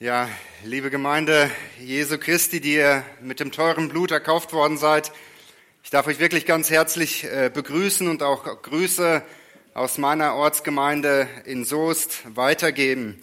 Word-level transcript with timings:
Ja, 0.00 0.28
liebe 0.62 0.90
Gemeinde 0.90 1.50
Jesu 1.80 2.18
Christi, 2.18 2.60
die 2.60 2.74
ihr 2.74 3.02
mit 3.20 3.40
dem 3.40 3.50
teuren 3.50 3.88
Blut 3.88 4.12
erkauft 4.12 4.52
worden 4.52 4.78
seid, 4.78 5.10
ich 5.82 5.90
darf 5.90 6.06
euch 6.06 6.20
wirklich 6.20 6.46
ganz 6.46 6.70
herzlich 6.70 7.24
äh, 7.24 7.50
begrüßen 7.52 8.06
und 8.06 8.22
auch 8.22 8.62
Grüße 8.62 9.24
aus 9.74 9.98
meiner 9.98 10.36
Ortsgemeinde 10.36 11.26
in 11.46 11.64
Soest 11.64 12.20
weitergeben. 12.32 13.20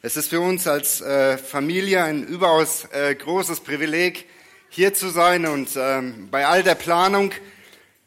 Es 0.00 0.16
ist 0.16 0.28
für 0.28 0.40
uns 0.40 0.68
als 0.68 1.00
äh, 1.00 1.36
Familie 1.38 2.04
ein 2.04 2.22
überaus 2.22 2.84
äh, 2.92 3.16
großes 3.16 3.58
Privileg, 3.58 4.26
hier 4.68 4.94
zu 4.94 5.08
sein 5.08 5.44
und 5.44 5.70
ähm, 5.76 6.28
bei 6.30 6.46
all 6.46 6.62
der 6.62 6.76
Planung, 6.76 7.32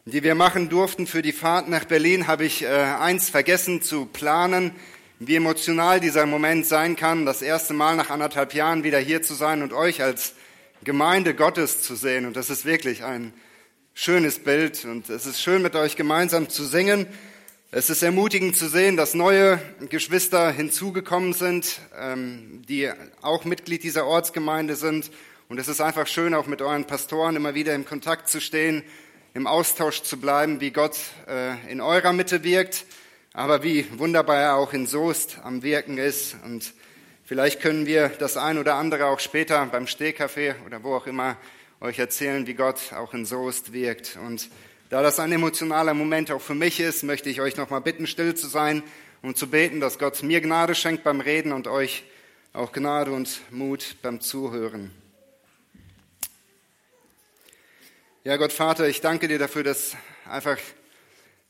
die 0.06 0.24
wir 0.24 0.36
machen 0.36 0.70
durften 0.70 1.06
für 1.06 1.22
die 1.22 1.34
Fahrt 1.34 1.68
nach 1.68 1.84
Berlin, 1.84 2.28
habe 2.28 2.46
ich 2.46 2.66
eins 2.66 3.30
vergessen 3.30 3.82
zu 3.82 4.06
planen 4.06 4.74
wie 5.20 5.36
emotional 5.36 6.00
dieser 6.00 6.26
Moment 6.26 6.66
sein 6.66 6.96
kann, 6.96 7.26
das 7.26 7.42
erste 7.42 7.74
Mal 7.74 7.96
nach 7.96 8.10
anderthalb 8.10 8.54
Jahren 8.54 8.84
wieder 8.84 9.00
hier 9.00 9.22
zu 9.22 9.34
sein 9.34 9.62
und 9.62 9.72
euch 9.72 10.02
als 10.02 10.34
Gemeinde 10.84 11.34
Gottes 11.34 11.82
zu 11.82 11.96
sehen. 11.96 12.26
Und 12.26 12.36
das 12.36 12.50
ist 12.50 12.66
wirklich 12.66 13.04
ein 13.04 13.34
schönes 13.94 14.40
Bild 14.40 14.84
und 14.84 15.10
es 15.10 15.26
ist 15.26 15.42
schön 15.42 15.62
mit 15.62 15.76
euch 15.76 15.96
gemeinsam 15.96 16.50
zu 16.50 16.66
singen. 16.66 17.08
Es 17.72 17.90
ist 17.90 18.04
ermutigend 18.04 18.58
zu 18.58 18.68
sehen, 18.68 18.98
dass 18.98 19.14
neue 19.14 19.60
Geschwister 19.90 20.52
hinzugekommen 20.52 21.34
sind, 21.34 21.80
ähm, 21.98 22.62
die 22.68 22.90
auch 23.22 23.46
Mitglied 23.46 23.84
dieser 23.84 24.06
Ortsgemeinde 24.06 24.76
sind. 24.76 25.12
Und 25.48 25.60
es 25.60 25.68
ist 25.68 25.80
einfach 25.80 26.08
schön, 26.08 26.34
auch 26.34 26.48
mit 26.48 26.62
euren 26.62 26.86
Pastoren 26.86 27.36
immer 27.36 27.56
wieder 27.56 27.74
im 27.74 27.86
Kontakt 27.86 28.30
zu 28.30 28.42
stehen, 28.42 28.84
im 29.34 29.48
Austausch 29.48 30.04
zu 30.04 30.20
bleiben, 30.20 30.60
wie 30.60 30.72
Gott 30.72 30.98
äh, 31.28 31.72
in 31.72 31.80
eurer 31.80 32.14
Mitte 32.14 32.44
wirkt 32.44 32.86
aber 33.36 33.64
wie 33.64 33.86
wunderbar 34.00 34.38
er 34.38 34.56
auch 34.56 34.72
in 34.72 34.88
Soest 34.88 35.40
am 35.44 35.62
Wirken 35.62 35.98
ist. 35.98 36.38
Und 36.46 36.74
vielleicht 37.26 37.60
können 37.60 37.86
wir 37.86 38.08
das 38.08 38.38
ein 38.38 38.58
oder 38.58 38.76
andere 38.76 39.08
auch 39.08 39.20
später 39.20 39.64
beim 39.66 39.88
Stehkaffee 39.88 40.56
oder 40.66 40.84
wo 40.84 40.96
auch 40.96 41.06
immer 41.06 41.36
euch 41.82 42.00
erzählen, 42.00 42.48
wie 42.48 42.54
Gott 42.54 42.94
auch 42.94 43.14
in 43.14 43.26
Soest 43.26 43.74
wirkt. 43.74 44.18
Und 44.26 44.50
da 44.90 45.02
das 45.02 45.20
ein 45.20 45.34
emotionaler 45.34 45.94
Moment 45.94 46.32
auch 46.32 46.42
für 46.42 46.56
mich 46.56 46.80
ist, 46.80 47.04
möchte 47.04 47.30
ich 47.30 47.42
euch 47.42 47.58
nochmal 47.58 47.82
bitten, 47.82 48.08
still 48.08 48.36
zu 48.36 48.48
sein 48.48 48.84
und 49.22 49.38
zu 49.38 49.50
beten, 49.50 49.82
dass 49.82 50.00
Gott 50.00 50.24
mir 50.24 50.40
Gnade 50.40 50.74
schenkt 50.74 51.04
beim 51.04 51.20
Reden 51.20 51.52
und 51.52 51.68
euch 51.68 52.06
auch 52.54 52.72
Gnade 52.72 53.12
und 53.12 53.42
Mut 53.52 53.98
beim 54.02 54.22
Zuhören. 54.22 54.92
Ja, 58.24 58.38
Gott 58.38 58.54
Vater, 58.54 58.88
ich 58.88 59.02
danke 59.02 59.28
dir 59.28 59.40
dafür, 59.40 59.64
dass 59.64 59.98
einfach 60.26 60.58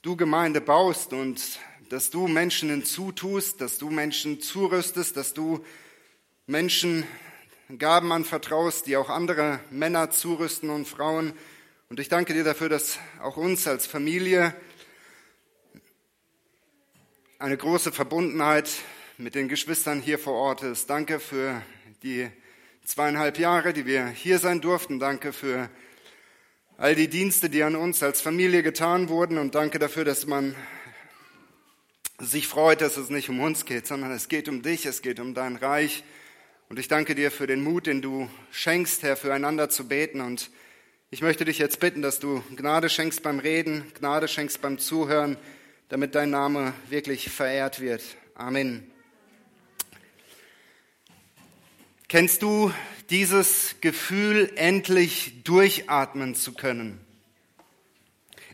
du 0.01 0.15
Gemeinde 0.15 0.61
baust 0.61 1.13
und 1.13 1.59
dass 1.89 2.09
du 2.09 2.27
Menschen 2.27 2.69
hinzutust, 2.69 3.61
dass 3.61 3.77
du 3.77 3.89
Menschen 3.89 4.41
zurüstest, 4.41 5.17
dass 5.17 5.33
du 5.33 5.63
Menschen 6.47 7.05
Gaben 7.77 8.11
anvertraust, 8.11 8.85
die 8.85 8.97
auch 8.97 9.09
andere 9.09 9.59
Männer 9.71 10.11
zurüsten 10.11 10.69
und 10.69 10.87
Frauen. 10.87 11.33
Und 11.89 11.99
ich 11.99 12.09
danke 12.09 12.33
dir 12.33 12.43
dafür, 12.43 12.69
dass 12.69 12.99
auch 13.21 13.37
uns 13.37 13.67
als 13.67 13.87
Familie 13.87 14.53
eine 17.39 17.57
große 17.57 17.91
Verbundenheit 17.91 18.69
mit 19.17 19.35
den 19.35 19.47
Geschwistern 19.47 20.01
hier 20.01 20.19
vor 20.19 20.33
Ort 20.33 20.63
ist. 20.63 20.89
Danke 20.89 21.19
für 21.19 21.61
die 22.03 22.29
zweieinhalb 22.85 23.39
Jahre, 23.39 23.73
die 23.73 23.85
wir 23.85 24.07
hier 24.07 24.39
sein 24.39 24.61
durften. 24.61 24.99
Danke 24.99 25.33
für 25.33 25.69
all 26.77 26.93
die 26.95 27.07
Dienste, 27.07 27.49
die 27.49 27.63
an 27.63 27.75
uns 27.75 28.03
als 28.03 28.21
Familie 28.21 28.61
getan 28.61 29.09
wurden. 29.09 29.37
Und 29.37 29.55
danke 29.55 29.79
dafür, 29.79 30.05
dass 30.05 30.27
man 30.27 30.55
sich 32.19 32.47
freut, 32.47 32.81
dass 32.81 32.97
es 32.97 33.09
nicht 33.09 33.29
um 33.29 33.39
uns 33.39 33.65
geht, 33.65 33.87
sondern 33.87 34.11
es 34.11 34.27
geht 34.27 34.47
um 34.47 34.61
dich, 34.61 34.85
es 34.85 35.01
geht 35.01 35.19
um 35.19 35.33
dein 35.33 35.55
Reich. 35.55 36.03
Und 36.69 36.79
ich 36.79 36.87
danke 36.87 37.15
dir 37.15 37.31
für 37.31 37.47
den 37.47 37.63
Mut, 37.63 37.87
den 37.87 38.01
du 38.01 38.29
schenkst, 38.51 39.03
Herr, 39.03 39.17
füreinander 39.17 39.69
zu 39.69 39.87
beten. 39.87 40.21
Und 40.21 40.49
ich 41.11 41.21
möchte 41.21 41.45
dich 41.45 41.59
jetzt 41.59 41.79
bitten, 41.79 42.01
dass 42.01 42.19
du 42.19 42.41
Gnade 42.55 42.89
schenkst 42.89 43.21
beim 43.21 43.39
Reden, 43.39 43.91
Gnade 43.99 44.27
schenkst 44.27 44.61
beim 44.61 44.79
Zuhören, 44.79 45.37
damit 45.89 46.15
dein 46.15 46.31
Name 46.31 46.73
wirklich 46.89 47.29
verehrt 47.29 47.79
wird. 47.79 48.01
Amen. 48.33 48.89
Kennst 52.07 52.41
du 52.41 52.71
dieses 53.09 53.75
Gefühl, 53.81 54.51
endlich 54.55 55.43
durchatmen 55.43 56.33
zu 56.33 56.53
können? 56.53 57.04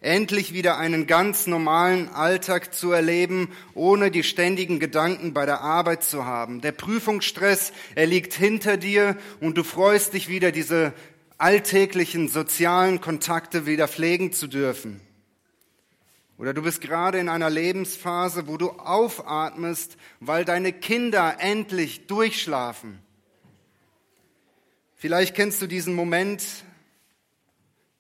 Endlich 0.01 0.51
wieder 0.51 0.77
einen 0.77 1.05
ganz 1.05 1.45
normalen 1.45 2.09
Alltag 2.09 2.73
zu 2.73 2.91
erleben, 2.91 3.49
ohne 3.75 4.09
die 4.09 4.23
ständigen 4.23 4.79
Gedanken 4.79 5.33
bei 5.33 5.45
der 5.45 5.61
Arbeit 5.61 6.03
zu 6.03 6.25
haben. 6.25 6.59
Der 6.59 6.71
Prüfungsstress, 6.71 7.71
er 7.93 8.07
liegt 8.07 8.33
hinter 8.33 8.77
dir 8.77 9.15
und 9.39 9.57
du 9.57 9.63
freust 9.63 10.13
dich 10.13 10.27
wieder, 10.27 10.51
diese 10.51 10.93
alltäglichen 11.37 12.27
sozialen 12.27 12.99
Kontakte 12.99 13.65
wieder 13.67 13.87
pflegen 13.87 14.33
zu 14.33 14.47
dürfen. 14.47 14.99
Oder 16.39 16.55
du 16.55 16.63
bist 16.63 16.81
gerade 16.81 17.19
in 17.19 17.29
einer 17.29 17.51
Lebensphase, 17.51 18.47
wo 18.47 18.57
du 18.57 18.71
aufatmest, 18.71 19.97
weil 20.19 20.45
deine 20.45 20.73
Kinder 20.73 21.35
endlich 21.37 22.07
durchschlafen. 22.07 22.97
Vielleicht 24.95 25.35
kennst 25.35 25.61
du 25.61 25.67
diesen 25.67 25.93
Moment, 25.93 26.43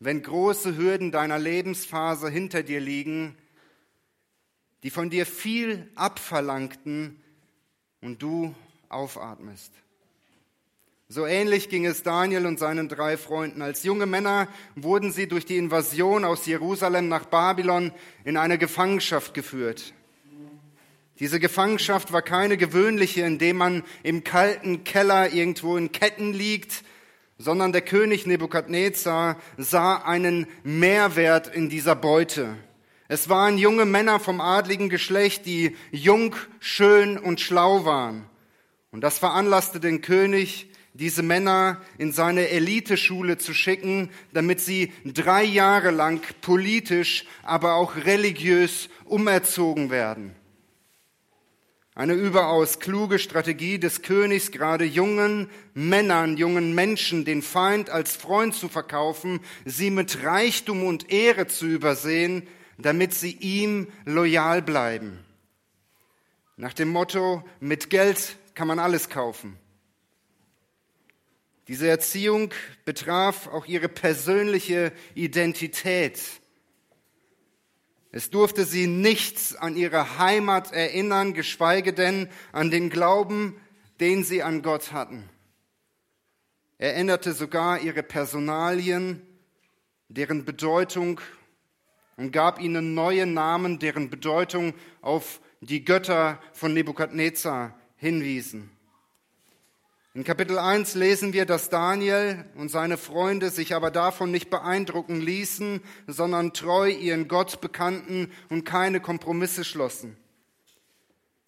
wenn 0.01 0.23
große 0.23 0.77
Hürden 0.77 1.11
deiner 1.11 1.37
Lebensphase 1.37 2.27
hinter 2.27 2.63
dir 2.63 2.79
liegen, 2.79 3.37
die 4.81 4.89
von 4.89 5.11
dir 5.11 5.27
viel 5.27 5.87
abverlangten 5.93 7.21
und 8.01 8.19
du 8.23 8.55
aufatmest. 8.89 9.71
So 11.07 11.27
ähnlich 11.27 11.69
ging 11.69 11.85
es 11.85 12.01
Daniel 12.01 12.47
und 12.47 12.57
seinen 12.57 12.89
drei 12.89 13.15
Freunden. 13.15 13.61
Als 13.61 13.83
junge 13.83 14.07
Männer 14.07 14.47
wurden 14.75 15.11
sie 15.11 15.27
durch 15.27 15.45
die 15.45 15.57
Invasion 15.57 16.25
aus 16.25 16.47
Jerusalem 16.47 17.07
nach 17.07 17.25
Babylon 17.25 17.91
in 18.23 18.37
eine 18.37 18.57
Gefangenschaft 18.57 19.35
geführt. 19.35 19.93
Diese 21.19 21.39
Gefangenschaft 21.39 22.11
war 22.11 22.23
keine 22.23 22.57
gewöhnliche, 22.57 23.21
in 23.21 23.37
dem 23.37 23.57
man 23.57 23.83
im 24.01 24.23
kalten 24.23 24.83
Keller 24.83 25.31
irgendwo 25.31 25.77
in 25.77 25.91
Ketten 25.91 26.33
liegt 26.33 26.83
sondern 27.41 27.71
der 27.71 27.81
König 27.81 28.27
Nebukadnezar 28.27 29.37
sah 29.57 29.95
einen 29.95 30.47
Mehrwert 30.63 31.53
in 31.53 31.69
dieser 31.69 31.95
Beute. 31.95 32.55
Es 33.07 33.27
waren 33.27 33.57
junge 33.57 33.85
Männer 33.85 34.19
vom 34.19 34.39
adligen 34.39 34.89
Geschlecht, 34.89 35.45
die 35.45 35.75
jung, 35.91 36.35
schön 36.59 37.17
und 37.17 37.41
schlau 37.41 37.83
waren. 37.83 38.25
Und 38.91 39.01
das 39.01 39.17
veranlasste 39.17 39.79
den 39.79 40.01
König, 40.01 40.69
diese 40.93 41.23
Männer 41.23 41.81
in 41.97 42.11
seine 42.11 42.49
Eliteschule 42.49 43.37
zu 43.37 43.53
schicken, 43.53 44.09
damit 44.33 44.59
sie 44.59 44.93
drei 45.05 45.43
Jahre 45.43 45.91
lang 45.91 46.21
politisch, 46.41 47.25
aber 47.43 47.75
auch 47.75 47.95
religiös 47.95 48.89
umerzogen 49.05 49.89
werden. 49.89 50.35
Eine 51.93 52.13
überaus 52.13 52.79
kluge 52.79 53.19
Strategie 53.19 53.77
des 53.77 54.01
Königs, 54.01 54.51
gerade 54.51 54.85
jungen 54.85 55.49
Männern, 55.73 56.37
jungen 56.37 56.73
Menschen 56.73 57.25
den 57.25 57.41
Feind 57.41 57.89
als 57.89 58.15
Freund 58.15 58.55
zu 58.55 58.69
verkaufen, 58.69 59.41
sie 59.65 59.89
mit 59.89 60.23
Reichtum 60.23 60.85
und 60.85 61.11
Ehre 61.11 61.47
zu 61.47 61.65
übersehen, 61.65 62.47
damit 62.77 63.13
sie 63.13 63.33
ihm 63.33 63.87
loyal 64.05 64.61
bleiben. 64.61 65.19
Nach 66.55 66.73
dem 66.73 66.89
Motto, 66.89 67.43
mit 67.59 67.89
Geld 67.89 68.37
kann 68.55 68.67
man 68.67 68.79
alles 68.79 69.09
kaufen. 69.09 69.57
Diese 71.67 71.87
Erziehung 71.87 72.53
betraf 72.85 73.47
auch 73.47 73.65
ihre 73.65 73.89
persönliche 73.89 74.93
Identität. 75.13 76.19
Es 78.11 78.29
durfte 78.29 78.65
sie 78.65 78.87
nichts 78.87 79.55
an 79.55 79.75
ihre 79.77 80.17
Heimat 80.19 80.73
erinnern, 80.73 81.33
geschweige 81.33 81.93
denn 81.93 82.27
an 82.51 82.69
den 82.69 82.89
Glauben, 82.89 83.55
den 84.01 84.23
sie 84.23 84.43
an 84.43 84.61
Gott 84.61 84.91
hatten. 84.91 85.29
Er 86.77 86.95
änderte 86.95 87.31
sogar 87.33 87.79
ihre 87.79 88.03
Personalien, 88.03 89.21
deren 90.09 90.43
Bedeutung 90.43 91.21
und 92.17 92.31
gab 92.31 92.59
ihnen 92.59 92.93
neue 92.93 93.25
Namen, 93.25 93.79
deren 93.79 94.09
Bedeutung 94.09 94.73
auf 95.01 95.39
die 95.61 95.85
Götter 95.85 96.41
von 96.53 96.73
Nebukadnezar 96.73 97.79
hinwiesen. 97.95 98.71
In 100.13 100.25
Kapitel 100.25 100.59
1 100.59 100.95
lesen 100.95 101.31
wir, 101.31 101.45
dass 101.45 101.69
Daniel 101.69 102.43
und 102.55 102.69
seine 102.69 102.97
Freunde 102.97 103.49
sich 103.49 103.73
aber 103.73 103.91
davon 103.91 104.29
nicht 104.29 104.49
beeindrucken 104.49 105.21
ließen, 105.21 105.79
sondern 106.05 106.51
treu 106.51 106.89
ihren 106.89 107.29
Gott 107.29 107.61
bekannten 107.61 108.29
und 108.49 108.65
keine 108.65 108.99
Kompromisse 108.99 109.63
schlossen. 109.63 110.17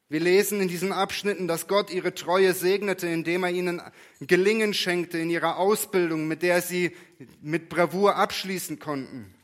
Wir 0.08 0.22
lesen 0.22 0.62
in 0.62 0.70
diesen 0.70 0.94
Abschnitten, 0.94 1.46
dass 1.46 1.68
Gott 1.68 1.92
ihre 1.92 2.14
Treue 2.14 2.54
segnete, 2.54 3.08
indem 3.08 3.44
er 3.44 3.50
ihnen 3.50 3.82
Gelingen 4.22 4.74
schenkte 4.74 5.18
in 5.18 5.30
ihrer 5.30 5.58
Ausbildung, 5.58 6.30
mit 6.30 6.42
der 6.42 6.62
sie 6.62 6.96
mit 7.42 7.68
Bravour 7.68 8.16
abschließen 8.16 8.80
konnten. 8.80 9.36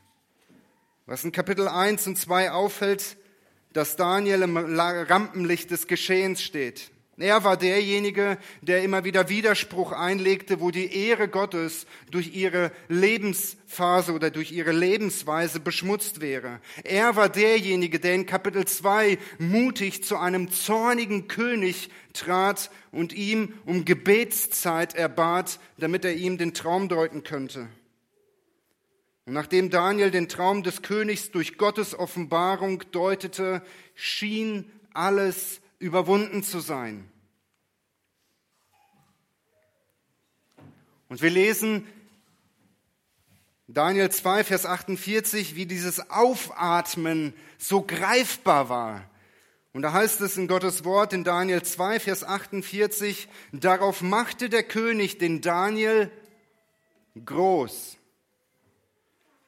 Was 1.04 1.24
in 1.24 1.32
Kapitel 1.32 1.68
1 1.68 2.06
und 2.06 2.16
2 2.16 2.52
auffällt, 2.52 3.18
dass 3.74 3.96
Daniel 3.96 4.40
im 4.40 4.56
Rampenlicht 4.56 5.70
des 5.70 5.86
Geschehens 5.88 6.42
steht. 6.42 6.90
Er 7.20 7.44
war 7.44 7.58
derjenige, 7.58 8.38
der 8.62 8.82
immer 8.82 9.04
wieder 9.04 9.28
Widerspruch 9.28 9.92
einlegte, 9.92 10.60
wo 10.60 10.70
die 10.70 10.92
Ehre 10.92 11.28
Gottes 11.28 11.86
durch 12.10 12.34
ihre 12.34 12.72
Lebensphase 12.88 14.12
oder 14.14 14.30
durch 14.30 14.52
ihre 14.52 14.72
Lebensweise 14.72 15.60
beschmutzt 15.60 16.22
wäre. 16.22 16.60
Er 16.82 17.16
war 17.16 17.28
derjenige, 17.28 18.00
der 18.00 18.14
in 18.14 18.24
Kapitel 18.24 18.64
2 18.64 19.18
mutig 19.38 20.02
zu 20.02 20.16
einem 20.16 20.50
zornigen 20.50 21.28
König 21.28 21.90
trat 22.14 22.70
und 22.90 23.12
ihm 23.12 23.52
um 23.66 23.84
Gebetszeit 23.84 24.94
erbat, 24.94 25.60
damit 25.76 26.06
er 26.06 26.14
ihm 26.14 26.38
den 26.38 26.54
Traum 26.54 26.88
deuten 26.88 27.22
könnte. 27.22 27.68
Und 29.26 29.34
nachdem 29.34 29.68
Daniel 29.68 30.10
den 30.10 30.28
Traum 30.28 30.62
des 30.62 30.80
Königs 30.80 31.30
durch 31.30 31.58
Gottes 31.58 31.96
Offenbarung 31.96 32.82
deutete, 32.92 33.62
schien 33.94 34.70
alles 34.94 35.60
überwunden 35.78 36.42
zu 36.42 36.60
sein. 36.60 37.09
Und 41.10 41.20
wir 41.22 41.30
lesen 41.30 41.88
Daniel 43.66 44.10
2, 44.10 44.44
Vers 44.44 44.64
48, 44.64 45.56
wie 45.56 45.66
dieses 45.66 46.08
Aufatmen 46.08 47.34
so 47.58 47.82
greifbar 47.82 48.68
war. 48.68 49.10
Und 49.72 49.82
da 49.82 49.92
heißt 49.92 50.20
es 50.20 50.36
in 50.36 50.46
Gottes 50.46 50.84
Wort 50.84 51.12
in 51.12 51.24
Daniel 51.24 51.64
2, 51.64 51.98
Vers 51.98 52.22
48, 52.22 53.28
darauf 53.50 54.02
machte 54.02 54.48
der 54.48 54.62
König 54.62 55.18
den 55.18 55.40
Daniel 55.40 56.12
groß 57.24 57.98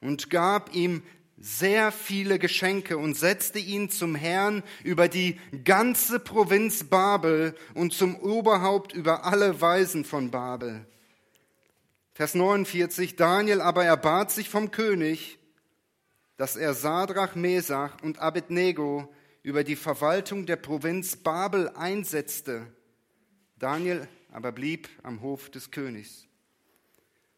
und 0.00 0.31
gab 0.31 0.75
ihm 0.75 1.05
sehr 1.38 1.93
viele 1.93 2.41
Geschenke 2.41 2.99
und 2.99 3.17
setzte 3.17 3.61
ihn 3.61 3.88
zum 3.88 4.17
Herrn 4.17 4.65
über 4.82 5.06
die 5.06 5.38
ganze 5.65 6.19
Provinz 6.19 6.82
Babel 6.82 7.55
und 7.75 7.93
zum 7.93 8.17
Oberhaupt 8.17 8.93
über 8.93 9.25
alle 9.25 9.61
Weisen 9.61 10.05
von 10.05 10.32
Babel. 10.32 10.87
Vers 12.14 12.35
49, 12.35 13.17
Daniel 13.17 13.62
aber 13.62 13.85
erbat 13.85 14.31
sich 14.31 14.50
vom 14.50 14.70
König, 14.70 15.38
dass 16.37 16.56
er 16.56 16.75
Sadrach, 16.75 17.35
Mesach 17.35 18.03
und 18.03 18.19
Abednego 18.19 19.11
über 19.43 19.64
die 19.64 19.76
Verwaltung 19.76 20.44
der 20.44 20.56
Provinz 20.56 21.17
Babel 21.17 21.70
einsetzte. 21.70 22.67
Daniel 23.59 24.09
aber 24.31 24.53
blieb 24.53 24.91
am 25.03 25.23
Hof 25.23 25.50
des 25.50 25.70
Königs. 25.70 26.26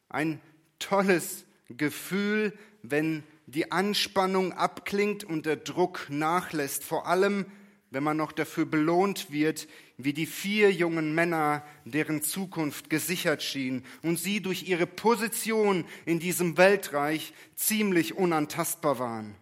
Ein 0.08 0.40
tolles 0.80 1.44
Gefühl, 1.68 2.52
wenn 2.82 3.22
die 3.46 3.70
Anspannung 3.70 4.52
abklingt 4.52 5.22
und 5.22 5.46
der 5.46 5.56
Druck 5.56 6.06
nachlässt, 6.08 6.82
vor 6.82 7.06
allem 7.06 7.46
wenn 7.94 8.02
man 8.02 8.16
noch 8.16 8.32
dafür 8.32 8.66
belohnt 8.66 9.30
wird, 9.30 9.68
wie 9.98 10.12
die 10.12 10.26
vier 10.26 10.72
jungen 10.72 11.14
Männer, 11.14 11.64
deren 11.84 12.22
Zukunft 12.22 12.90
gesichert 12.90 13.40
schien 13.40 13.84
und 14.02 14.18
sie 14.18 14.42
durch 14.42 14.64
ihre 14.64 14.88
Position 14.88 15.84
in 16.04 16.18
diesem 16.18 16.56
Weltreich 16.56 17.32
ziemlich 17.54 18.16
unantastbar 18.16 18.98
waren. 18.98 19.36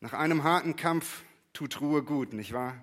Nach 0.00 0.12
einem 0.12 0.44
harten 0.44 0.76
Kampf 0.76 1.22
tut 1.54 1.80
Ruhe 1.80 2.02
gut, 2.02 2.34
nicht 2.34 2.52
wahr? 2.52 2.76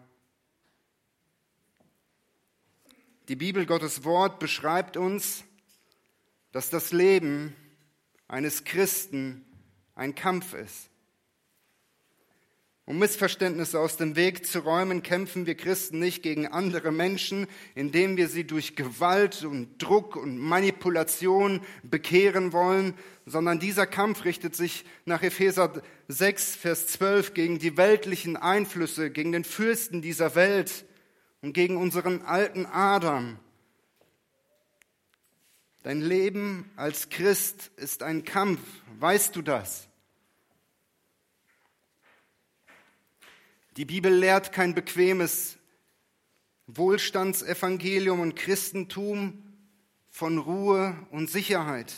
Die 3.27 3.35
Bibel 3.35 3.67
Gottes 3.67 4.03
Wort 4.03 4.39
beschreibt 4.39 4.97
uns, 4.97 5.43
dass 6.51 6.71
das 6.71 6.91
Leben 6.91 7.55
eines 8.27 8.63
Christen 8.63 9.45
ein 9.93 10.15
Kampf 10.15 10.55
ist. 10.55 10.89
Um 12.87 12.99
Missverständnisse 12.99 13.81
aus 13.81 13.97
dem 13.97 14.15
Weg 14.15 14.45
zu 14.45 14.59
räumen, 14.59 15.03
kämpfen 15.03 15.45
wir 15.45 15.55
Christen 15.55 15.99
nicht 15.99 16.23
gegen 16.23 16.47
andere 16.47 16.93
Menschen, 16.93 17.47
indem 17.75 18.15
wir 18.15 18.29
sie 18.29 18.45
durch 18.45 18.77
Gewalt 18.77 19.43
und 19.43 19.77
Druck 19.77 20.15
und 20.15 20.37
Manipulation 20.37 21.59
bekehren 21.83 22.53
wollen, 22.53 22.93
sondern 23.25 23.59
dieser 23.59 23.87
Kampf 23.87 24.23
richtet 24.23 24.55
sich 24.55 24.85
nach 25.03 25.21
Epheser 25.21 25.83
6, 26.07 26.55
Vers 26.55 26.87
12 26.87 27.33
gegen 27.33 27.59
die 27.59 27.75
weltlichen 27.75 28.37
Einflüsse, 28.37 29.11
gegen 29.11 29.33
den 29.33 29.43
Fürsten 29.43 30.01
dieser 30.01 30.33
Welt 30.35 30.85
und 31.41 31.51
gegen 31.51 31.75
unseren 31.75 32.21
alten 32.21 32.65
Adam. 32.65 33.37
Dein 35.83 35.99
Leben 35.99 36.71
als 36.77 37.09
Christ 37.09 37.69
ist 37.75 38.01
ein 38.01 38.23
Kampf, 38.23 38.61
weißt 39.01 39.35
du 39.35 39.41
das? 39.41 39.89
Die 43.77 43.85
Bibel 43.85 44.11
lehrt 44.11 44.51
kein 44.51 44.73
bequemes 44.73 45.57
Wohlstandsevangelium 46.65 48.19
und 48.19 48.35
Christentum 48.35 49.43
von 50.09 50.39
Ruhe 50.39 50.97
und 51.11 51.29
Sicherheit. 51.29 51.93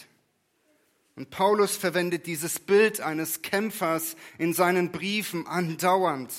Und 1.15 1.29
Paulus 1.29 1.77
verwendet 1.77 2.25
dieses 2.25 2.59
Bild 2.59 2.99
eines 2.99 3.41
Kämpfers 3.41 4.17
in 4.37 4.53
seinen 4.53 4.91
Briefen 4.91 5.47
andauernd. 5.47 6.33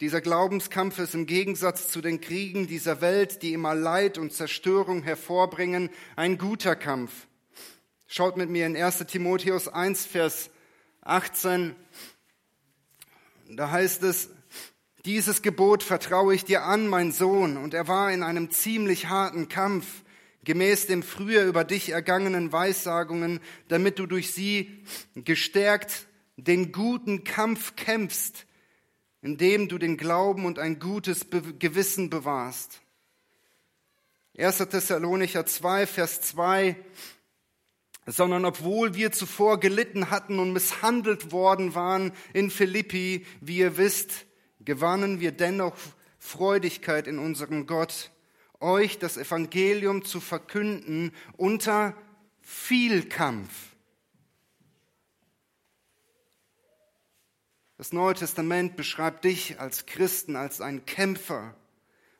Dieser 0.00 0.20
Glaubenskampf 0.20 1.00
ist 1.00 1.14
im 1.14 1.26
Gegensatz 1.26 1.88
zu 1.88 2.00
den 2.00 2.20
Kriegen 2.20 2.68
dieser 2.68 3.00
Welt, 3.00 3.42
die 3.42 3.52
immer 3.52 3.74
Leid 3.74 4.18
und 4.18 4.32
Zerstörung 4.32 5.02
hervorbringen, 5.02 5.90
ein 6.14 6.38
guter 6.38 6.76
Kampf. 6.76 7.26
Schaut 8.06 8.36
mit 8.36 8.50
mir 8.50 8.66
in 8.66 8.76
1 8.76 8.98
Timotheus 9.06 9.66
1, 9.66 10.06
Vers 10.06 10.50
18 11.00 11.74
da 13.56 13.70
heißt 13.70 14.02
es, 14.02 14.30
dieses 15.04 15.42
Gebot 15.42 15.82
vertraue 15.82 16.34
ich 16.34 16.44
dir 16.44 16.64
an, 16.64 16.86
mein 16.88 17.12
Sohn, 17.12 17.56
und 17.56 17.72
er 17.72 17.88
war 17.88 18.12
in 18.12 18.22
einem 18.22 18.50
ziemlich 18.50 19.08
harten 19.08 19.48
Kampf, 19.48 19.86
gemäß 20.44 20.86
dem 20.86 21.02
früher 21.02 21.44
über 21.44 21.64
dich 21.64 21.90
ergangenen 21.90 22.52
Weissagungen, 22.52 23.40
damit 23.68 23.98
du 23.98 24.06
durch 24.06 24.32
sie 24.32 24.82
gestärkt 25.14 26.06
den 26.36 26.72
guten 26.72 27.24
Kampf 27.24 27.74
kämpfst, 27.76 28.46
indem 29.22 29.68
du 29.68 29.78
den 29.78 29.96
Glauben 29.96 30.46
und 30.46 30.58
ein 30.58 30.78
gutes 30.78 31.26
Gewissen 31.58 32.10
bewahrst. 32.10 32.80
1. 34.36 34.58
Thessalonicher 34.58 35.46
2, 35.46 35.86
Vers 35.86 36.20
2 36.20 36.76
sondern 38.10 38.46
obwohl 38.46 38.94
wir 38.94 39.12
zuvor 39.12 39.60
gelitten 39.60 40.10
hatten 40.10 40.38
und 40.38 40.54
misshandelt 40.54 41.30
worden 41.30 41.74
waren 41.74 42.12
in 42.32 42.50
Philippi, 42.50 43.26
wie 43.42 43.58
ihr 43.58 43.76
wisst, 43.76 44.24
gewannen 44.60 45.20
wir 45.20 45.30
dennoch 45.30 45.76
Freudigkeit 46.18 47.06
in 47.06 47.18
unserem 47.18 47.66
Gott, 47.66 48.10
euch 48.60 48.98
das 48.98 49.18
Evangelium 49.18 50.04
zu 50.04 50.20
verkünden 50.20 51.12
unter 51.36 51.94
viel 52.40 53.08
Kampf. 53.08 53.50
Das 57.76 57.92
Neue 57.92 58.14
Testament 58.14 58.74
beschreibt 58.74 59.24
dich 59.24 59.60
als 59.60 59.84
Christen 59.84 60.34
als 60.34 60.62
ein 60.62 60.86
Kämpfer, 60.86 61.54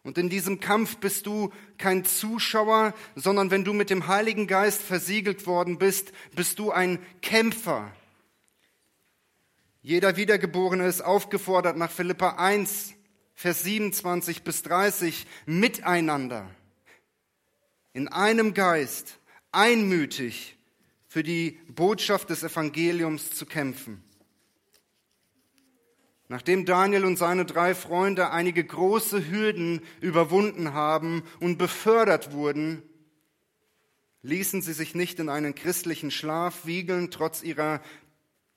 und 0.09 0.17
in 0.17 0.31
diesem 0.31 0.59
Kampf 0.59 0.97
bist 0.97 1.27
du 1.27 1.53
kein 1.77 2.03
Zuschauer, 2.03 2.95
sondern 3.15 3.51
wenn 3.51 3.63
du 3.63 3.75
mit 3.75 3.91
dem 3.91 4.07
Heiligen 4.07 4.47
Geist 4.47 4.81
versiegelt 4.81 5.47
worden 5.47 5.77
bist, 5.77 6.13
bist 6.35 6.59
du 6.59 6.71
ein 6.71 6.99
Kämpfer. 7.21 7.93
Jeder 9.83 10.17
Wiedergeborene 10.17 10.87
ist 10.87 11.03
aufgefordert 11.03 11.77
nach 11.77 11.91
Philippa 11.91 12.37
1, 12.37 12.95
Vers 13.35 13.65
27 13.65 14.45
bis 14.45 14.63
30, 14.63 15.27
miteinander, 15.45 16.49
in 17.93 18.09
einem 18.09 18.55
Geist, 18.55 19.19
einmütig 19.53 20.57
für 21.07 21.23
die 21.23 21.61
Botschaft 21.69 22.31
des 22.31 22.43
Evangeliums 22.45 23.33
zu 23.33 23.45
kämpfen. 23.45 24.03
Nachdem 26.29 26.67
Daniel 26.67 27.07
und 27.07 27.17
seine 27.17 27.47
drei 27.47 27.75
Freunde 27.75 28.31
einige 28.31 28.63
große 28.63 29.31
Hürden 29.31 29.81
überwunden 30.03 30.75
haben 30.75 31.23
und 31.41 31.57
befördert 31.57 32.33
wurden, 32.33 32.83
ließen 34.23 34.61
sie 34.61 34.75
sich 34.75 34.95
nicht 34.95 35.21
in 35.21 35.31
einen 35.31 35.55
christlichen 35.55 36.11
Schlaf 36.11 36.67
wiegeln, 36.67 37.11
trotz 37.11 37.43
ihrer 37.43 37.81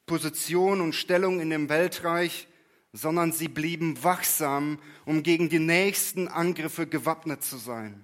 Position 0.06 0.82
und 0.82 0.96
Stellung 0.96 1.40
in 1.40 1.50
dem 1.50 1.70
Weltreich, 1.70 2.48
sondern 2.92 3.32
sie 3.32 3.48
blieben 3.48 4.04
wachsam, 4.04 4.78
um 5.06 5.24
gegen 5.24 5.48
die 5.48 5.60
nächsten 5.60 6.28
Angriffe 6.28 6.88
gewappnet 6.88 7.42
zu 7.42 7.56
sein. 7.56 8.04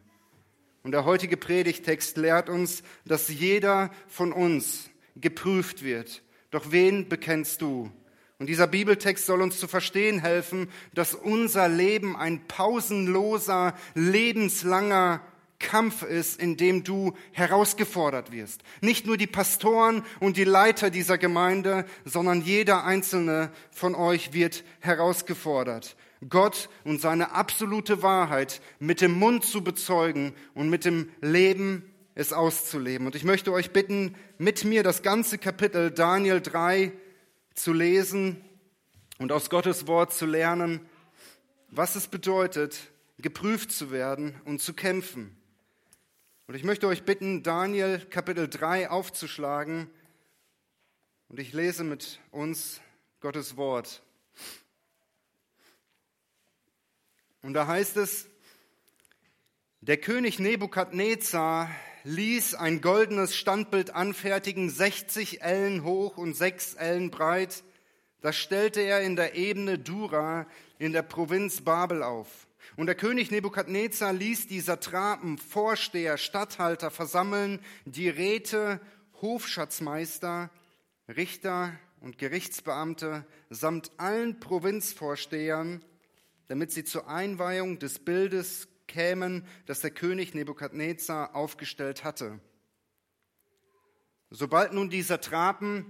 Und 0.83 0.91
der 0.93 1.03
heutige 1.03 1.36
Predigtext 1.36 2.15
lehrt 2.15 2.47
uns, 2.47 2.83
dass 3.03 3.27
jeder 3.27 3.91
von 4.07 4.31
uns 4.31 4.89
geprüft 5.17 5.83
wird. 5.83 6.24
Doch 6.51 6.71
wen 6.71 7.09
bekennst 7.09 7.62
du? 7.62 7.91
Und 8.39 8.48
dieser 8.48 8.67
Bibeltext 8.67 9.25
soll 9.25 9.41
uns 9.41 9.60
zu 9.60 9.67
verstehen 9.67 10.20
helfen, 10.20 10.70
dass 10.94 11.15
unser 11.15 11.67
Leben 11.67 12.15
ein 12.15 12.48
pausenloser, 12.48 13.74
lebenslanger 13.96 15.22
Kampf 15.60 16.03
ist, 16.03 16.39
in 16.39 16.56
dem 16.56 16.84
du 16.84 17.13
herausgefordert 17.32 18.32
wirst. 18.32 18.62
Nicht 18.82 19.08
nur 19.08 19.17
die 19.17 19.25
Pastoren 19.25 20.03
und 20.20 20.38
die 20.38 20.44
Leiter 20.44 20.91
dieser 20.91 21.17
Gemeinde, 21.17 21.86
sondern 22.06 22.41
jeder 22.41 22.84
einzelne 22.84 23.51
von 23.72 23.96
euch 23.96 24.34
wird 24.34 24.63
herausgefordert. 24.82 25.96
Gott 26.29 26.70
und 26.84 27.01
seine 27.01 27.32
absolute 27.32 28.03
Wahrheit 28.03 28.62
mit 28.79 29.01
dem 29.01 29.13
Mund 29.13 29.46
zu 29.46 29.63
bezeugen 29.63 30.34
und 30.53 30.70
mit 30.70 30.86
dem 30.86 31.10
Leben 31.22 31.91
es 32.13 32.34
auszuleben. 32.34 33.08
Und 33.08 33.15
ich 33.15 33.24
möchte 33.24 33.51
euch 33.51 33.72
bitten, 33.72 34.15
mit 34.38 34.63
mir 34.63 34.84
das 34.84 35.01
ganze 35.01 35.39
Kapitel 35.39 35.91
Daniel 35.91 36.41
3 36.41 36.91
zu 37.57 37.73
lesen 37.73 38.45
und 39.17 39.31
aus 39.31 39.49
Gottes 39.49 39.87
Wort 39.87 40.13
zu 40.13 40.27
lernen, 40.27 40.87
was 41.69 41.95
es 41.95 42.07
bedeutet, 42.07 42.91
geprüft 43.17 43.71
zu 43.71 43.89
werden 43.91 44.39
und 44.45 44.61
zu 44.61 44.73
kämpfen. 44.73 45.35
Und 46.45 46.53
ich 46.53 46.63
möchte 46.63 46.87
euch 46.87 47.03
bitten, 47.03 47.41
Daniel 47.41 47.99
Kapitel 47.99 48.47
3 48.47 48.91
aufzuschlagen. 48.91 49.89
Und 51.29 51.39
ich 51.39 51.51
lese 51.51 51.83
mit 51.83 52.19
uns 52.29 52.79
Gottes 53.21 53.57
Wort. 53.57 54.03
Und 57.41 57.53
da 57.53 57.65
heißt 57.65 57.97
es, 57.97 58.29
der 59.81 59.97
König 59.97 60.37
Nebukadnezar 60.37 61.71
ließ 62.07 62.55
ein 62.55 62.79
goldenes 62.79 63.35
Standbild 63.35 63.93
anfertigen, 63.93 64.69
60 64.69 65.41
Ellen 65.41 65.83
hoch 65.83 66.17
und 66.17 66.35
6 66.35 66.75
Ellen 66.75 67.11
breit. 67.11 67.63
Das 68.21 68.37
stellte 68.37 68.79
er 68.79 69.01
in 69.01 69.17
der 69.17 69.35
Ebene 69.35 69.77
Dura 69.77 70.47
in 70.79 70.93
der 70.93 71.01
Provinz 71.01 71.61
Babel 71.61 72.03
auf. 72.03 72.47
Und 72.77 72.85
der 72.85 72.95
König 72.95 73.29
Nebukadnezar 73.29 74.13
ließ 74.13 74.47
die 74.47 74.61
Satrapen, 74.61 75.37
Vorsteher, 75.37 76.17
Statthalter 76.17 76.91
versammeln, 76.91 77.59
die 77.83 78.07
Räte, 78.07 78.79
Hofschatzmeister, 79.21 80.49
Richter 81.09 81.73
und 81.99 82.17
Gerichtsbeamte 82.17 83.25
samt 83.49 83.91
allen 83.97 84.39
Provinzvorstehern, 84.39 85.83
damit 86.47 86.71
sie 86.71 86.85
zur 86.85 87.09
Einweihung 87.09 87.79
des 87.79 87.99
Bildes 87.99 88.69
kämen, 88.88 89.46
das 89.65 89.82
der 89.82 89.91
König 89.91 90.34
Nebukadnezar 90.34 91.36
aufgestellt 91.36 92.03
hatte. 92.03 92.39
Sobald 94.29 94.74
nun 94.74 94.89
die 94.89 95.01
Satrapen, 95.01 95.86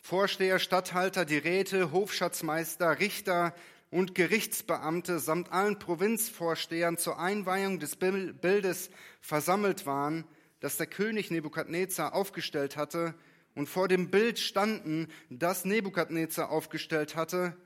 Vorsteher, 0.00 0.58
Statthalter, 0.58 1.24
die 1.24 1.38
Räte, 1.38 1.90
Hofschatzmeister, 1.90 3.00
Richter, 3.00 3.54
und 3.90 4.16
Gerichtsbeamte 4.16 5.20
samt 5.20 5.52
allen 5.52 5.78
Provinzvorstehern 5.78 6.98
zur 6.98 7.20
Einweihung 7.20 7.78
des 7.78 7.94
Bildes 7.94 8.90
versammelt 9.20 9.86
waren, 9.86 10.24
das 10.58 10.76
der 10.76 10.88
König 10.88 11.30
Nebukadnezar 11.30 12.12
aufgestellt 12.12 12.76
hatte, 12.76 13.14
und 13.54 13.68
vor 13.68 13.86
dem 13.86 14.10
Bild 14.10 14.40
standen, 14.40 15.06
das 15.30 15.64
Nebukadnezar 15.64 16.50
aufgestellt 16.50 17.14
hatte, 17.14 17.56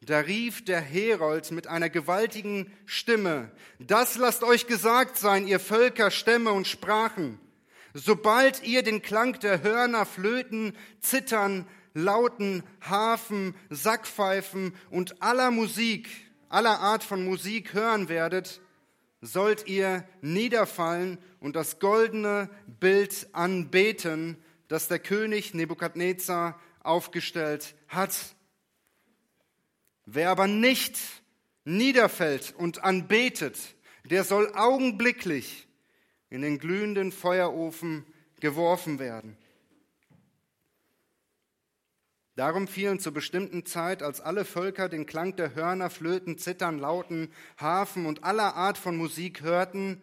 da 0.00 0.20
rief 0.20 0.64
der 0.64 0.80
Herold 0.80 1.50
mit 1.50 1.66
einer 1.66 1.90
gewaltigen 1.90 2.72
Stimme, 2.86 3.50
das 3.78 4.16
lasst 4.16 4.44
euch 4.44 4.66
gesagt 4.66 5.18
sein, 5.18 5.46
ihr 5.46 5.60
Völker, 5.60 6.10
Stämme 6.10 6.52
und 6.52 6.66
Sprachen, 6.66 7.40
sobald 7.94 8.62
ihr 8.64 8.82
den 8.82 9.02
Klang 9.02 9.38
der 9.40 9.62
Hörner, 9.62 10.06
Flöten, 10.06 10.76
Zittern, 11.00 11.66
Lauten, 11.94 12.62
Harfen, 12.80 13.54
Sackpfeifen 13.70 14.72
und 14.90 15.20
aller 15.20 15.50
Musik, 15.50 16.08
aller 16.48 16.78
Art 16.78 17.02
von 17.02 17.24
Musik 17.24 17.74
hören 17.74 18.08
werdet, 18.08 18.60
sollt 19.20 19.66
ihr 19.66 20.04
niederfallen 20.20 21.18
und 21.40 21.56
das 21.56 21.80
goldene 21.80 22.48
Bild 22.66 23.28
anbeten, 23.32 24.36
das 24.68 24.86
der 24.86 25.00
König 25.00 25.54
Nebukadnezar 25.54 26.60
aufgestellt 26.82 27.74
hat. 27.88 28.36
Wer 30.10 30.30
aber 30.30 30.46
nicht 30.46 30.98
niederfällt 31.64 32.54
und 32.56 32.82
anbetet, 32.82 33.58
der 34.04 34.24
soll 34.24 34.50
augenblicklich 34.54 35.68
in 36.30 36.40
den 36.40 36.58
glühenden 36.58 37.12
Feuerofen 37.12 38.06
geworfen 38.40 39.00
werden. 39.00 39.36
Darum 42.36 42.68
fielen 42.68 43.00
zur 43.00 43.12
bestimmten 43.12 43.66
Zeit, 43.66 44.02
als 44.02 44.22
alle 44.22 44.46
Völker 44.46 44.88
den 44.88 45.04
Klang 45.04 45.36
der 45.36 45.54
Hörner, 45.54 45.90
Flöten, 45.90 46.38
Zittern, 46.38 46.78
Lauten, 46.78 47.30
Harfen 47.58 48.06
und 48.06 48.24
aller 48.24 48.54
Art 48.54 48.78
von 48.78 48.96
Musik 48.96 49.42
hörten, 49.42 50.00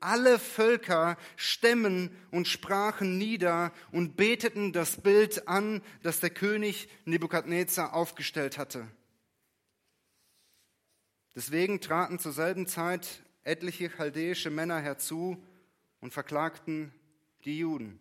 alle 0.00 0.38
Völker 0.38 1.18
Stämmen 1.36 2.10
und 2.30 2.48
sprachen 2.48 3.18
nieder 3.18 3.70
und 3.90 4.16
beteten 4.16 4.72
das 4.72 5.02
Bild 5.02 5.46
an, 5.46 5.82
das 6.02 6.20
der 6.20 6.30
König 6.30 6.88
Nebukadnezar 7.04 7.92
aufgestellt 7.92 8.56
hatte. 8.56 8.88
Deswegen 11.34 11.80
traten 11.80 12.18
zur 12.18 12.32
selben 12.32 12.66
Zeit 12.66 13.22
etliche 13.42 13.88
chaldäische 13.88 14.50
Männer 14.50 14.80
herzu 14.80 15.42
und 16.00 16.12
verklagten 16.12 16.92
die 17.44 17.58
Juden. 17.58 17.98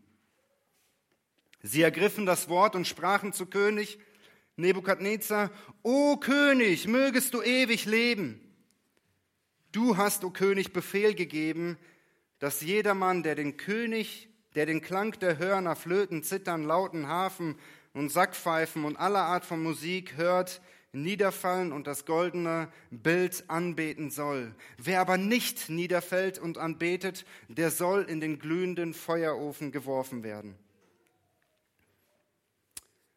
Sie 1.64 1.82
ergriffen 1.82 2.26
das 2.26 2.50
Wort 2.50 2.76
und 2.76 2.88
sprachen 2.88 3.34
zu 3.34 3.46
König 3.46 4.00
Nebukadnezar, 4.58 5.50
O 5.82 6.18
König, 6.18 6.88
mögest 6.88 7.34
du 7.34 7.42
ewig 7.42 7.86
leben. 7.86 8.40
Du 9.72 9.98
hast, 9.98 10.24
o 10.26 10.30
König, 10.30 10.74
Befehl 10.74 11.16
gegeben, 11.16 11.78
dass 12.40 12.62
jedermann, 12.62 13.24
der 13.24 13.36
den 13.36 13.58
König, 13.58 14.30
der 14.56 14.66
den 14.66 14.82
Klang 14.82 15.18
der 15.20 15.38
Hörner, 15.38 15.76
Flöten, 15.76 16.24
Zittern, 16.24 16.64
Lauten, 16.64 17.08
Hafen 17.08 17.58
und 17.94 18.10
Sackpfeifen 18.10 18.84
und 18.84 18.98
aller 18.98 19.24
Art 19.24 19.46
von 19.46 19.64
Musik 19.64 20.18
hört, 20.18 20.62
niederfallen 20.94 21.72
und 21.72 21.88
das 21.88 22.06
goldene 22.06 22.72
Bild 22.90 23.46
anbeten 23.48 24.12
soll. 24.12 24.54
Wer 24.78 25.02
aber 25.02 25.18
nicht 25.18 25.70
niederfällt 25.70 26.38
und 26.40 26.58
anbetet, 26.58 27.26
der 27.48 27.72
soll 27.72 28.04
in 28.04 28.20
den 28.20 28.40
glühenden 28.40 28.94
Feuerofen 28.94 29.72
geworfen 29.72 30.24
werden. 30.24 30.56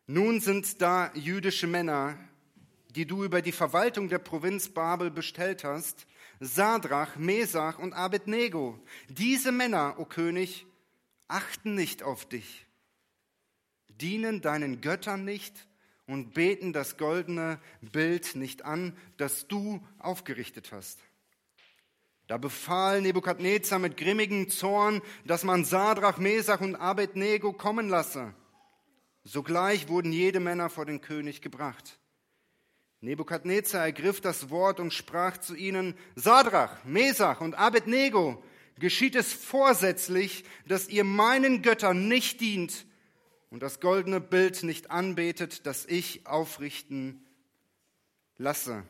Nun 0.06 0.40
sind 0.40 0.80
da 0.82 1.10
jüdische 1.14 1.66
Männer, 1.66 2.18
die 2.90 3.06
du 3.06 3.24
über 3.24 3.42
die 3.42 3.52
Verwaltung 3.52 4.08
der 4.08 4.18
Provinz 4.18 4.68
Babel 4.68 5.10
bestellt 5.10 5.64
hast, 5.64 6.06
Sadrach, 6.40 7.16
Mesach 7.16 7.78
und 7.78 7.92
Abednego. 7.92 8.78
Diese 9.08 9.50
Männer, 9.50 9.96
o 9.98 10.04
König, 10.04 10.66
achten 11.26 11.74
nicht 11.74 12.02
auf 12.02 12.28
dich, 12.28 12.66
dienen 13.88 14.42
deinen 14.42 14.80
Göttern 14.80 15.24
nicht 15.24 15.66
und 16.06 16.34
beten 16.34 16.72
das 16.72 16.96
goldene 16.96 17.58
Bild 17.80 18.36
nicht 18.36 18.64
an, 18.64 18.96
das 19.16 19.48
du 19.48 19.80
aufgerichtet 19.98 20.72
hast. 20.72 21.00
Da 22.26 22.38
befahl 22.38 23.02
Nebukadnezar 23.02 23.78
mit 23.78 23.96
grimmigem 23.96 24.48
Zorn, 24.48 25.02
dass 25.26 25.44
man 25.44 25.64
Sadrach, 25.64 26.18
Mesach 26.18 26.60
und 26.60 26.74
Abednego 26.76 27.52
kommen 27.52 27.88
lasse. 27.88 28.34
Sogleich 29.24 29.88
wurden 29.88 30.12
jede 30.12 30.40
Männer 30.40 30.70
vor 30.70 30.86
den 30.86 31.00
König 31.00 31.42
gebracht. 31.42 31.98
Nebukadnezar 33.00 33.84
ergriff 33.84 34.22
das 34.22 34.48
Wort 34.48 34.80
und 34.80 34.94
sprach 34.94 35.36
zu 35.36 35.54
ihnen, 35.54 35.94
Sadrach, 36.14 36.82
Mesach 36.84 37.42
und 37.42 37.54
Abednego, 37.54 38.42
geschieht 38.78 39.14
es 39.14 39.32
vorsätzlich, 39.32 40.44
dass 40.66 40.88
ihr 40.88 41.04
meinen 41.04 41.60
Göttern 41.60 42.08
nicht 42.08 42.40
dient 42.40 42.86
und 43.54 43.62
das 43.62 43.78
goldene 43.78 44.20
Bild 44.20 44.64
nicht 44.64 44.90
anbetet, 44.90 45.64
das 45.64 45.86
ich 45.86 46.26
aufrichten 46.26 47.24
lasse. 48.36 48.82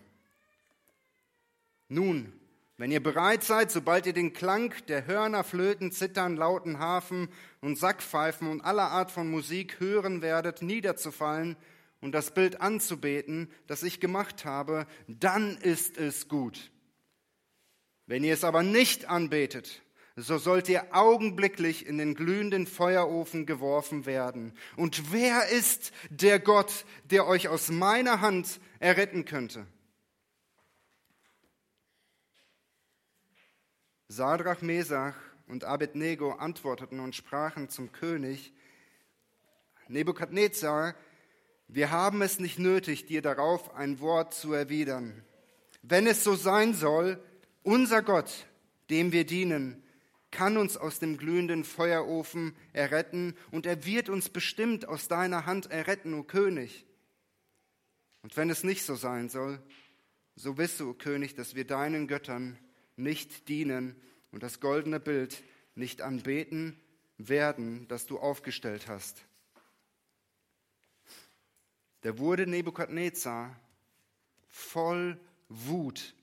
Nun, 1.89 2.33
wenn 2.79 2.91
ihr 2.91 3.03
bereit 3.03 3.45
seid, 3.45 3.71
sobald 3.71 4.07
ihr 4.07 4.15
den 4.15 4.33
Klang 4.33 4.73
der 4.89 5.07
Hörner, 5.07 5.45
Flöten, 5.45 5.93
Zittern, 5.93 6.35
Lauten, 6.35 6.79
Hafen 6.79 7.29
und 7.61 7.77
Sackpfeifen 7.77 8.49
und 8.49 8.63
aller 8.63 8.91
Art 8.91 9.11
von 9.11 9.31
Musik 9.31 9.81
hören 9.81 10.23
werdet, 10.23 10.63
niederzufallen 10.63 11.59
und 12.01 12.13
das 12.13 12.33
Bild 12.33 12.63
anzubeten, 12.63 13.51
das 13.67 13.83
ich 13.83 14.01
gemacht 14.01 14.47
habe, 14.47 14.87
dann 15.09 15.59
ist 15.59 15.99
es 15.99 16.27
gut. 16.27 16.71
Wenn 18.07 18.25
ihr 18.25 18.33
es 18.33 18.45
aber 18.45 18.63
nicht 18.63 19.11
anbetet, 19.11 19.83
so 20.17 20.39
sollt 20.39 20.69
ihr 20.69 20.95
augenblicklich 20.95 21.87
in 21.87 21.99
den 21.99 22.15
glühenden 22.15 22.67
Feuerofen 22.67 23.47
geworfen 23.47 24.07
werden. 24.07 24.53
Und 24.77 25.13
wer 25.13 25.49
ist 25.49 25.93
der 26.09 26.39
Gott, 26.39 26.85
der 27.05 27.27
euch 27.27 27.49
aus 27.49 27.71
meiner 27.71 28.21
Hand 28.21 28.61
erretten 28.79 29.25
könnte? 29.25 29.67
Sadrach, 34.07 34.63
Mesach 34.63 35.17
und 35.49 35.65
Abednego 35.65 36.33
antworteten 36.33 37.01
und 37.01 37.17
sprachen 37.17 37.69
zum 37.69 37.91
König, 37.91 38.53
Nebukadnezar, 39.89 40.95
wir 41.67 41.91
haben 41.91 42.23
es 42.23 42.39
nicht 42.39 42.59
nötig, 42.59 43.07
dir 43.07 43.23
darauf 43.23 43.75
ein 43.75 43.99
Wort 44.01 44.35
zu 44.35 44.53
erwidern. 44.53 45.25
Wenn 45.83 46.07
es 46.07 46.23
so 46.23 46.37
sein 46.37 46.75
soll, 46.75 47.23
unser 47.63 48.03
Gott, 48.03 48.47
dem 48.91 49.13
wir 49.13 49.27
dienen, 49.27 49.84
kann 50.35 50.57
uns 50.57 50.77
aus 50.77 50.99
dem 50.99 51.17
glühenden 51.17 51.65
Feuerofen 51.65 52.55
erretten 52.73 53.37
und 53.53 53.67
er 53.67 53.87
wird 53.87 54.09
uns 54.09 54.29
bestimmt 54.29 54.87
aus 54.87 55.07
deiner 55.07 55.47
Hand 55.47 55.71
erretten, 55.71 56.13
o 56.13 56.25
König. 56.25 56.85
Und 58.23 58.37
wenn 58.37 58.51
es 58.51 58.65
nicht 58.65 58.83
so 58.83 58.97
sein 58.97 59.29
soll, 59.29 59.63
so 60.35 60.59
wisse, 60.59 60.87
o 60.87 60.93
König, 60.93 61.37
dass 61.37 61.55
wir 61.55 61.65
deinen 61.65 62.09
Göttern 62.09 62.59
nicht 62.97 63.49
dienen 63.49 63.95
und 64.33 64.43
das 64.43 64.59
goldene 64.59 64.99
Bild 64.99 65.43
nicht 65.77 66.03
anbeten 66.03 66.81
werden, 67.17 67.87
das 67.87 68.07
du 68.07 68.19
aufgestellt 68.19 68.89
hast. 68.89 69.25
Da 72.01 72.19
wurde 72.19 72.47
Nebukadnezar 72.47 73.59
voll 74.49 75.19
Wut. 75.49 76.15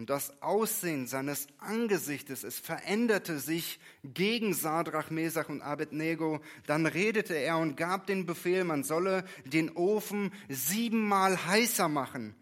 Und 0.00 0.08
das 0.08 0.40
Aussehen 0.40 1.06
seines 1.06 1.46
Angesichtes, 1.58 2.42
es 2.42 2.58
veränderte 2.58 3.38
sich 3.38 3.78
gegen 4.02 4.54
Sadrach, 4.54 5.10
Mesach 5.10 5.50
und 5.50 5.60
Abednego. 5.60 6.40
Dann 6.66 6.86
redete 6.86 7.34
er 7.34 7.58
und 7.58 7.76
gab 7.76 8.06
den 8.06 8.24
Befehl, 8.24 8.64
man 8.64 8.82
solle 8.82 9.24
den 9.44 9.76
Ofen 9.76 10.32
siebenmal 10.48 11.44
heißer 11.44 11.90
machen, 11.90 12.34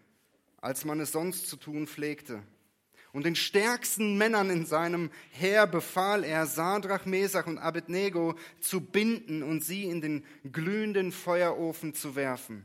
als 0.60 0.84
man 0.84 1.00
es 1.00 1.10
sonst 1.10 1.48
zu 1.48 1.56
tun 1.56 1.88
pflegte. 1.88 2.44
Und 3.12 3.26
den 3.26 3.34
stärksten 3.34 4.16
Männern 4.16 4.50
in 4.50 4.64
seinem 4.64 5.10
Heer 5.32 5.66
befahl 5.66 6.22
er, 6.22 6.46
Sadrach, 6.46 7.06
Mesach 7.06 7.48
und 7.48 7.58
Abednego 7.58 8.36
zu 8.60 8.80
binden 8.80 9.42
und 9.42 9.64
sie 9.64 9.82
in 9.82 10.00
den 10.00 10.24
glühenden 10.52 11.10
Feuerofen 11.10 11.92
zu 11.92 12.14
werfen. 12.14 12.64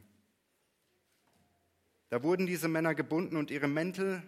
Da 2.09 2.21
wurden 2.21 2.45
diese 2.45 2.67
Männer 2.67 2.93
gebunden 2.93 3.38
und 3.38 3.50
ihre 3.50 3.67
Mäntel 3.67 4.21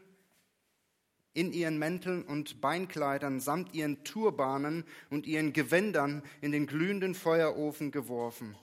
in 1.35 1.51
ihren 1.53 1.77
Mänteln 1.77 2.23
und 2.23 2.61
Beinkleidern 2.61 3.39
samt 3.39 3.75
ihren 3.75 4.03
Turbanen 4.03 4.85
und 5.09 5.27
ihren 5.27 5.53
Gewändern 5.53 6.23
in 6.41 6.51
den 6.51 6.65
glühenden 6.65 7.13
Feuerofen 7.13 7.91
geworfen. 7.91 8.55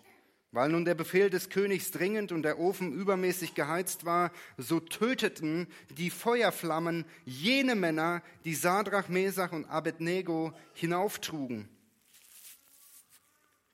Weil 0.53 0.71
nun 0.71 0.85
der 0.85 0.95
Befehl 0.95 1.31
des 1.31 1.51
Königs 1.51 1.91
dringend 1.93 2.33
und 2.33 2.43
der 2.43 2.59
Ofen 2.59 2.93
übermäßig 2.93 3.55
geheizt 3.55 4.05
war, 4.05 4.33
so 4.59 4.81
töteten 4.81 5.67
die 5.97 6.11
Feuerflammen 6.11 7.05
jene 7.25 7.75
Männer, 7.75 8.23
die 8.45 8.55
Sadrach, 8.55 9.09
Mesach 9.09 9.53
und 9.53 9.67
Abednego 9.67 10.53
hinauftrugen. 10.75 11.69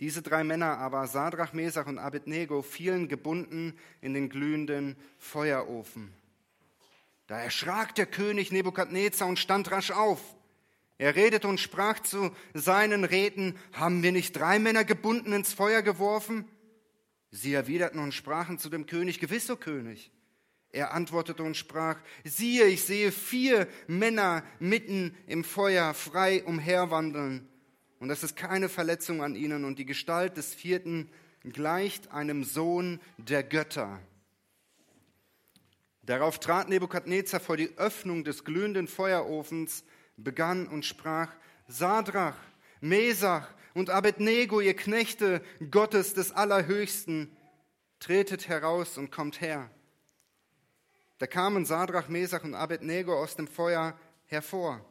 Diese 0.01 0.23
drei 0.23 0.45
Männer 0.45 0.79
aber, 0.79 1.07
Sadrach, 1.07 1.53
Mesach 1.53 1.87
und 1.87 1.99
Abednego, 1.99 2.63
fielen 2.63 3.09
gebunden 3.09 3.77
in 4.01 4.15
den 4.15 4.29
glühenden 4.29 4.97
Feuerofen. 5.19 6.13
Da 7.29 7.39
erschrak 7.39 7.95
der 7.95 8.07
König 8.07 8.53
Nebukadnezar 8.53 9.29
und 9.29 9.39
stand 9.39 9.71
rasch 9.71 9.91
auf. 9.91 10.19
Er 10.97 11.15
redete 11.15 11.47
und 11.47 11.61
sprach 11.61 12.01
zu 12.01 12.35
seinen 12.55 13.05
Räten, 13.05 13.55
haben 13.73 14.03
wir 14.03 14.13
nicht 14.13 14.35
drei 14.35 14.59
Männer 14.59 14.83
gebunden 14.83 15.35
ins 15.35 15.53
Feuer 15.53 15.83
geworfen? 15.83 16.47
Sie 17.31 17.53
erwiderten 17.53 18.01
und 18.01 18.15
sprachen 18.15 18.59
zu 18.59 18.71
dem 18.71 18.87
König, 18.87 19.21
gewiss, 19.21 19.51
o 19.51 19.57
König. 19.57 20.11
Er 20.71 20.95
antwortete 20.95 21.43
und 21.43 21.55
sprach, 21.57 21.99
siehe, 22.25 22.65
ich 22.65 22.85
sehe 22.85 23.13
vier 23.13 23.69
Männer 23.87 24.43
mitten 24.59 25.15
im 25.27 25.45
Feuer 25.45 25.93
frei 25.93 26.43
umherwandeln, 26.45 27.47
und 28.01 28.11
es 28.11 28.23
ist 28.23 28.37
keine 28.37 28.71
Verletzung 28.71 29.23
an 29.23 29.35
ihnen, 29.35 29.67
und 29.67 29.79
die 29.79 29.87
Gestalt 29.87 30.39
des 30.39 30.55
vierten 30.55 31.11
gleicht 31.45 32.11
einem 32.11 32.43
Sohn 32.43 33.01
der 33.19 33.43
Götter. 33.43 34.01
Darauf 36.09 36.39
trat 36.39 36.71
Nebukadnezar 36.71 37.39
vor 37.39 37.59
die 37.59 37.77
Öffnung 37.77 38.25
des 38.25 38.43
glühenden 38.43 38.89
Feuerofens, 38.89 39.85
begann 40.17 40.67
und 40.67 40.87
sprach, 40.87 41.31
Sadrach, 41.67 42.35
Mesach 42.81 43.47
und 43.75 43.91
Abednego, 43.91 44.63
ihr 44.63 44.75
Knechte 44.75 45.43
Gottes 45.71 46.15
des 46.15 46.33
Allerhöchsten, 46.33 47.37
tretet 48.01 48.49
heraus 48.49 48.97
und 48.97 49.13
kommt 49.13 49.43
her. 49.43 49.71
Da 51.19 51.27
kamen 51.27 51.67
Sadrach, 51.67 52.09
Mesach 52.09 52.43
und 52.43 52.55
Abednego 52.55 53.13
aus 53.23 53.37
dem 53.37 53.47
Feuer 53.47 53.95
hervor. 54.25 54.83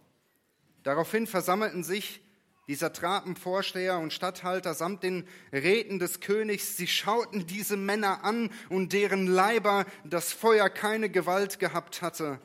Daraufhin 0.83 1.25
versammelten 1.25 1.83
sich 1.83 2.21
die 2.67 2.75
Satrapen, 2.75 3.37
Vorsteher 3.37 3.97
und 3.99 4.11
Statthalter 4.11 4.73
samt 4.73 5.03
den 5.03 5.25
Räten 5.53 5.99
des 5.99 6.19
Königs, 6.19 6.75
sie 6.75 6.87
schauten 6.87 7.47
diese 7.47 7.77
Männer 7.77 8.25
an 8.25 8.49
und 8.69 8.91
deren 8.91 9.25
Leiber 9.25 9.85
das 10.03 10.33
Feuer 10.33 10.69
keine 10.69 11.09
Gewalt 11.09 11.59
gehabt 11.59 12.01
hatte. 12.01 12.41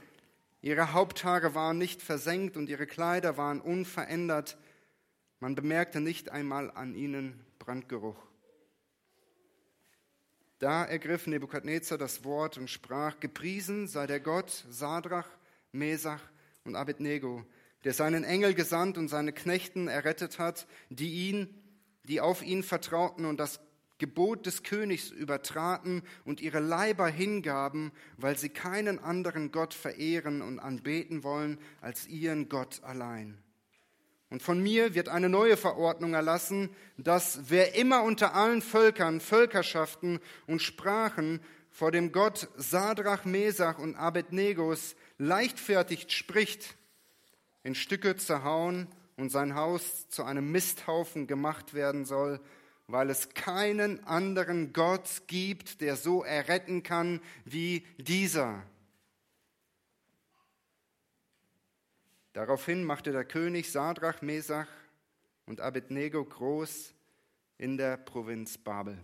Ihre 0.61 0.93
Haupthaare 0.93 1.57
waren 1.57 1.77
nicht 1.77 2.01
versenkt 2.01 2.57
und 2.57 2.69
ihre 2.69 2.87
Kleider 2.87 3.37
waren 3.37 3.61
unverändert. 3.61 4.57
Man 5.41 5.57
bemerkte 5.57 6.01
nicht 6.01 6.31
einmal 6.31 6.71
an 6.71 6.95
ihnen 6.95 7.45
Brandgeruch. 7.59 8.17
Da 10.61 10.85
ergriff 10.85 11.27
Nebukadnezar 11.27 11.99
das 11.99 12.23
Wort 12.23 12.57
und 12.59 12.71
sprach, 12.71 13.19
Gepriesen 13.19 13.89
sei 13.89 14.07
der 14.07 14.21
Gott 14.21 14.65
Sadrach, 14.71 15.29
Mesach 15.73 16.21
und 16.63 16.77
Abednego, 16.77 17.45
der 17.85 17.95
seinen 17.95 18.25
Engel 18.25 18.55
gesandt 18.55 18.99
und 18.99 19.09
seine 19.09 19.33
Knechten 19.33 19.89
errettet 19.89 20.39
hat, 20.39 20.67
die 20.89 21.29
ihn, 21.29 21.49
die 22.05 22.21
auf 22.21 22.43
ihn 22.43 22.63
vertrauten 22.63 23.25
und 23.25 23.39
das 23.39 23.61
Gebot 23.99 24.47
des 24.47 24.65
Königs 24.65 25.11
übertraten 25.11 26.03
und 26.25 26.41
ihre 26.41 26.59
Leiber 26.59 27.07
hingaben, 27.07 27.93
weil 28.17 28.37
sie 28.37 28.49
keinen 28.49 28.99
anderen 28.99 29.53
Gott 29.53 29.75
verehren 29.75 30.43
und 30.43 30.59
anbeten 30.59 31.23
wollen 31.23 31.59
als 31.81 32.09
ihren 32.09 32.49
Gott 32.49 32.83
allein. 32.83 33.39
Und 34.29 34.43
von 34.43 34.61
mir 34.63 34.95
wird 34.95 35.09
eine 35.09 35.29
neue 35.29 35.57
Verordnung 35.57 36.15
erlassen, 36.15 36.71
dass 36.97 37.51
wer 37.51 37.75
immer 37.77 38.03
unter 38.03 38.35
allen 38.35 38.63
Völkern, 38.63 39.21
Völkerschaften 39.21 40.21
und 40.47 40.63
Sprachen 40.63 41.41
vor 41.71 41.93
dem 41.93 42.13
Gott 42.13 42.49
Sadrach, 42.57 43.25
Mesach 43.25 43.79
und 43.79 43.95
Abednegos 43.95 44.97
leichtfertig 45.19 46.07
spricht, 46.09 46.77
in 47.65 47.75
Stücke 47.75 48.17
zerhauen 48.17 48.89
und 49.17 49.31
sein 49.31 49.55
Haus 49.55 50.09
zu 50.09 50.25
einem 50.25 50.51
Misthaufen 50.51 51.27
gemacht 51.27 51.75
werden 51.75 52.05
soll, 52.05 52.41
weil 52.87 53.11
es 53.11 53.31
keinen 53.31 54.05
anderen 54.05 54.73
Gott 54.73 55.23
gibt, 55.27 55.81
der 55.81 55.97
so 55.97 56.25
erretten 56.25 56.83
kann 56.83 57.21
wie 57.45 57.87
dieser. 57.99 58.63
Daraufhin 62.33 62.85
machte 62.85 63.13
der 63.13 63.25
König 63.25 63.71
Sadrach, 63.71 64.23
Mesach 64.23 64.69
und 65.47 65.61
Abednego 65.61 66.25
groß 66.25 66.95
in 67.59 67.77
der 67.77 67.99
Provinz 67.99 68.57
Babel. 68.59 68.99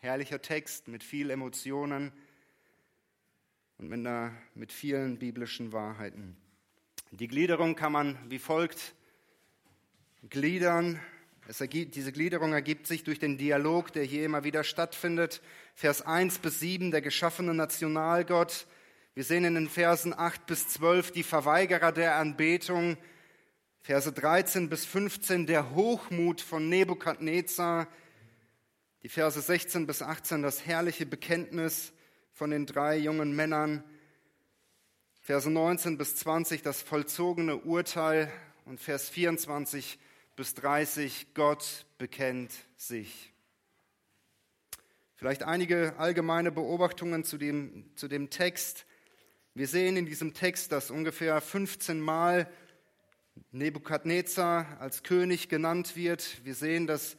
Herrlicher 0.00 0.40
Text 0.40 0.88
mit 0.88 1.02
viel 1.02 1.30
Emotionen 1.30 2.12
und 3.78 3.88
mit, 3.88 4.00
einer, 4.00 4.32
mit 4.54 4.72
vielen 4.72 5.18
biblischen 5.18 5.72
Wahrheiten. 5.72 6.36
Die 7.12 7.28
Gliederung 7.28 7.76
kann 7.76 7.92
man 7.92 8.18
wie 8.28 8.38
folgt 8.38 8.94
gliedern. 10.28 11.00
Ergibt, 11.58 11.94
diese 11.94 12.12
Gliederung 12.12 12.52
ergibt 12.52 12.86
sich 12.86 13.04
durch 13.04 13.18
den 13.18 13.38
Dialog, 13.38 13.92
der 13.92 14.04
hier 14.04 14.24
immer 14.24 14.44
wieder 14.44 14.64
stattfindet. 14.64 15.40
Vers 15.74 16.02
1 16.02 16.40
bis 16.40 16.60
7, 16.60 16.90
der 16.90 17.00
geschaffene 17.00 17.54
Nationalgott, 17.54 18.66
wir 19.14 19.24
sehen 19.24 19.44
in 19.44 19.54
den 19.54 19.68
Versen 19.68 20.12
8 20.12 20.46
bis 20.46 20.68
12 20.68 21.12
die 21.12 21.22
Verweigerer 21.22 21.90
der 21.90 22.16
Anbetung, 22.16 22.98
Verse 23.80 24.12
13 24.12 24.68
bis 24.68 24.84
15 24.84 25.46
der 25.46 25.74
Hochmut 25.74 26.40
von 26.40 26.68
Nebukadnezar, 26.68 27.88
die 29.02 29.08
Verse 29.08 29.40
16 29.40 29.86
bis 29.86 30.02
18 30.02 30.42
das 30.42 30.66
herrliche 30.66 31.06
Bekenntnis 31.06 31.92
von 32.38 32.52
den 32.52 32.66
drei 32.66 32.96
jungen 32.96 33.34
Männern, 33.34 33.82
Verse 35.20 35.50
19 35.50 35.98
bis 35.98 36.14
20 36.14 36.62
das 36.62 36.82
vollzogene 36.82 37.56
Urteil 37.56 38.30
und 38.64 38.80
Vers 38.80 39.08
24 39.08 39.98
bis 40.36 40.54
30 40.54 41.34
Gott 41.34 41.84
bekennt 41.98 42.52
sich. 42.76 43.32
Vielleicht 45.16 45.42
einige 45.42 45.98
allgemeine 45.98 46.52
Beobachtungen 46.52 47.24
zu 47.24 47.38
dem, 47.38 47.90
zu 47.96 48.06
dem 48.06 48.30
Text. 48.30 48.86
Wir 49.54 49.66
sehen 49.66 49.96
in 49.96 50.06
diesem 50.06 50.32
Text, 50.32 50.70
dass 50.70 50.92
ungefähr 50.92 51.40
15 51.40 52.00
Mal 52.00 52.48
Nebukadnezar 53.50 54.78
als 54.78 55.02
König 55.02 55.48
genannt 55.48 55.96
wird. 55.96 56.44
Wir 56.44 56.54
sehen, 56.54 56.86
dass 56.86 57.16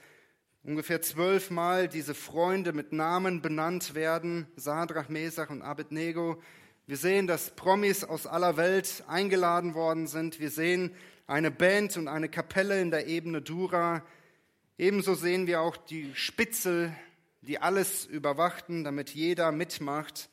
ungefähr 0.64 1.02
zwölf 1.02 1.50
Mal 1.50 1.88
diese 1.88 2.14
Freunde 2.14 2.74
mit 2.74 2.92
Namen 2.92 3.42
benannt 3.42 3.96
werden, 3.96 4.48
Sadrach, 4.56 5.10
Mesach 5.10 5.50
und 5.50 5.62
Abednego. 5.62 6.42
Wir 6.86 6.98
sehen, 6.98 7.28
dass 7.28 7.56
Promis 7.56 8.04
aus 8.04 8.28
aller 8.28 8.58
Welt 8.58 9.04
eingeladen 9.08 9.74
worden 9.74 10.08
sind. 10.08 10.40
Wir 10.40 10.50
sehen 10.50 10.92
eine 11.28 11.52
Band 11.52 11.98
und 11.98 12.08
eine 12.08 12.30
Kapelle 12.30 12.82
in 12.82 12.92
der 12.92 13.08
Ebene 13.08 13.42
Dura. 13.42 14.04
Ebenso 14.78 15.14
sehen 15.14 15.48
wir 15.48 15.62
auch 15.62 15.78
die 15.78 16.12
Spitzel, 16.16 16.94
die 17.42 17.60
alles 17.60 18.06
überwachten, 18.06 18.84
damit 18.84 19.12
jeder 19.12 19.52
mitmacht. 19.52 20.30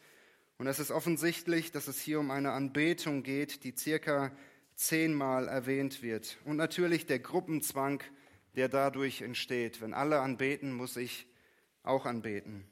Und 0.59 0.67
es 0.67 0.79
ist 0.79 0.91
offensichtlich, 0.91 1.71
dass 1.71 1.87
es 1.87 2.01
hier 2.01 2.19
um 2.19 2.31
eine 2.31 2.53
Anbetung 2.53 3.23
geht, 3.23 3.63
die 3.65 3.75
circa 3.77 4.33
zehnmal 4.75 5.49
erwähnt 5.49 6.03
wird. 6.03 6.39
Und 6.45 6.57
natürlich 6.57 7.07
der 7.07 7.19
Gruppenzwang, 7.19 8.03
der 8.57 8.69
dadurch 8.69 9.23
entsteht. 9.23 9.81
Wenn 9.81 9.95
alle 9.95 10.21
anbeten, 10.21 10.73
muss 10.73 10.97
ich 10.97 11.27
auch 11.83 12.07
anbeten. 12.07 12.67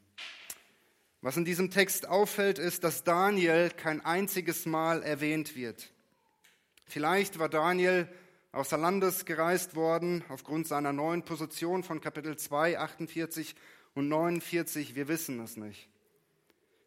Was 1.20 1.36
in 1.36 1.44
diesem 1.44 1.70
Text 1.70 2.08
auffällt, 2.08 2.58
ist, 2.58 2.84
dass 2.84 3.04
Daniel 3.04 3.70
kein 3.70 4.04
einziges 4.04 4.66
Mal 4.66 5.02
erwähnt 5.02 5.56
wird. 5.56 5.90
Vielleicht 6.84 7.38
war 7.38 7.48
Daniel 7.48 8.08
außer 8.52 8.76
Landes 8.76 9.24
gereist 9.24 9.74
worden 9.74 10.22
aufgrund 10.28 10.66
seiner 10.66 10.92
neuen 10.92 11.24
Position 11.24 11.82
von 11.82 12.00
Kapitel 12.00 12.36
2, 12.36 12.78
48 12.78 13.54
und 13.94 14.08
49. 14.08 14.94
Wir 14.94 15.08
wissen 15.08 15.40
es 15.40 15.56
nicht. 15.56 15.88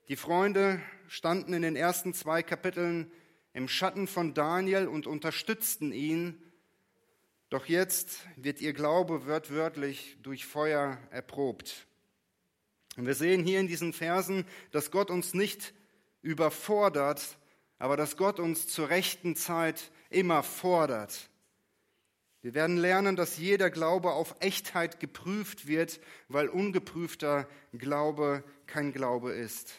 Die 0.08 0.16
Freunde 0.16 0.82
standen 1.08 1.54
in 1.54 1.64
den 1.64 1.76
ersten 1.76 2.14
zwei 2.14 2.44
Kapiteln 2.44 3.12
im 3.54 3.68
Schatten 3.68 4.08
von 4.08 4.34
Daniel 4.34 4.88
und 4.88 5.08
unterstützten 5.08 5.92
ihn. 5.92 6.42
Doch 7.50 7.66
jetzt 7.68 8.26
wird 8.36 8.60
ihr 8.60 8.74
Glaube 8.74 9.26
wörtwörtlich 9.26 10.18
durch 10.22 10.46
Feuer 10.46 10.98
erprobt. 11.12 11.88
Und 12.98 13.06
wir 13.06 13.16
sehen 13.16 13.44
hier 13.44 13.60
in 13.60 13.68
diesen 13.68 13.94
Versen, 13.94 14.46
dass 14.72 14.92
Gott 14.92 15.10
uns 15.10 15.34
nicht 15.34 15.74
überfordert, 16.22 17.38
aber 17.80 17.96
dass 17.96 18.18
Gott 18.18 18.40
uns 18.40 18.68
zur 18.68 18.90
rechten 18.90 19.36
Zeit 19.36 19.92
immer 20.10 20.44
fordert. 20.44 21.30
Wir 22.42 22.54
werden 22.54 22.78
lernen, 22.78 23.16
dass 23.16 23.38
jeder 23.38 23.70
Glaube 23.70 24.12
auf 24.12 24.36
Echtheit 24.40 25.00
geprüft 25.00 25.68
wird, 25.68 26.00
weil 26.28 26.50
ungeprüfter 26.50 27.48
Glaube 27.72 28.44
kein 28.66 28.94
Glaube 28.94 29.32
ist. 29.32 29.74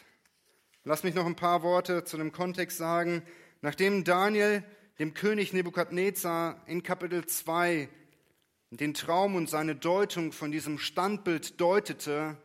Lass 0.83 1.03
mich 1.03 1.13
noch 1.13 1.25
ein 1.25 1.35
paar 1.35 1.61
Worte 1.61 2.03
zu 2.03 2.17
dem 2.17 2.31
Kontext 2.31 2.77
sagen. 2.77 3.21
Nachdem 3.61 4.03
Daniel 4.03 4.63
dem 4.99 5.13
König 5.13 5.53
Nebukadnezar 5.53 6.61
in 6.67 6.83
Kapitel 6.83 7.25
2 7.25 7.87
den 8.69 8.93
Traum 8.93 9.35
und 9.35 9.49
seine 9.49 9.73
Deutung 9.73 10.33
von 10.33 10.51
diesem 10.51 10.77
Standbild 10.77 11.59
deutete, 11.59 12.37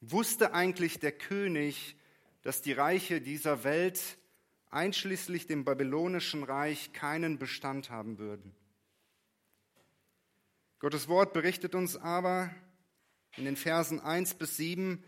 wusste 0.00 0.54
eigentlich 0.54 0.98
der 0.98 1.12
König, 1.12 1.96
dass 2.40 2.62
die 2.62 2.72
Reiche 2.72 3.20
dieser 3.20 3.64
Welt 3.64 4.16
einschließlich 4.70 5.46
dem 5.46 5.66
babylonischen 5.66 6.42
Reich 6.42 6.94
keinen 6.94 7.38
Bestand 7.38 7.90
haben 7.90 8.18
würden. 8.18 8.56
Gottes 10.78 11.06
Wort 11.06 11.34
berichtet 11.34 11.74
uns 11.74 11.98
aber 11.98 12.50
in 13.36 13.44
den 13.44 13.56
Versen 13.56 14.00
1 14.00 14.34
bis 14.36 14.56
7, 14.56 15.04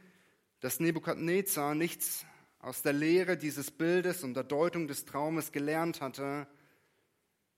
dass 0.60 0.78
Nebukadnezar 0.78 1.74
nichts 1.74 2.26
aus 2.58 2.82
der 2.82 2.92
Lehre 2.92 3.38
dieses 3.38 3.70
Bildes 3.70 4.22
und 4.24 4.34
der 4.34 4.44
Deutung 4.44 4.88
des 4.88 5.06
Traumes 5.06 5.52
gelernt 5.52 6.02
hatte, 6.02 6.46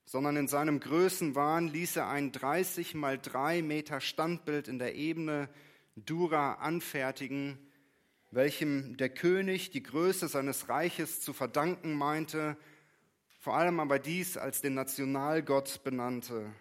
sondern 0.05 0.37
in 0.37 0.47
seinem 0.47 0.79
Größenwahn 0.79 1.67
ließ 1.67 1.97
er 1.97 2.07
ein 2.09 2.31
30 2.31 2.95
mal 2.95 3.17
3 3.17 3.61
Meter 3.61 3.99
Standbild 3.99 4.67
in 4.67 4.79
der 4.79 4.95
Ebene 4.95 5.49
Dura 5.95 6.53
anfertigen, 6.53 7.57
welchem 8.31 8.97
der 8.97 9.09
König 9.09 9.71
die 9.71 9.83
Größe 9.83 10.27
seines 10.27 10.69
Reiches 10.69 11.21
zu 11.21 11.33
verdanken 11.33 11.93
meinte, 11.93 12.57
vor 13.39 13.55
allem 13.55 13.79
aber 13.79 13.99
dies 13.99 14.37
als 14.37 14.61
den 14.61 14.73
Nationalgott 14.73 15.83
benannte 15.83 16.51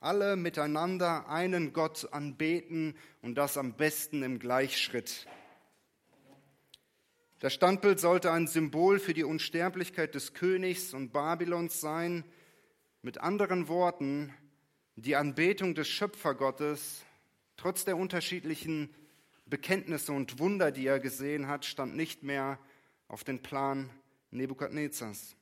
alle 0.00 0.36
miteinander 0.36 1.28
einen 1.28 1.72
Gott 1.72 2.08
anbeten 2.12 2.94
und 3.22 3.34
das 3.34 3.58
am 3.58 3.74
besten 3.74 4.22
im 4.22 4.38
Gleichschritt. 4.38 5.26
Das 7.40 7.54
Standbild 7.54 8.00
sollte 8.00 8.32
ein 8.32 8.46
Symbol 8.46 8.98
für 8.98 9.14
die 9.14 9.24
Unsterblichkeit 9.24 10.14
des 10.14 10.34
Königs 10.34 10.92
und 10.92 11.12
Babylons 11.12 11.80
sein. 11.80 12.24
Mit 13.00 13.18
anderen 13.18 13.68
Worten, 13.68 14.34
die 14.96 15.14
Anbetung 15.14 15.76
des 15.76 15.88
Schöpfergottes, 15.88 17.04
trotz 17.56 17.84
der 17.84 17.96
unterschiedlichen 17.96 18.92
Bekenntnisse 19.46 20.12
und 20.12 20.40
Wunder, 20.40 20.72
die 20.72 20.86
er 20.88 20.98
gesehen 20.98 21.46
hat, 21.46 21.64
stand 21.64 21.94
nicht 21.94 22.24
mehr 22.24 22.58
auf 23.06 23.22
den 23.22 23.40
Plan 23.40 23.88
Nebukadnezars. 24.32 25.36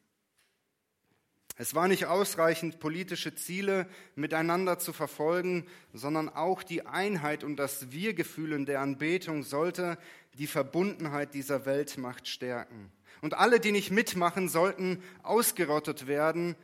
Es 1.56 1.74
war 1.74 1.88
nicht 1.88 2.04
ausreichend, 2.04 2.78
politische 2.78 3.34
Ziele 3.34 3.88
miteinander 4.14 4.78
zu 4.78 4.92
verfolgen, 4.92 5.66
sondern 5.94 6.28
auch 6.28 6.62
die 6.62 6.84
Einheit 6.84 7.42
und 7.42 7.56
das 7.56 7.90
Wir-Gefühl 7.90 8.52
in 8.52 8.66
der 8.66 8.82
Anbetung 8.82 9.42
sollte 9.42 9.96
die 10.34 10.46
Verbundenheit 10.46 11.32
dieser 11.32 11.64
Weltmacht 11.64 12.28
stärken. 12.28 12.92
Und 13.22 13.32
alle, 13.32 13.60
die 13.60 13.72
nicht 13.72 13.90
mitmachen, 13.90 14.50
sollten 14.50 15.02
ausgerottet 15.22 16.06
werden. 16.06 16.54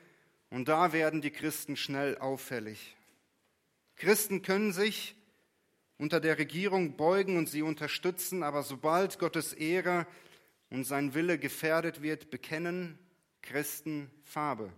Und 0.53 0.69
da 0.69 0.93
werden 0.93 1.23
die 1.23 1.31
Christen 1.31 1.77
schnell 1.77 2.19
auffällig. 2.19 2.95
Christen 3.97 4.43
können 4.43 4.75
sich 4.75 5.17
unter 5.97 6.21
der 6.21 6.37
Regierung 6.37 6.99
beugen 6.99 7.39
und 7.39 7.49
sie 7.49 7.63
unterstützen, 7.63 8.43
aber 8.43 8.63
sobald 8.63 9.19
Gottes 9.19 9.55
Ehre 9.55 10.07
und 10.69 10.85
sein 10.85 11.15
Wille 11.15 11.39
gefährdet 11.39 12.03
wird, 12.03 12.29
bekennen 12.29 12.99
Christen 13.41 14.11
Farbe. 14.25 14.71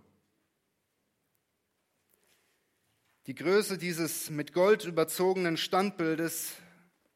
Die 3.27 3.35
Größe 3.35 3.77
dieses 3.77 4.29
mit 4.29 4.53
Gold 4.53 4.85
überzogenen 4.85 5.57
Standbildes 5.57 6.53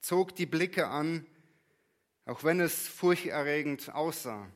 zog 0.01 0.35
die 0.35 0.45
Blicke 0.45 0.89
an, 0.89 1.25
auch 2.25 2.43
wenn 2.43 2.59
es 2.59 2.89
furchterregend 2.89 3.95
aussah. 3.95 4.51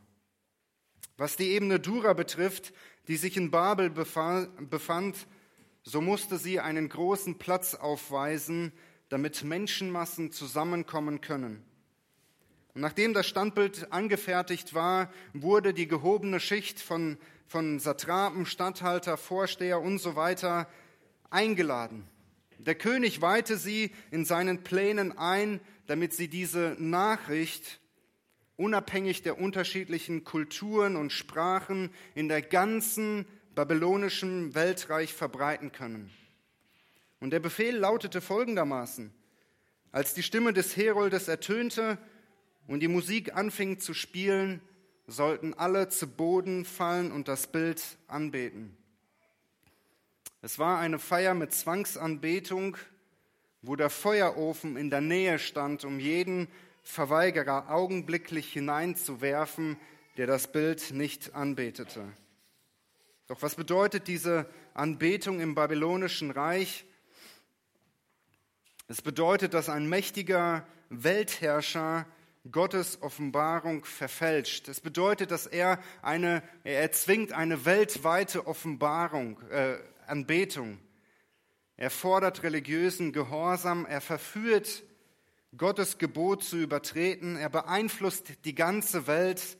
Was 1.15 1.37
die 1.37 1.51
Ebene 1.51 1.79
Dura 1.79 2.11
betrifft, 2.11 2.73
die 3.07 3.17
sich 3.17 3.37
in 3.37 3.51
Babel 3.51 3.89
befand, 3.89 5.27
so 5.83 6.01
musste 6.01 6.37
sie 6.37 6.59
einen 6.59 6.89
großen 6.89 7.37
Platz 7.37 7.75
aufweisen, 7.75 8.71
damit 9.09 9.43
Menschenmassen 9.43 10.31
zusammenkommen 10.31 11.21
können. 11.21 11.63
Und 12.73 12.81
nachdem 12.81 13.13
das 13.13 13.27
Standbild 13.27 13.91
angefertigt 13.91 14.73
war, 14.73 15.11
wurde 15.33 15.73
die 15.73 15.87
gehobene 15.87 16.39
Schicht 16.39 16.79
von, 16.79 17.17
von 17.45 17.79
Satrapen, 17.79 18.45
Statthalter, 18.45 19.17
Vorsteher 19.17 19.79
und 19.79 19.99
so 19.99 20.15
weiter 20.15 20.67
eingeladen. 21.29 22.07
Der 22.57 22.75
König 22.75 23.21
weihte 23.21 23.57
sie 23.57 23.91
in 24.09 24.25
seinen 24.25 24.63
Plänen 24.63 25.15
ein, 25.17 25.59
damit 25.85 26.13
sie 26.13 26.29
diese 26.29 26.75
Nachricht 26.79 27.79
unabhängig 28.57 29.23
der 29.23 29.39
unterschiedlichen 29.39 30.23
Kulturen 30.23 30.95
und 30.95 31.11
Sprachen 31.11 31.89
in 32.15 32.27
der 32.27 32.41
ganzen 32.41 33.25
babylonischen 33.55 34.55
Weltreich 34.55 35.13
verbreiten 35.13 35.71
können. 35.71 36.11
Und 37.19 37.31
der 37.31 37.39
Befehl 37.39 37.75
lautete 37.75 38.21
folgendermaßen. 38.21 39.13
Als 39.91 40.13
die 40.13 40.23
Stimme 40.23 40.53
des 40.53 40.75
Heroldes 40.75 41.27
ertönte 41.27 41.97
und 42.67 42.79
die 42.79 42.87
Musik 42.87 43.35
anfing 43.35 43.79
zu 43.79 43.93
spielen, 43.93 44.61
sollten 45.07 45.53
alle 45.53 45.89
zu 45.89 46.07
Boden 46.07 46.65
fallen 46.65 47.11
und 47.11 47.27
das 47.27 47.47
Bild 47.47 47.81
anbeten. 48.07 48.75
Es 50.41 50.59
war 50.59 50.79
eine 50.79 50.99
Feier 50.99 51.33
mit 51.33 51.53
Zwangsanbetung, 51.53 52.77
wo 53.61 53.75
der 53.75 53.89
Feuerofen 53.89 54.75
in 54.75 54.89
der 54.89 55.01
Nähe 55.01 55.39
stand, 55.39 55.85
um 55.85 55.99
jeden 55.99 56.47
Verweigerer 56.83 57.69
augenblicklich 57.69 58.51
hineinzuwerfen, 58.51 59.77
der 60.17 60.27
das 60.27 60.51
Bild 60.51 60.91
nicht 60.91 61.33
anbetete. 61.33 62.11
Doch 63.27 63.41
was 63.41 63.55
bedeutet 63.55 64.07
diese 64.07 64.47
Anbetung 64.73 65.39
im 65.39 65.55
babylonischen 65.55 66.29
Reich? 66.29 66.85
Es 68.87 69.01
bedeutet, 69.01 69.53
dass 69.53 69.69
ein 69.69 69.87
mächtiger 69.87 70.67
Weltherrscher 70.89 72.05
Gottes 72.51 73.01
Offenbarung 73.01 73.85
verfälscht. 73.85 74.67
Es 74.67 74.81
bedeutet, 74.81 75.31
dass 75.31 75.47
er 75.47 75.79
eine, 76.01 76.43
er 76.65 76.81
erzwingt 76.81 77.31
eine 77.31 77.63
weltweite 77.63 78.45
Offenbarung, 78.45 79.39
äh, 79.49 79.77
Anbetung. 80.05 80.79
Er 81.77 81.89
fordert 81.89 82.43
religiösen 82.43 83.13
Gehorsam, 83.13 83.85
er 83.85 84.01
verführt, 84.01 84.83
Gottes 85.57 85.99
Gebot 85.99 86.43
zu 86.43 86.57
übertreten, 86.57 87.35
er 87.35 87.49
beeinflusst 87.49 88.43
die 88.43 88.55
ganze 88.55 89.05
Welt, 89.05 89.57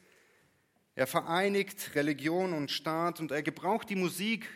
er 0.96 1.06
vereinigt 1.06 1.94
Religion 1.94 2.54
und 2.54 2.72
Staat 2.72 3.20
und 3.20 3.32
er 3.32 3.44
gebraucht 3.44 3.90
die 3.90 3.96
Musik 3.96 4.50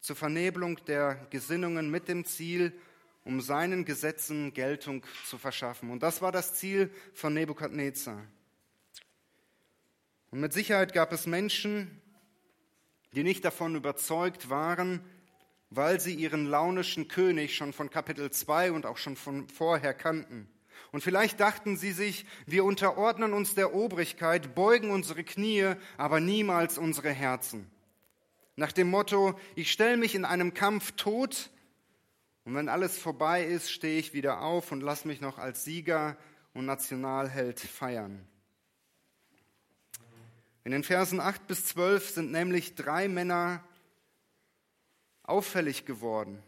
zur 0.00 0.16
Vernebelung 0.16 0.84
der 0.84 1.26
Gesinnungen 1.30 1.90
mit 1.90 2.08
dem 2.08 2.26
Ziel, 2.26 2.78
um 3.24 3.40
seinen 3.40 3.86
Gesetzen 3.86 4.52
Geltung 4.52 5.02
zu 5.26 5.38
verschaffen. 5.38 5.90
Und 5.90 6.02
das 6.02 6.20
war 6.20 6.32
das 6.32 6.54
Ziel 6.54 6.90
von 7.14 7.32
Nebukadnezar. 7.32 8.22
Und 10.30 10.40
mit 10.40 10.52
Sicherheit 10.52 10.92
gab 10.92 11.12
es 11.12 11.26
Menschen, 11.26 12.02
die 13.12 13.22
nicht 13.22 13.44
davon 13.44 13.74
überzeugt 13.74 14.50
waren, 14.50 15.00
weil 15.70 15.98
sie 16.00 16.14
ihren 16.14 16.44
launischen 16.46 17.08
König 17.08 17.56
schon 17.56 17.72
von 17.72 17.88
Kapitel 17.88 18.30
2 18.30 18.72
und 18.72 18.84
auch 18.84 18.98
schon 18.98 19.16
von 19.16 19.48
vorher 19.48 19.94
kannten. 19.94 20.50
Und 20.94 21.00
vielleicht 21.00 21.40
dachten 21.40 21.76
sie 21.76 21.90
sich, 21.90 22.24
wir 22.46 22.64
unterordnen 22.64 23.32
uns 23.32 23.56
der 23.56 23.74
Obrigkeit, 23.74 24.54
beugen 24.54 24.92
unsere 24.92 25.24
Knie, 25.24 25.74
aber 25.96 26.20
niemals 26.20 26.78
unsere 26.78 27.10
Herzen. 27.10 27.68
Nach 28.54 28.70
dem 28.70 28.90
Motto, 28.90 29.36
ich 29.56 29.72
stelle 29.72 29.96
mich 29.96 30.14
in 30.14 30.24
einem 30.24 30.54
Kampf 30.54 30.92
tot 30.92 31.50
Und 32.44 32.54
wenn 32.54 32.68
alles 32.68 32.96
vorbei 32.96 33.42
ist, 33.42 33.72
stehe 33.72 33.98
ich 33.98 34.12
wieder 34.12 34.42
auf 34.42 34.70
und 34.70 34.82
lass 34.82 35.04
mich 35.04 35.20
noch 35.20 35.38
als 35.38 35.64
Sieger 35.64 36.16
und 36.52 36.64
Nationalheld 36.64 37.58
feiern. 37.58 38.24
In 40.62 40.70
den 40.70 40.84
Versen 40.84 41.18
8 41.18 41.44
bis 41.48 41.64
12 41.64 42.10
sind 42.10 42.30
nämlich 42.30 42.76
drei 42.76 43.08
Männer 43.08 43.64
auffällig 45.24 45.86
geworden, 45.86 46.40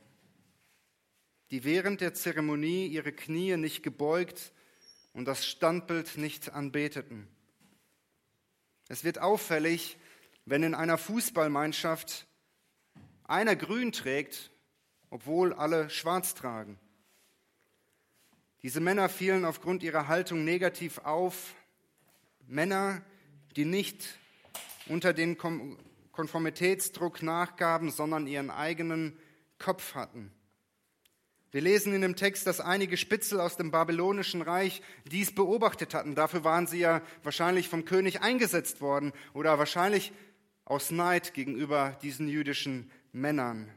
die 1.50 1.64
während 1.64 2.00
der 2.00 2.14
Zeremonie 2.14 2.86
ihre 2.86 3.12
Knie 3.12 3.56
nicht 3.56 3.82
gebeugt 3.82 4.52
und 5.12 5.26
das 5.26 5.46
Standbild 5.46 6.16
nicht 6.18 6.52
anbeteten. 6.52 7.28
Es 8.88 9.04
wird 9.04 9.18
auffällig, 9.18 9.96
wenn 10.44 10.62
in 10.62 10.74
einer 10.74 10.98
Fußballmannschaft 10.98 12.26
einer 13.24 13.56
grün 13.56 13.92
trägt, 13.92 14.50
obwohl 15.10 15.52
alle 15.52 15.90
schwarz 15.90 16.34
tragen. 16.34 16.78
Diese 18.62 18.80
Männer 18.80 19.08
fielen 19.08 19.44
aufgrund 19.44 19.82
ihrer 19.82 20.08
Haltung 20.08 20.44
negativ 20.44 20.98
auf. 20.98 21.54
Männer, 22.46 23.02
die 23.56 23.64
nicht 23.64 24.18
unter 24.86 25.12
den 25.12 25.36
Konformitätsdruck 26.12 27.22
nachgaben, 27.22 27.90
sondern 27.90 28.26
ihren 28.26 28.50
eigenen 28.50 29.18
Kopf 29.58 29.94
hatten. 29.94 30.32
Wir 31.56 31.62
lesen 31.62 31.94
in 31.94 32.02
dem 32.02 32.16
Text, 32.16 32.46
dass 32.46 32.60
einige 32.60 32.98
Spitzel 32.98 33.40
aus 33.40 33.56
dem 33.56 33.70
babylonischen 33.70 34.42
Reich 34.42 34.82
dies 35.10 35.34
beobachtet 35.34 35.94
hatten. 35.94 36.14
Dafür 36.14 36.44
waren 36.44 36.66
sie 36.66 36.80
ja 36.80 37.00
wahrscheinlich 37.22 37.70
vom 37.70 37.86
König 37.86 38.20
eingesetzt 38.20 38.82
worden 38.82 39.14
oder 39.32 39.58
wahrscheinlich 39.58 40.12
aus 40.66 40.90
Neid 40.90 41.32
gegenüber 41.32 41.98
diesen 42.02 42.28
jüdischen 42.28 42.90
Männern. 43.12 43.72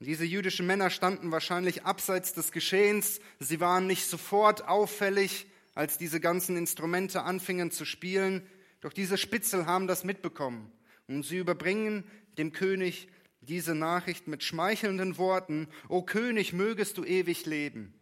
Diese 0.00 0.26
jüdischen 0.26 0.66
Männer 0.66 0.90
standen 0.90 1.32
wahrscheinlich 1.32 1.86
abseits 1.86 2.34
des 2.34 2.52
Geschehens. 2.52 3.20
Sie 3.38 3.60
waren 3.60 3.86
nicht 3.86 4.04
sofort 4.04 4.68
auffällig, 4.68 5.46
als 5.74 5.96
diese 5.96 6.20
ganzen 6.20 6.54
Instrumente 6.58 7.22
anfingen 7.22 7.70
zu 7.70 7.86
spielen. 7.86 8.46
Doch 8.82 8.92
diese 8.92 9.16
Spitzel 9.16 9.64
haben 9.64 9.86
das 9.86 10.04
mitbekommen 10.04 10.70
und 11.08 11.24
sie 11.24 11.38
überbringen 11.38 12.04
dem 12.36 12.52
König 12.52 13.08
diese 13.50 13.74
Nachricht 13.74 14.28
mit 14.28 14.44
schmeichelnden 14.44 15.18
Worten, 15.18 15.66
O 15.88 16.02
König, 16.02 16.52
mögest 16.52 16.96
du 16.98 17.04
ewig 17.04 17.46
leben. 17.46 17.92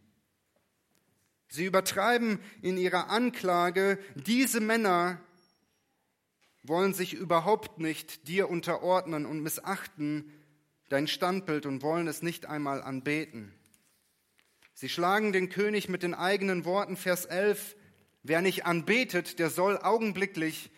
Sie 1.49 1.65
übertreiben 1.65 2.39
in 2.61 2.77
ihrer 2.77 3.09
Anklage, 3.09 3.99
diese 4.15 4.61
Männer 4.61 5.19
wollen 6.63 6.93
sich 6.93 7.15
überhaupt 7.15 7.79
nicht 7.79 8.29
dir 8.29 8.51
unterordnen 8.51 9.25
und 9.25 9.43
missachten 9.43 10.31
dein 10.91 11.09
Standbild 11.09 11.65
und 11.65 11.81
wollen 11.81 12.09
es 12.09 12.21
nicht 12.21 12.45
einmal 12.45 12.83
anbeten. 12.83 13.55
Sie 14.75 14.91
schlagen 14.91 15.33
den 15.33 15.49
König 15.49 15.89
mit 15.89 16.03
den 16.03 16.13
eigenen 16.13 16.67
Worten, 16.67 16.97
Vers 16.99 17.25
11, 17.25 17.75
wer 18.23 18.43
nicht 18.43 18.67
anbetet, 18.67 19.39
der 19.39 19.49
soll 19.49 19.79
augenblicklich 19.79 20.71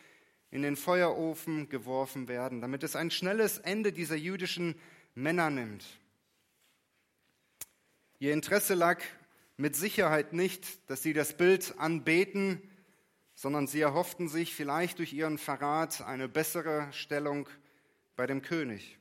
in 0.51 0.63
den 0.63 0.77
Feuerofen 0.77 1.69
geworfen 1.69 2.29
werden, 2.29 2.61
damit 2.61 2.83
es 2.83 2.97
ein 2.97 3.11
schnelles 3.11 3.59
Ende 3.59 3.93
dieser 3.93 4.17
jüdischen 4.17 4.75
Männer 5.15 5.51
nimmt. 5.51 5.85
Ihr 8.19 8.33
Interesse 8.33 8.75
lag 8.75 9.01
mit 9.57 9.77
Sicherheit 9.77 10.33
nicht, 10.33 10.91
dass 10.91 11.03
sie 11.03 11.13
das 11.13 11.37
Bild 11.37 11.75
anbeten, 11.79 12.63
sondern 13.35 13.67
sie 13.67 13.81
erhofften 13.81 14.29
sich 14.29 14.55
vielleicht 14.55 14.99
durch 14.99 15.13
ihren 15.13 15.39
Verrat 15.39 16.03
eine 16.03 16.29
bessere 16.29 16.89
Stellung 16.93 17.49
bei 18.17 18.27
dem 18.27 18.43
König. 18.43 18.99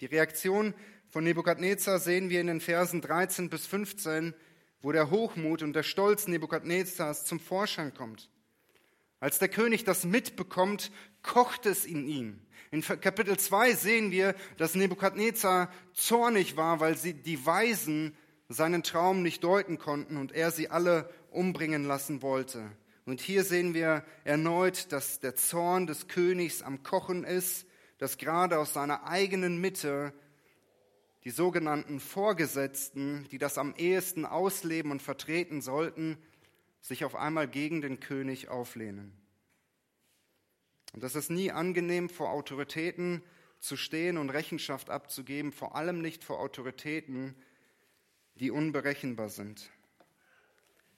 Die 0.00 0.06
Reaktion 0.06 0.74
von 1.08 1.24
Nebukadnezar 1.24 1.98
sehen 1.98 2.30
wir 2.30 2.40
in 2.40 2.46
den 2.46 2.60
Versen 2.60 3.00
13 3.00 3.50
bis 3.50 3.66
15, 3.66 4.34
wo 4.80 4.92
der 4.92 5.10
Hochmut 5.10 5.62
und 5.62 5.74
der 5.74 5.82
Stolz 5.82 6.26
Nebukadnezars 6.26 7.24
zum 7.24 7.40
Vorschein 7.40 7.94
kommt. 7.94 8.30
Als 9.20 9.38
der 9.38 9.48
König 9.48 9.84
das 9.84 10.04
mitbekommt, 10.04 10.90
kocht 11.22 11.66
es 11.66 11.86
in 11.86 12.06
ihm. 12.06 12.40
In 12.70 12.82
Kapitel 12.82 13.38
2 13.38 13.72
sehen 13.74 14.10
wir, 14.10 14.34
dass 14.56 14.74
Nebukadnezar 14.74 15.72
zornig 15.92 16.56
war, 16.56 16.80
weil 16.80 16.96
sie 16.96 17.14
die 17.14 17.44
Weisen 17.46 18.16
seinen 18.48 18.82
Traum 18.82 19.22
nicht 19.22 19.44
deuten 19.44 19.78
konnten 19.78 20.16
und 20.16 20.32
er 20.32 20.50
sie 20.50 20.68
alle 20.68 21.08
umbringen 21.30 21.84
lassen 21.84 22.22
wollte. 22.22 22.70
Und 23.06 23.20
hier 23.20 23.44
sehen 23.44 23.74
wir 23.74 24.04
erneut, 24.24 24.92
dass 24.92 25.20
der 25.20 25.34
Zorn 25.34 25.86
des 25.86 26.08
Königs 26.08 26.62
am 26.62 26.82
Kochen 26.82 27.24
ist, 27.24 27.66
dass 27.98 28.18
gerade 28.18 28.58
aus 28.58 28.72
seiner 28.72 29.06
eigenen 29.06 29.60
Mitte 29.60 30.12
die 31.24 31.30
sogenannten 31.30 32.00
Vorgesetzten, 32.00 33.26
die 33.30 33.38
das 33.38 33.56
am 33.56 33.74
ehesten 33.76 34.26
ausleben 34.26 34.90
und 34.90 35.00
vertreten 35.00 35.62
sollten, 35.62 36.18
sich 36.84 37.06
auf 37.06 37.14
einmal 37.16 37.48
gegen 37.48 37.80
den 37.80 37.98
König 37.98 38.48
auflehnen. 38.48 39.16
Und 40.92 41.02
das 41.02 41.14
ist 41.14 41.30
nie 41.30 41.50
angenehm, 41.50 42.10
vor 42.10 42.28
Autoritäten 42.28 43.22
zu 43.58 43.78
stehen 43.78 44.18
und 44.18 44.28
Rechenschaft 44.28 44.90
abzugeben, 44.90 45.50
vor 45.50 45.76
allem 45.76 46.02
nicht 46.02 46.22
vor 46.22 46.40
Autoritäten, 46.40 47.34
die 48.34 48.50
unberechenbar 48.50 49.30
sind. 49.30 49.70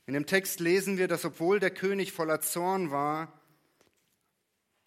In 0.07 0.14
dem 0.14 0.27
Text 0.27 0.59
lesen 0.59 0.99
wir, 0.99 1.07
dass 1.07 1.25
obwohl 1.25 1.61
der 1.61 1.70
König 1.70 2.12
voller 2.12 2.40
Zorn 2.40 2.90
war, 2.90 3.40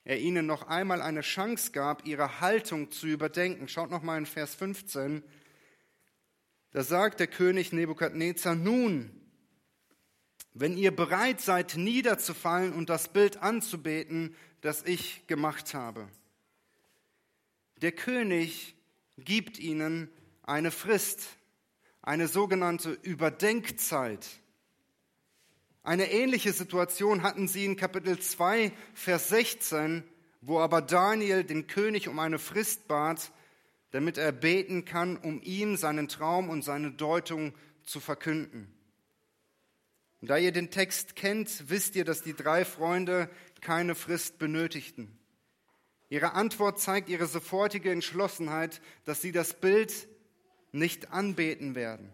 er 0.03 0.19
ihnen 0.19 0.45
noch 0.45 0.67
einmal 0.67 1.01
eine 1.01 1.21
Chance 1.21 1.71
gab, 1.71 2.05
ihre 2.05 2.41
Haltung 2.41 2.91
zu 2.91 3.07
überdenken. 3.07 3.69
Schaut 3.69 3.89
noch 3.89 4.03
mal 4.03 4.17
in 4.17 4.25
Vers 4.25 4.53
15. 4.55 5.23
Da 6.71 6.83
sagt 6.83 7.21
der 7.21 7.27
König 7.27 7.71
Nebukadnezar, 7.71 8.55
nun, 8.55 9.18
wenn 10.53 10.77
ihr 10.77 10.95
bereit 10.95 11.41
seid, 11.41 11.77
niederzufallen 11.77 12.73
und 12.73 12.89
das 12.89 13.13
Bild 13.13 13.37
anzubeten, 13.37 14.35
das 14.61 14.83
ich 14.83 15.25
gemacht 15.27 15.73
habe. 15.73 16.07
Der 17.81 17.91
König 17.91 18.75
gibt 19.17 19.59
ihnen 19.59 20.09
eine 20.43 20.71
Frist, 20.71 21.27
eine 22.01 22.27
sogenannte 22.27 22.91
Überdenkzeit. 22.91 24.27
Eine 25.83 26.11
ähnliche 26.11 26.51
Situation 26.51 27.23
hatten 27.23 27.47
sie 27.47 27.65
in 27.65 27.77
Kapitel 27.77 28.19
2, 28.19 28.71
Vers 28.93 29.29
16, 29.29 30.03
wo 30.41 30.59
aber 30.59 30.81
Daniel 30.81 31.43
den 31.43 31.67
König 31.67 32.07
um 32.07 32.19
eine 32.19 32.39
Frist 32.39 32.87
bat, 32.87 33.31
damit 33.91 34.17
er 34.17 34.31
beten 34.31 34.85
kann, 34.85 35.17
um 35.17 35.41
ihm 35.41 35.77
seinen 35.77 36.07
Traum 36.07 36.49
und 36.49 36.63
seine 36.63 36.91
Deutung 36.91 37.53
zu 37.83 37.99
verkünden. 37.99 38.73
Und 40.21 40.29
da 40.29 40.37
ihr 40.37 40.51
den 40.51 40.69
Text 40.69 41.15
kennt, 41.15 41.69
wisst 41.69 41.95
ihr, 41.95 42.05
dass 42.05 42.21
die 42.21 42.33
drei 42.33 42.65
Freunde 42.65 43.29
keine 43.61 43.95
Frist 43.95 44.37
benötigten. 44.37 45.17
Ihre 46.09 46.33
Antwort 46.33 46.79
zeigt 46.79 47.07
ihre 47.07 47.27
sofortige 47.27 47.91
Entschlossenheit, 47.91 48.81
dass 49.05 49.21
sie 49.21 49.31
das 49.31 49.53
Bild 49.53 50.07
nicht 50.71 51.11
anbeten 51.11 51.75
werden. 51.75 52.13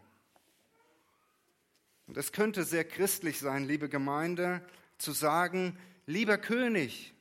Und 2.08 2.18
es 2.18 2.32
könnte 2.32 2.64
sehr 2.64 2.84
christlich 2.84 3.40
sein, 3.40 3.66
liebe 3.66 3.90
Gemeinde, 3.90 4.62
zu 4.98 5.12
sagen, 5.12 5.78
lieber 6.06 6.38
König, 6.38 7.14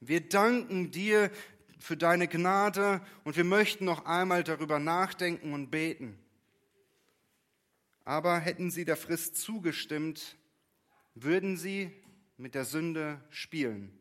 wir 0.00 0.28
danken 0.28 0.90
dir 0.90 1.30
für 1.78 1.96
deine 1.96 2.26
Gnade 2.26 3.00
und 3.24 3.36
wir 3.36 3.44
möchten 3.44 3.84
noch 3.84 4.06
einmal 4.06 4.42
darüber 4.42 4.78
nachdenken 4.78 5.52
und 5.52 5.70
beten. 5.70 6.18
Aber 8.08 8.38
hätten 8.38 8.70
sie 8.70 8.86
der 8.86 8.96
Frist 8.96 9.36
zugestimmt, 9.36 10.38
würden 11.14 11.58
sie 11.58 11.92
mit 12.38 12.54
der 12.54 12.64
Sünde 12.64 13.20
spielen. 13.28 13.92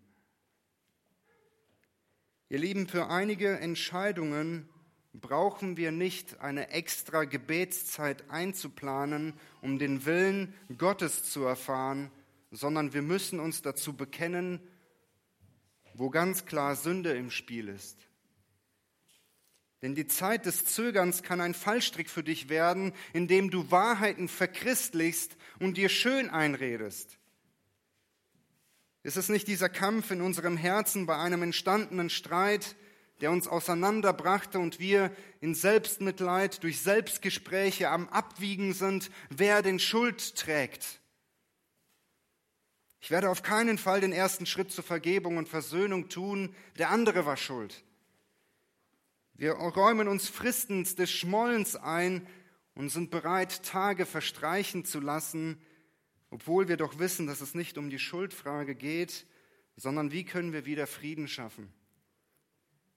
Ihr 2.48 2.60
Lieben, 2.60 2.88
für 2.88 3.10
einige 3.10 3.60
Entscheidungen 3.60 4.70
brauchen 5.12 5.76
wir 5.76 5.92
nicht 5.92 6.40
eine 6.40 6.70
extra 6.70 7.26
Gebetszeit 7.26 8.30
einzuplanen, 8.30 9.34
um 9.62 9.78
den 9.78 10.06
Willen 10.06 10.54
Gottes 10.78 11.30
zu 11.30 11.44
erfahren, 11.44 12.10
sondern 12.50 12.94
wir 12.94 13.02
müssen 13.02 13.42
uns 13.42 13.62
dazu 13.62 13.92
bekennen, 13.92 14.62
wo 15.96 16.10
ganz 16.10 16.46
klar 16.46 16.78
Sünde 16.78 17.12
im 17.12 17.30
Spiel 17.30 17.68
ist. 17.68 18.07
Denn 19.82 19.94
die 19.94 20.08
Zeit 20.08 20.46
des 20.46 20.66
Zögerns 20.66 21.22
kann 21.22 21.40
ein 21.40 21.54
Fallstrick 21.54 22.10
für 22.10 22.24
dich 22.24 22.50
werden, 22.50 22.94
indem 23.14 23.52
du 23.52 23.70
Wahrheiten 23.70 24.28
verchristlichst 24.28 25.38
und 25.60 25.78
dir 25.78 25.90
schön 25.90 26.30
einredest. 26.30 27.18
Ist 29.04 29.18
es 29.18 29.30
nicht 29.30 29.48
dieser 29.48 29.70
Kampf 29.70 30.12
in 30.12 30.22
unserem 30.22 30.58
Herzen 30.58 31.06
bei 31.06 31.18
einem 31.18 31.44
entstandenen 31.44 32.10
Streit, 32.10 32.76
der 33.22 33.32
uns 33.32 33.48
auseinanderbrachte 33.48 34.60
und 34.60 34.80
wir 34.80 35.16
in 35.42 35.56
Selbstmitleid 35.56 36.62
durch 36.64 36.82
Selbstgespräche 36.82 37.90
am 37.90 38.10
Abwiegen 38.10 38.74
sind, 38.74 39.10
wer 39.30 39.62
den 39.62 39.80
Schuld 39.80 40.36
trägt? 40.36 41.00
Ich 43.00 43.12
werde 43.12 43.30
auf 43.30 43.44
keinen 43.44 43.78
Fall 43.78 44.02
den 44.02 44.12
ersten 44.12 44.46
Schritt 44.46 44.72
zur 44.72 44.84
Vergebung 44.84 45.38
und 45.38 45.48
Versöhnung 45.48 46.10
tun, 46.10 46.54
der 46.78 46.90
andere 46.90 47.26
war 47.26 47.38
schuld. 47.38 47.84
Wir 49.38 49.52
räumen 49.52 50.08
uns 50.08 50.28
Fristen 50.30 50.84
des 50.84 51.12
Schmollens 51.12 51.76
ein 51.76 52.26
und 52.74 52.90
sind 52.90 53.12
bereit, 53.12 53.62
Tage 53.62 54.08
verstreichen 54.08 54.84
zu 54.84 55.00
lassen, 55.00 55.62
obwohl 56.32 56.68
wir 56.68 56.76
doch 56.76 56.98
wissen, 56.98 57.28
dass 57.28 57.42
es 57.42 57.54
nicht 57.54 57.78
um 57.78 57.92
die 57.92 58.00
Schuldfrage 58.00 58.74
geht, 58.74 59.28
sondern 59.76 60.12
wie 60.12 60.24
können 60.24 60.54
wir 60.54 60.66
wieder 60.66 60.88
Frieden 60.88 61.28
schaffen? 61.28 61.72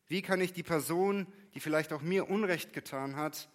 Wie 0.07 0.23
kann 0.23 0.41
ich 0.41 0.55
die 0.55 0.63
Person, 0.63 1.27
die 1.53 1.61
vielleicht 1.61 1.93
auch 1.93 2.01
mir 2.01 2.31
Unrecht 2.31 2.73
getan 2.73 3.17
hat, 3.17 3.51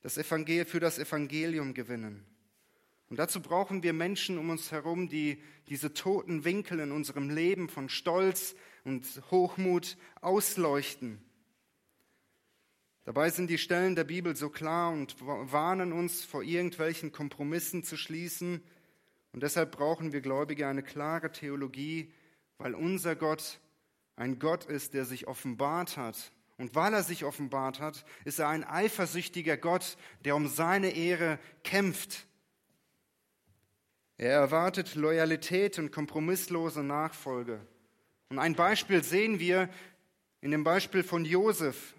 das 0.00 0.16
Evangel 0.16 0.64
für 0.64 0.80
das 0.80 0.98
Evangelium 0.98 1.74
gewinnen? 1.74 2.24
Und 3.10 3.18
dazu 3.18 3.42
brauchen 3.42 3.82
wir 3.82 3.92
Menschen 3.92 4.38
um 4.38 4.48
uns 4.48 4.72
herum, 4.72 5.10
die 5.10 5.42
diese 5.68 5.92
toten 5.92 6.44
Winkel 6.44 6.80
in 6.80 6.90
unserem 6.90 7.28
Leben 7.28 7.68
von 7.68 7.90
Stolz 7.90 8.54
und 8.84 9.04
Hochmut 9.30 9.98
ausleuchten. 10.22 11.22
Dabei 13.04 13.30
sind 13.30 13.50
die 13.50 13.58
Stellen 13.58 13.96
der 13.96 14.04
Bibel 14.04 14.36
so 14.36 14.48
klar 14.48 14.92
und 14.92 15.16
warnen 15.20 15.92
uns 15.92 16.24
vor 16.24 16.42
irgendwelchen 16.42 17.10
Kompromissen 17.10 17.82
zu 17.82 17.96
schließen. 17.96 18.62
Und 19.32 19.42
deshalb 19.42 19.72
brauchen 19.72 20.12
wir 20.12 20.20
Gläubige 20.20 20.68
eine 20.68 20.84
klare 20.84 21.32
Theologie, 21.32 22.12
weil 22.58 22.74
unser 22.74 23.16
Gott 23.16 23.60
ein 24.14 24.38
Gott 24.38 24.66
ist, 24.66 24.94
der 24.94 25.04
sich 25.04 25.26
offenbart 25.26 25.96
hat. 25.96 26.32
Und 26.58 26.76
weil 26.76 26.94
er 26.94 27.02
sich 27.02 27.24
offenbart 27.24 27.80
hat, 27.80 28.04
ist 28.24 28.38
er 28.38 28.48
ein 28.48 28.62
eifersüchtiger 28.62 29.56
Gott, 29.56 29.96
der 30.24 30.36
um 30.36 30.46
seine 30.46 30.90
Ehre 30.90 31.40
kämpft. 31.64 32.26
Er 34.16 34.32
erwartet 34.32 34.94
Loyalität 34.94 35.80
und 35.80 35.90
kompromisslose 35.90 36.84
Nachfolge. 36.84 37.66
Und 38.28 38.38
ein 38.38 38.54
Beispiel 38.54 39.02
sehen 39.02 39.40
wir 39.40 39.68
in 40.40 40.52
dem 40.52 40.62
Beispiel 40.62 41.02
von 41.02 41.24
Josef, 41.24 41.94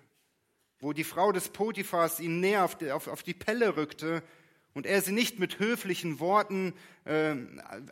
wo 0.84 0.92
die 0.92 1.06
Frau 1.06 1.32
des 1.32 1.48
Potiphas 1.48 2.20
ihn 2.20 2.42
näher 2.42 2.66
auf 2.66 2.78
die, 2.78 2.92
auf, 2.92 3.08
auf 3.08 3.24
die 3.24 3.34
Pelle 3.34 3.78
rückte 3.78 4.22
und 4.74 4.86
er 4.86 5.02
sie 5.02 5.14
nicht 5.14 5.40
mit 5.40 5.58
höflichen 5.58 6.20
Worten 6.20 6.74
äh, 7.06 7.36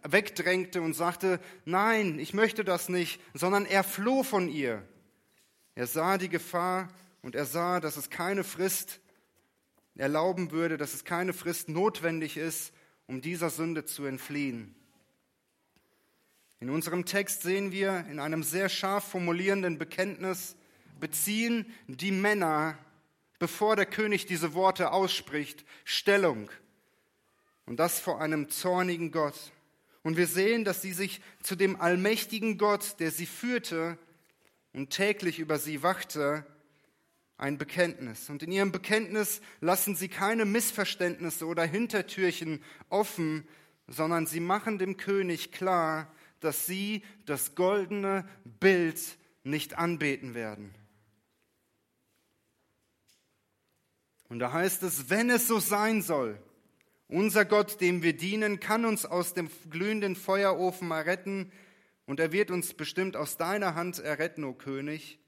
wegdrängte 0.03 0.81
und 0.81 0.93
sagte, 0.93 1.39
nein, 1.63 2.19
ich 2.19 2.33
möchte 2.33 2.65
das 2.65 2.89
nicht, 2.89 3.21
sondern 3.33 3.65
er 3.65 3.85
floh 3.85 4.23
von 4.23 4.49
ihr. 4.49 4.83
Er 5.73 5.87
sah 5.87 6.17
die 6.17 6.27
Gefahr 6.27 6.89
und 7.21 7.33
er 7.33 7.45
sah, 7.45 7.79
dass 7.79 7.95
es 7.95 8.09
keine 8.09 8.43
Frist 8.43 8.99
erlauben 9.95 10.51
würde, 10.51 10.75
dass 10.75 10.93
es 10.93 11.05
keine 11.05 11.31
Frist 11.31 11.69
notwendig 11.69 12.35
ist, 12.35 12.73
um 13.07 13.21
dieser 13.21 13.49
Sünde 13.49 13.85
zu 13.85 14.03
entfliehen. 14.03 14.75
In 16.59 16.69
unserem 16.69 17.05
Text 17.05 17.43
sehen 17.43 17.71
wir 17.71 18.05
in 18.11 18.19
einem 18.19 18.43
sehr 18.43 18.67
scharf 18.67 19.05
formulierenden 19.05 19.77
Bekenntnis, 19.77 20.57
beziehen 21.01 21.65
die 21.87 22.11
Männer, 22.11 22.77
bevor 23.39 23.75
der 23.75 23.85
König 23.85 24.25
diese 24.25 24.53
Worte 24.53 24.93
ausspricht, 24.93 25.65
Stellung. 25.83 26.49
Und 27.65 27.77
das 27.77 27.99
vor 27.99 28.21
einem 28.21 28.49
zornigen 28.49 29.11
Gott. 29.11 29.51
Und 30.03 30.15
wir 30.15 30.27
sehen, 30.27 30.63
dass 30.63 30.81
sie 30.81 30.93
sich 30.93 31.21
zu 31.43 31.55
dem 31.55 31.79
allmächtigen 31.79 32.57
Gott, 32.57 32.99
der 32.99 33.11
sie 33.11 33.25
führte 33.25 33.97
und 34.73 34.89
täglich 34.89 35.39
über 35.39 35.59
sie 35.59 35.83
wachte, 35.83 36.45
ein 37.37 37.57
Bekenntnis. 37.57 38.29
Und 38.29 38.43
in 38.43 38.51
ihrem 38.51 38.71
Bekenntnis 38.71 39.41
lassen 39.59 39.95
sie 39.95 40.07
keine 40.07 40.45
Missverständnisse 40.45 41.45
oder 41.45 41.65
Hintertürchen 41.65 42.63
offen, 42.89 43.47
sondern 43.87 44.27
sie 44.27 44.39
machen 44.39 44.77
dem 44.77 44.97
König 44.97 45.51
klar, 45.51 46.11
dass 46.39 46.65
sie 46.65 47.03
das 47.25 47.55
goldene 47.55 48.27
Bild 48.59 48.99
nicht 49.43 49.77
anbeten 49.77 50.33
werden. 50.33 50.73
Und 54.31 54.39
da 54.39 54.53
heißt 54.53 54.83
es, 54.83 55.09
wenn 55.09 55.29
es 55.29 55.49
so 55.49 55.59
sein 55.59 56.01
soll, 56.01 56.41
unser 57.09 57.43
Gott, 57.43 57.81
dem 57.81 58.01
wir 58.01 58.15
dienen, 58.15 58.61
kann 58.61 58.85
uns 58.85 59.05
aus 59.05 59.33
dem 59.33 59.49
glühenden 59.69 60.15
Feuerofen 60.15 60.89
erretten 60.89 61.51
und 62.05 62.21
er 62.21 62.31
wird 62.31 62.49
uns 62.49 62.73
bestimmt 62.73 63.17
aus 63.17 63.35
deiner 63.35 63.75
Hand 63.75 63.99
erretten, 63.99 64.45
o 64.45 64.53
König. 64.53 65.19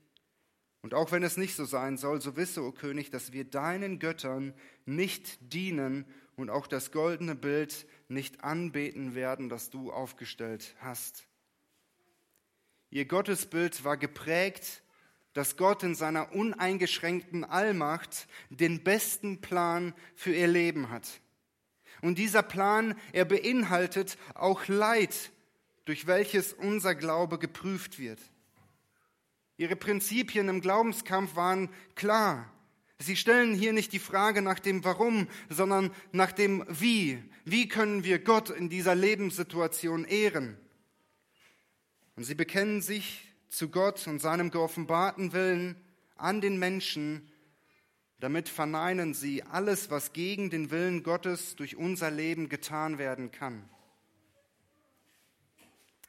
Und 0.81 0.93
auch 0.93 1.11
wenn 1.11 1.21
es 1.21 1.35
nicht 1.35 1.57
so 1.57 1.65
sein 1.65 1.97
soll, 1.97 2.21
so 2.21 2.37
wisse, 2.37 2.63
o 2.63 2.71
König, 2.71 3.09
dass 3.11 3.33
wir 3.33 3.43
deinen 3.43 3.99
Göttern 3.99 4.53
nicht 4.85 5.37
dienen 5.53 6.05
und 6.37 6.49
auch 6.49 6.65
das 6.65 6.93
goldene 6.93 7.35
Bild 7.35 7.85
nicht 8.07 8.45
anbeten 8.45 9.15
werden, 9.15 9.49
das 9.49 9.69
du 9.69 9.91
aufgestellt 9.91 10.77
hast. 10.79 11.27
Ihr 12.89 13.03
Gottesbild 13.03 13.83
war 13.83 13.97
geprägt 13.97 14.81
dass 15.33 15.57
Gott 15.57 15.83
in 15.83 15.95
seiner 15.95 16.33
uneingeschränkten 16.33 17.43
Allmacht 17.43 18.27
den 18.49 18.83
besten 18.83 19.41
Plan 19.41 19.93
für 20.15 20.33
ihr 20.33 20.47
Leben 20.47 20.89
hat. 20.89 21.21
Und 22.01 22.17
dieser 22.17 22.43
Plan, 22.43 22.95
er 23.13 23.25
beinhaltet 23.25 24.17
auch 24.35 24.67
Leid, 24.67 25.31
durch 25.85 26.07
welches 26.07 26.53
unser 26.53 26.95
Glaube 26.95 27.39
geprüft 27.39 27.99
wird. 27.99 28.19
Ihre 29.57 29.75
Prinzipien 29.75 30.49
im 30.49 30.61
Glaubenskampf 30.61 31.35
waren 31.35 31.69
klar. 31.95 32.49
Sie 32.99 33.15
stellen 33.15 33.53
hier 33.53 33.73
nicht 33.73 33.91
die 33.91 33.99
Frage 33.99 34.41
nach 34.41 34.59
dem 34.59 34.83
Warum, 34.83 35.27
sondern 35.49 35.91
nach 36.11 36.31
dem 36.31 36.65
Wie. 36.69 37.21
Wie 37.43 37.67
können 37.67 38.03
wir 38.03 38.19
Gott 38.19 38.49
in 38.49 38.69
dieser 38.69 38.95
Lebenssituation 38.95 40.05
ehren? 40.05 40.57
Und 42.15 42.23
sie 42.23 42.35
bekennen 42.35 42.81
sich 42.81 43.32
zu 43.53 43.69
Gott 43.69 44.07
und 44.07 44.19
seinem 44.19 44.49
geoffenbarten 44.49 45.31
Willen 45.31 45.75
an 46.15 46.41
den 46.41 46.57
Menschen, 46.57 47.31
damit 48.19 48.49
verneinen 48.49 49.13
sie 49.13 49.43
alles, 49.43 49.91
was 49.91 50.11
gegen 50.11 50.49
den 50.49 50.71
Willen 50.71 51.03
Gottes 51.03 51.55
durch 51.55 51.75
unser 51.75 52.09
Leben 52.09 52.49
getan 52.49 52.97
werden 52.97 53.31
kann. 53.31 53.69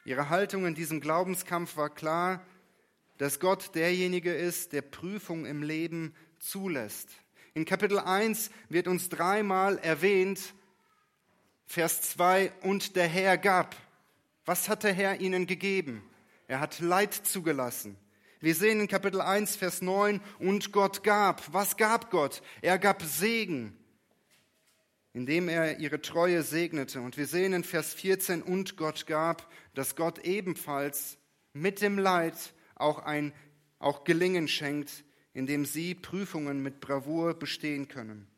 Ihre 0.06 0.30
Haltung 0.30 0.64
in 0.64 0.74
diesem 0.74 1.02
Glaubenskampf 1.02 1.76
war 1.76 1.90
klar, 1.90 2.42
dass 3.18 3.40
Gott 3.40 3.74
derjenige 3.74 4.32
ist, 4.32 4.72
der 4.72 4.82
Prüfung 4.82 5.44
im 5.44 5.62
Leben 5.62 6.14
zulässt. 6.38 7.10
In 7.52 7.66
Kapitel 7.66 7.98
1 7.98 8.50
wird 8.70 8.88
uns 8.88 9.10
dreimal 9.10 9.78
erwähnt, 9.78 10.54
Vers 11.66 12.02
2, 12.02 12.52
und 12.62 12.96
der 12.96 13.06
Herr 13.06 13.36
gab. 13.36 13.76
Was 14.46 14.68
hat 14.68 14.82
der 14.82 14.94
Herr 14.94 15.20
ihnen 15.20 15.46
gegeben? 15.46 16.02
Er 16.54 16.60
hat 16.60 16.78
Leid 16.78 17.12
zugelassen. 17.12 17.96
Wir 18.38 18.54
sehen 18.54 18.78
in 18.78 18.86
Kapitel 18.86 19.20
1, 19.20 19.56
Vers 19.56 19.82
9, 19.82 20.20
und 20.38 20.70
Gott 20.70 21.02
gab. 21.02 21.52
Was 21.52 21.76
gab 21.76 22.12
Gott? 22.12 22.42
Er 22.62 22.78
gab 22.78 23.02
Segen, 23.02 23.76
indem 25.12 25.48
er 25.48 25.80
ihre 25.80 26.00
Treue 26.00 26.44
segnete. 26.44 27.00
Und 27.00 27.16
wir 27.16 27.26
sehen 27.26 27.54
in 27.54 27.64
Vers 27.64 27.92
14, 27.94 28.40
und 28.40 28.76
Gott 28.76 29.08
gab, 29.08 29.50
dass 29.74 29.96
Gott 29.96 30.20
ebenfalls 30.20 31.18
mit 31.54 31.80
dem 31.80 31.98
Leid 31.98 32.36
auch 32.76 33.00
ein, 33.00 33.32
auch 33.80 34.04
Gelingen 34.04 34.46
schenkt, 34.46 35.02
indem 35.32 35.64
sie 35.64 35.96
Prüfungen 35.96 36.62
mit 36.62 36.78
Bravour 36.78 37.34
bestehen 37.34 37.88
können. 37.88 38.28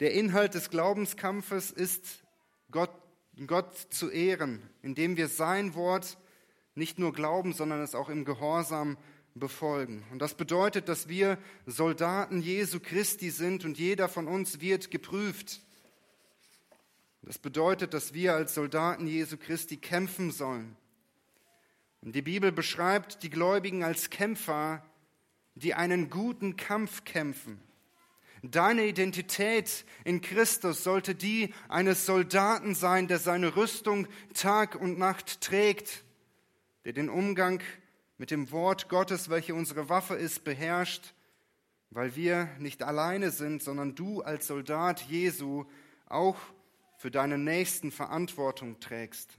Der 0.00 0.14
Inhalt 0.14 0.54
des 0.54 0.70
Glaubenskampfes 0.70 1.70
ist, 1.70 2.24
Gott 2.70 3.05
Gott 3.46 3.76
zu 3.90 4.10
ehren, 4.10 4.62
indem 4.82 5.16
wir 5.16 5.28
sein 5.28 5.74
Wort 5.74 6.16
nicht 6.74 6.98
nur 6.98 7.12
glauben, 7.12 7.52
sondern 7.52 7.82
es 7.82 7.94
auch 7.94 8.08
im 8.08 8.24
Gehorsam 8.24 8.96
befolgen. 9.34 10.04
Und 10.10 10.20
das 10.20 10.34
bedeutet, 10.34 10.88
dass 10.88 11.08
wir 11.08 11.38
Soldaten 11.66 12.40
Jesu 12.40 12.80
Christi 12.80 13.30
sind 13.30 13.64
und 13.64 13.78
jeder 13.78 14.08
von 14.08 14.26
uns 14.26 14.60
wird 14.60 14.90
geprüft. 14.90 15.60
Das 17.22 17.38
bedeutet, 17.38 17.92
dass 17.92 18.14
wir 18.14 18.34
als 18.34 18.54
Soldaten 18.54 19.06
Jesu 19.06 19.36
Christi 19.36 19.76
kämpfen 19.76 20.30
sollen. 20.30 20.76
Und 22.00 22.14
die 22.14 22.22
Bibel 22.22 22.52
beschreibt 22.52 23.22
die 23.22 23.30
Gläubigen 23.30 23.82
als 23.82 24.10
Kämpfer, 24.10 24.84
die 25.54 25.74
einen 25.74 26.08
guten 26.08 26.56
Kampf 26.56 27.04
kämpfen. 27.04 27.60
Deine 28.42 28.86
Identität 28.86 29.84
in 30.04 30.20
Christus 30.20 30.84
sollte 30.84 31.14
die 31.14 31.52
eines 31.68 32.06
Soldaten 32.06 32.74
sein, 32.74 33.08
der 33.08 33.18
seine 33.18 33.56
Rüstung 33.56 34.06
Tag 34.34 34.74
und 34.74 34.98
Nacht 34.98 35.40
trägt, 35.40 36.04
der 36.84 36.92
den 36.92 37.08
Umgang 37.08 37.62
mit 38.18 38.30
dem 38.30 38.50
Wort 38.50 38.88
Gottes, 38.88 39.28
welche 39.28 39.54
unsere 39.54 39.88
Waffe 39.88 40.14
ist, 40.14 40.44
beherrscht, 40.44 41.14
weil 41.90 42.16
wir 42.16 42.48
nicht 42.58 42.82
alleine 42.82 43.30
sind, 43.30 43.62
sondern 43.62 43.94
du 43.94 44.22
als 44.22 44.46
Soldat 44.46 45.00
Jesu 45.02 45.64
auch 46.06 46.36
für 46.96 47.10
deine 47.10 47.38
Nächsten 47.38 47.90
Verantwortung 47.90 48.80
trägst. 48.80 49.38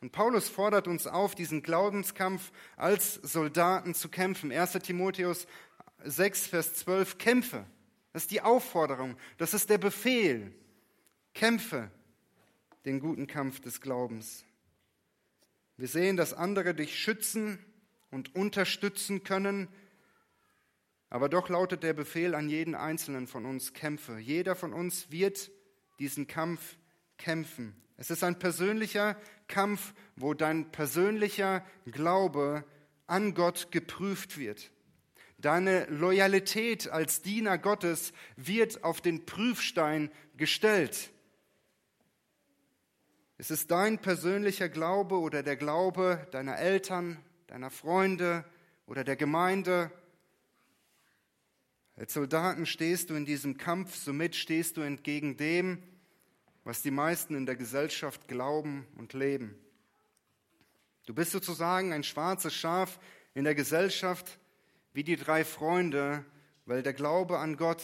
Und 0.00 0.12
Paulus 0.12 0.48
fordert 0.48 0.86
uns 0.86 1.06
auf, 1.06 1.34
diesen 1.34 1.62
Glaubenskampf 1.62 2.52
als 2.76 3.14
Soldaten 3.14 3.94
zu 3.94 4.10
kämpfen. 4.10 4.52
1 4.52 4.72
Timotheus 4.82 5.46
6, 6.04 6.46
Vers 6.46 6.74
12, 6.74 7.16
kämpfe. 7.16 7.64
Das 8.14 8.22
ist 8.22 8.30
die 8.30 8.42
Aufforderung, 8.42 9.16
das 9.38 9.54
ist 9.54 9.68
der 9.68 9.78
Befehl. 9.78 10.54
Kämpfe 11.34 11.90
den 12.84 13.00
guten 13.00 13.26
Kampf 13.26 13.60
des 13.60 13.80
Glaubens. 13.80 14.44
Wir 15.76 15.88
sehen, 15.88 16.16
dass 16.16 16.32
andere 16.32 16.74
dich 16.74 16.96
schützen 16.96 17.58
und 18.12 18.36
unterstützen 18.36 19.24
können, 19.24 19.68
Aber 21.10 21.28
doch 21.28 21.48
lautet 21.48 21.82
der 21.82 21.92
Befehl 21.92 22.34
an 22.34 22.48
jeden 22.48 22.74
Einzelnen 22.74 23.26
von 23.26 23.46
uns, 23.46 23.72
kämpfe. 23.72 24.18
Jeder 24.18 24.56
von 24.56 24.72
uns 24.72 25.10
wird 25.12 25.50
diesen 25.98 26.26
Kampf 26.26 26.76
kämpfen. 27.18 27.74
Es 27.96 28.10
ist 28.10 28.24
ein 28.24 28.38
persönlicher 28.38 29.16
Kampf, 29.46 29.94
wo 30.16 30.34
dein 30.34 30.70
persönlicher 30.72 31.64
Glaube 31.86 32.64
an 33.06 33.34
Gott 33.34 33.70
geprüft 33.70 34.38
wird. 34.38 34.72
Deine 35.44 35.84
Loyalität 35.90 36.88
als 36.88 37.20
Diener 37.20 37.58
Gottes 37.58 38.14
wird 38.36 38.82
auf 38.82 39.02
den 39.02 39.26
Prüfstein 39.26 40.10
gestellt. 40.38 41.10
Es 43.36 43.50
ist 43.50 43.70
dein 43.70 43.98
persönlicher 43.98 44.70
Glaube 44.70 45.16
oder 45.16 45.42
der 45.42 45.56
Glaube 45.56 46.26
deiner 46.30 46.56
Eltern, 46.56 47.22
deiner 47.48 47.68
Freunde 47.68 48.46
oder 48.86 49.04
der 49.04 49.16
Gemeinde. 49.16 49.90
Als 51.96 52.14
Soldaten 52.14 52.64
stehst 52.64 53.10
du 53.10 53.14
in 53.14 53.26
diesem 53.26 53.58
Kampf, 53.58 53.96
somit 53.96 54.36
stehst 54.36 54.78
du 54.78 54.80
entgegen 54.80 55.36
dem, 55.36 55.82
was 56.64 56.80
die 56.80 56.90
meisten 56.90 57.34
in 57.34 57.44
der 57.44 57.56
Gesellschaft 57.56 58.28
glauben 58.28 58.86
und 58.96 59.12
leben. 59.12 59.58
Du 61.04 61.12
bist 61.12 61.32
sozusagen 61.32 61.92
ein 61.92 62.02
schwarzes 62.02 62.54
Schaf 62.54 62.98
in 63.34 63.44
der 63.44 63.54
Gesellschaft 63.54 64.38
wie 64.94 65.04
die 65.04 65.16
drei 65.16 65.44
Freunde, 65.44 66.24
weil 66.64 66.82
der 66.82 66.94
Glaube 66.94 67.38
an 67.38 67.56
Gott 67.58 67.82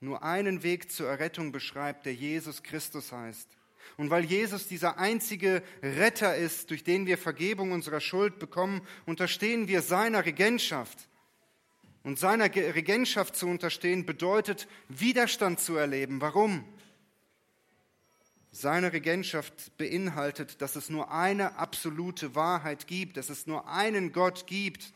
nur 0.00 0.22
einen 0.22 0.62
Weg 0.62 0.90
zur 0.90 1.08
Errettung 1.08 1.52
beschreibt, 1.52 2.06
der 2.06 2.14
Jesus 2.14 2.62
Christus 2.62 3.12
heißt. 3.12 3.48
Und 3.96 4.10
weil 4.10 4.24
Jesus 4.24 4.68
dieser 4.68 4.98
einzige 4.98 5.62
Retter 5.82 6.36
ist, 6.36 6.70
durch 6.70 6.84
den 6.84 7.06
wir 7.06 7.18
Vergebung 7.18 7.72
unserer 7.72 8.00
Schuld 8.00 8.38
bekommen, 8.38 8.86
unterstehen 9.06 9.68
wir 9.68 9.82
seiner 9.82 10.24
Regentschaft. 10.24 11.08
Und 12.02 12.18
seiner 12.18 12.54
Regentschaft 12.54 13.34
zu 13.34 13.48
unterstehen 13.48 14.06
bedeutet, 14.06 14.68
Widerstand 14.88 15.58
zu 15.58 15.76
erleben. 15.76 16.20
Warum? 16.20 16.64
Seine 18.52 18.92
Regentschaft 18.92 19.76
beinhaltet, 19.76 20.62
dass 20.62 20.76
es 20.76 20.88
nur 20.88 21.10
eine 21.10 21.56
absolute 21.56 22.34
Wahrheit 22.36 22.86
gibt, 22.86 23.16
dass 23.16 23.30
es 23.30 23.46
nur 23.46 23.68
einen 23.68 24.12
Gott 24.12 24.46
gibt, 24.46 24.92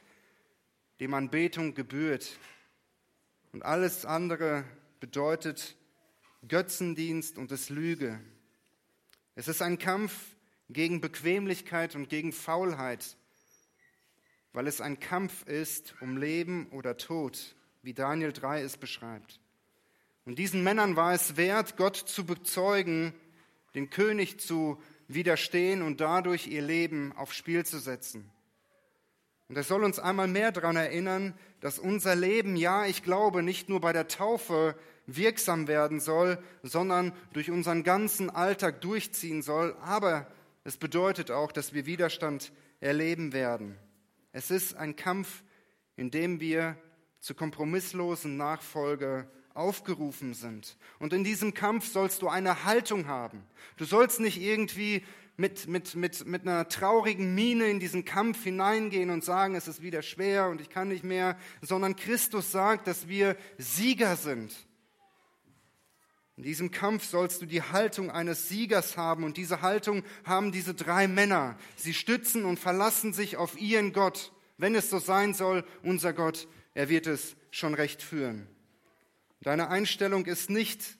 dem 1.00 1.14
Anbetung 1.14 1.74
gebührt. 1.74 2.38
Und 3.52 3.64
alles 3.64 4.04
andere 4.04 4.64
bedeutet 5.00 5.76
Götzendienst 6.46 7.38
und 7.38 7.50
es 7.50 7.70
Lüge. 7.70 8.20
Es 9.34 9.48
ist 9.48 9.62
ein 9.62 9.78
Kampf 9.78 10.36
gegen 10.68 11.00
Bequemlichkeit 11.00 11.96
und 11.96 12.08
gegen 12.08 12.32
Faulheit, 12.32 13.16
weil 14.52 14.66
es 14.66 14.80
ein 14.80 15.00
Kampf 15.00 15.46
ist 15.46 15.94
um 16.00 16.16
Leben 16.16 16.68
oder 16.68 16.96
Tod, 16.96 17.56
wie 17.82 17.94
Daniel 17.94 18.32
3 18.32 18.62
es 18.62 18.76
beschreibt. 18.76 19.40
Und 20.26 20.38
diesen 20.38 20.62
Männern 20.62 20.96
war 20.96 21.14
es 21.14 21.36
wert, 21.36 21.76
Gott 21.76 21.96
zu 21.96 22.24
bezeugen, 22.24 23.14
den 23.74 23.88
König 23.90 24.38
zu 24.38 24.80
widerstehen 25.08 25.82
und 25.82 26.00
dadurch 26.00 26.46
ihr 26.46 26.62
Leben 26.62 27.12
aufs 27.16 27.36
Spiel 27.36 27.64
zu 27.64 27.78
setzen. 27.78 28.30
Und 29.50 29.56
er 29.56 29.64
soll 29.64 29.82
uns 29.82 29.98
einmal 29.98 30.28
mehr 30.28 30.52
daran 30.52 30.76
erinnern, 30.76 31.34
dass 31.58 31.80
unser 31.80 32.14
Leben, 32.14 32.54
ja, 32.54 32.86
ich 32.86 33.02
glaube, 33.02 33.42
nicht 33.42 33.68
nur 33.68 33.80
bei 33.80 33.92
der 33.92 34.06
Taufe 34.06 34.76
wirksam 35.08 35.66
werden 35.66 35.98
soll, 35.98 36.38
sondern 36.62 37.12
durch 37.32 37.50
unseren 37.50 37.82
ganzen 37.82 38.30
Alltag 38.30 38.80
durchziehen 38.80 39.42
soll. 39.42 39.76
Aber 39.82 40.28
es 40.62 40.76
bedeutet 40.76 41.32
auch, 41.32 41.50
dass 41.50 41.74
wir 41.74 41.84
Widerstand 41.84 42.52
erleben 42.78 43.32
werden. 43.32 43.76
Es 44.30 44.52
ist 44.52 44.76
ein 44.76 44.94
Kampf, 44.94 45.42
in 45.96 46.12
dem 46.12 46.38
wir 46.38 46.76
zur 47.18 47.34
kompromisslosen 47.34 48.36
Nachfolge 48.36 49.28
aufgerufen 49.52 50.32
sind. 50.32 50.76
Und 51.00 51.12
in 51.12 51.24
diesem 51.24 51.54
Kampf 51.54 51.88
sollst 51.92 52.22
du 52.22 52.28
eine 52.28 52.64
Haltung 52.64 53.08
haben. 53.08 53.42
Du 53.78 53.84
sollst 53.84 54.20
nicht 54.20 54.40
irgendwie 54.40 55.02
mit, 55.40 55.68
mit, 55.68 55.94
mit, 55.94 56.26
mit 56.26 56.42
einer 56.42 56.68
traurigen 56.68 57.34
Miene 57.34 57.70
in 57.70 57.80
diesen 57.80 58.04
Kampf 58.04 58.44
hineingehen 58.44 59.08
und 59.08 59.24
sagen, 59.24 59.54
es 59.54 59.68
ist 59.68 59.80
wieder 59.80 60.02
schwer 60.02 60.48
und 60.48 60.60
ich 60.60 60.68
kann 60.68 60.88
nicht 60.88 61.02
mehr, 61.02 61.38
sondern 61.62 61.96
Christus 61.96 62.52
sagt, 62.52 62.86
dass 62.86 63.08
wir 63.08 63.36
Sieger 63.56 64.16
sind. 64.16 64.54
In 66.36 66.42
diesem 66.42 66.70
Kampf 66.70 67.04
sollst 67.04 67.40
du 67.40 67.46
die 67.46 67.62
Haltung 67.62 68.10
eines 68.10 68.50
Siegers 68.50 68.98
haben 68.98 69.24
und 69.24 69.38
diese 69.38 69.62
Haltung 69.62 70.04
haben 70.24 70.52
diese 70.52 70.74
drei 70.74 71.08
Männer. 71.08 71.56
Sie 71.74 71.94
stützen 71.94 72.44
und 72.44 72.58
verlassen 72.58 73.14
sich 73.14 73.38
auf 73.38 73.58
ihren 73.58 73.94
Gott. 73.94 74.32
Wenn 74.58 74.74
es 74.74 74.90
so 74.90 74.98
sein 74.98 75.32
soll, 75.32 75.64
unser 75.82 76.12
Gott, 76.12 76.48
er 76.74 76.90
wird 76.90 77.06
es 77.06 77.34
schon 77.50 77.72
recht 77.72 78.02
führen. 78.02 78.46
Deine 79.40 79.68
Einstellung 79.68 80.26
ist 80.26 80.50
nicht, 80.50 80.98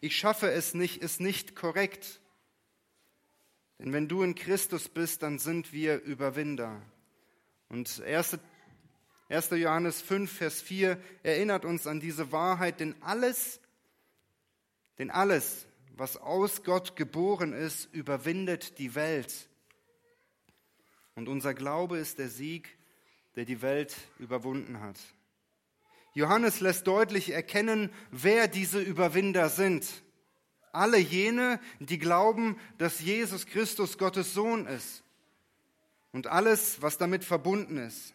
ich 0.00 0.18
schaffe 0.18 0.50
es 0.50 0.74
nicht, 0.74 0.98
ist 0.98 1.20
nicht 1.20 1.56
korrekt. 1.56 2.20
Denn 3.78 3.92
wenn 3.92 4.08
du 4.08 4.22
in 4.22 4.34
Christus 4.34 4.88
bist, 4.88 5.22
dann 5.22 5.38
sind 5.38 5.72
wir 5.72 6.02
Überwinder. 6.02 6.82
Und 7.68 8.02
1. 8.02 8.38
1. 9.28 9.50
Johannes 9.50 10.00
5, 10.00 10.32
Vers 10.32 10.62
4 10.62 10.98
erinnert 11.22 11.64
uns 11.64 11.86
an 11.86 12.00
diese 12.00 12.32
Wahrheit, 12.32 12.80
denn 12.80 12.94
alles, 13.02 13.60
denn 14.98 15.10
alles, 15.10 15.66
was 15.96 16.16
aus 16.16 16.64
Gott 16.64 16.96
geboren 16.96 17.52
ist, 17.52 17.92
überwindet 17.92 18.78
die 18.78 18.94
Welt. 18.94 19.48
Und 21.14 21.28
unser 21.28 21.52
Glaube 21.52 21.98
ist 21.98 22.18
der 22.18 22.28
Sieg, 22.28 22.78
der 23.36 23.44
die 23.44 23.60
Welt 23.60 23.94
überwunden 24.18 24.80
hat. 24.80 24.98
Johannes 26.14 26.60
lässt 26.60 26.86
deutlich 26.86 27.30
erkennen, 27.30 27.90
wer 28.10 28.48
diese 28.48 28.80
Überwinder 28.80 29.50
sind. 29.50 29.86
Alle 30.78 30.98
jene, 30.98 31.58
die 31.80 31.98
glauben, 31.98 32.56
dass 32.78 33.00
Jesus 33.00 33.46
Christus 33.46 33.98
Gottes 33.98 34.32
Sohn 34.32 34.66
ist. 34.66 35.02
Und 36.12 36.28
alles, 36.28 36.80
was 36.80 36.98
damit 36.98 37.24
verbunden 37.24 37.78
ist. 37.78 38.14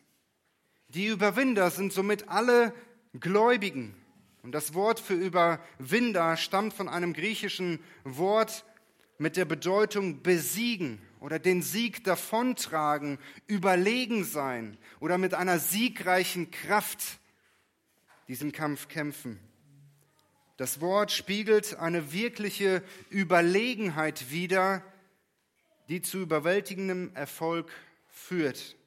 Die 0.88 1.07
Überwinder 1.07 1.70
sind 1.72 1.91
somit 1.91 2.30
alle 2.30 2.74
Gläubigen. 3.20 3.93
Und 4.43 4.53
das 4.53 4.74
Wort 4.74 5.01
für 5.01 5.14
Überwinder 5.14 6.38
stammt 6.38 6.74
von 6.74 6.88
einem 6.88 7.11
griechischen 7.11 7.80
Wort 8.05 8.64
mit 9.18 9.36
der 9.36 9.45
Bedeutung 9.45 10.22
besiegen 10.22 11.01
oder 11.20 11.39
den 11.39 11.61
Sieg 11.61 12.05
davontragen, 12.05 13.20
überlegen 13.45 14.24
sein 14.24 14.78
oder 15.01 15.18
mit 15.18 15.34
einer 15.34 15.59
siegreichen 15.59 16.49
Kraft 16.49 17.20
diesen 18.30 18.53
Kampf 18.53 18.88
kämpfen. 18.88 19.38
Das 20.64 20.80
Wort 20.80 21.11
spiegelt 21.11 21.76
eine 21.80 22.14
wirkliche 22.14 22.84
Überlegenheit 23.09 24.32
wider, 24.32 24.82
die 25.89 26.01
zu 26.01 26.20
überwältigendem 26.20 27.14
Erfolg 27.16 27.70
führt. 28.07 28.78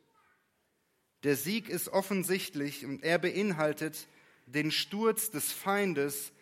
Der 1.23 1.37
Sieg 1.37 1.69
ist 1.69 1.91
offensichtlich 1.91 2.87
und 2.87 3.05
er 3.05 3.19
beinhaltet 3.19 4.09
den 4.47 4.71
Sturz 4.71 5.31
des 5.31 5.53
Feindes, 5.53 6.33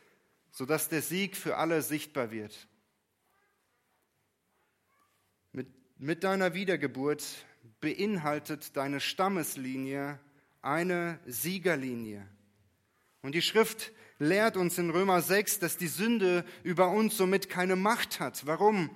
sodass 0.52 0.88
der 0.88 1.02
Sieg 1.02 1.36
für 1.36 1.56
alle 1.56 1.82
sichtbar 1.82 2.30
wird. 2.30 2.68
Mit, 5.50 5.66
mit 5.98 6.22
deiner 6.22 6.54
Wiedergeburt 6.54 7.24
beinhaltet 7.80 8.76
deine 8.76 9.00
Stammeslinie 9.00 10.20
eine 10.62 11.18
Siegerlinie. 11.26 12.24
Und 13.22 13.34
die 13.34 13.42
Schrift 13.42 13.90
lehrt 14.18 14.56
uns 14.56 14.78
in 14.78 14.90
Römer 14.90 15.22
6, 15.22 15.58
dass 15.58 15.76
die 15.76 15.88
Sünde 15.88 16.44
über 16.62 16.88
uns 16.90 17.16
somit 17.16 17.48
keine 17.48 17.76
Macht 17.76 18.20
hat. 18.20 18.46
Warum? 18.46 18.90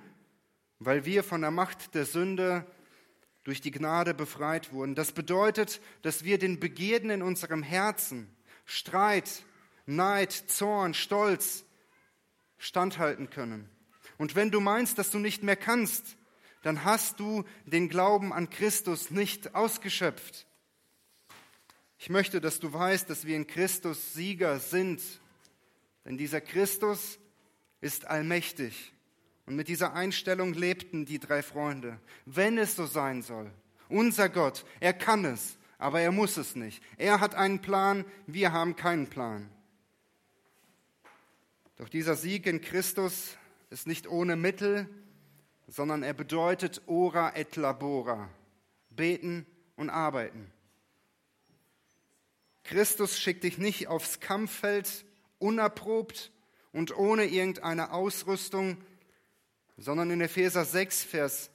Weil 0.79 1.05
wir 1.05 1.23
von 1.23 1.41
der 1.41 1.51
Macht 1.51 1.95
der 1.95 2.05
Sünde 2.05 2.65
durch 3.43 3.61
die 3.61 3.71
Gnade 3.71 4.13
befreit 4.13 4.71
wurden. 4.71 4.95
Das 4.95 5.11
bedeutet, 5.11 5.81
dass 6.01 6.23
wir 6.23 6.37
den 6.37 6.59
Begierden 6.59 7.09
in 7.09 7.21
unserem 7.21 7.63
Herzen, 7.63 8.33
Streit, 8.65 9.43
Neid, 9.85 10.31
Zorn, 10.31 10.93
Stolz 10.93 11.65
standhalten 12.57 13.29
können. 13.29 13.69
Und 14.17 14.35
wenn 14.35 14.51
du 14.51 14.59
meinst, 14.59 14.97
dass 14.97 15.11
du 15.11 15.17
nicht 15.17 15.43
mehr 15.43 15.55
kannst, 15.55 16.17
dann 16.61 16.83
hast 16.83 17.19
du 17.19 17.45
den 17.65 17.89
Glauben 17.89 18.33
an 18.33 18.49
Christus 18.49 19.11
nicht 19.11 19.55
ausgeschöpft. 19.55 20.45
Ich 22.01 22.09
möchte, 22.09 22.39
dass 22.39 22.59
du 22.59 22.71
weißt, 22.71 23.09
dass 23.09 23.25
wir 23.25 23.35
in 23.35 23.45
Christus 23.45 24.13
Sieger 24.13 24.59
sind. 24.59 25.01
Denn 26.05 26.17
dieser 26.17 26.39
Christus 26.39 27.19
ist 27.81 28.05
allmächtig. 28.05 28.93
Und 29.45 29.57
mit 29.57 29.67
dieser 29.67 29.93
Einstellung 29.93 30.53
lebten 30.53 31.05
die 31.05 31.19
drei 31.19 31.43
Freunde. 31.43 31.99
Wenn 32.25 32.57
es 32.57 32.77
so 32.77 32.85
sein 32.85 33.21
soll, 33.21 33.51
unser 33.89 34.29
Gott, 34.29 34.65
er 34.79 34.93
kann 34.93 35.25
es, 35.25 35.57
aber 35.77 35.99
er 35.99 36.13
muss 36.13 36.37
es 36.37 36.55
nicht. 36.55 36.81
Er 36.97 37.19
hat 37.19 37.35
einen 37.35 37.59
Plan, 37.59 38.05
wir 38.27 38.53
haben 38.53 38.77
keinen 38.77 39.07
Plan. 39.07 39.49
Doch 41.75 41.89
dieser 41.89 42.15
Sieg 42.15 42.45
in 42.45 42.61
Christus 42.61 43.35
ist 43.71 43.87
nicht 43.87 44.07
ohne 44.07 44.37
Mittel, 44.37 44.87
sondern 45.67 46.03
er 46.03 46.13
bedeutet 46.13 46.81
ora 46.85 47.35
et 47.35 47.57
labora, 47.57 48.29
beten 48.89 49.45
und 49.75 49.89
arbeiten. 49.89 50.51
Christus 52.69 53.17
schickt 53.19 53.45
dich 53.45 53.57
nicht 53.57 53.87
aufs 53.87 54.19
Kampffeld 54.19 55.03
unerprobt 55.39 56.31
und 56.71 56.95
ohne 56.95 57.25
irgendeine 57.25 57.91
Ausrüstung, 57.91 58.77
sondern 59.75 60.11
in 60.11 60.21
Epheser 60.21 60.65
6, 60.65 61.03
Vers 61.03 61.49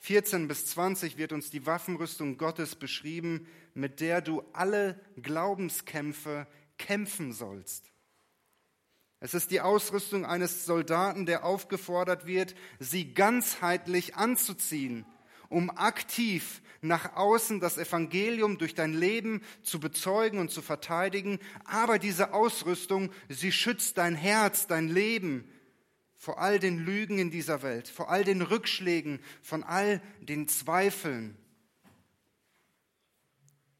14 0.00 0.48
bis 0.48 0.66
20 0.66 1.16
wird 1.16 1.32
uns 1.32 1.48
die 1.48 1.64
Waffenrüstung 1.64 2.36
Gottes 2.36 2.74
beschrieben, 2.74 3.48
mit 3.72 4.00
der 4.00 4.20
du 4.20 4.42
alle 4.52 5.00
Glaubenskämpfe 5.22 6.46
kämpfen 6.76 7.32
sollst. 7.32 7.90
Es 9.18 9.32
ist 9.32 9.52
die 9.52 9.62
Ausrüstung 9.62 10.26
eines 10.26 10.66
Soldaten, 10.66 11.24
der 11.24 11.46
aufgefordert 11.46 12.26
wird, 12.26 12.54
sie 12.78 13.14
ganzheitlich 13.14 14.16
anzuziehen, 14.16 15.06
um 15.50 15.68
aktiv 15.76 16.62
nach 16.80 17.14
außen 17.16 17.60
das 17.60 17.76
Evangelium 17.76 18.56
durch 18.56 18.74
dein 18.74 18.94
Leben 18.94 19.42
zu 19.62 19.80
bezeugen 19.80 20.38
und 20.38 20.50
zu 20.50 20.62
verteidigen. 20.62 21.38
Aber 21.64 21.98
diese 21.98 22.32
Ausrüstung, 22.32 23.10
sie 23.28 23.52
schützt 23.52 23.98
dein 23.98 24.14
Herz, 24.14 24.66
dein 24.66 24.88
Leben 24.88 25.46
vor 26.16 26.40
all 26.40 26.58
den 26.58 26.78
Lügen 26.78 27.18
in 27.18 27.30
dieser 27.30 27.62
Welt, 27.62 27.88
vor 27.88 28.10
all 28.10 28.24
den 28.24 28.40
Rückschlägen, 28.42 29.20
von 29.42 29.62
all 29.62 30.00
den 30.20 30.48
Zweifeln. 30.48 31.36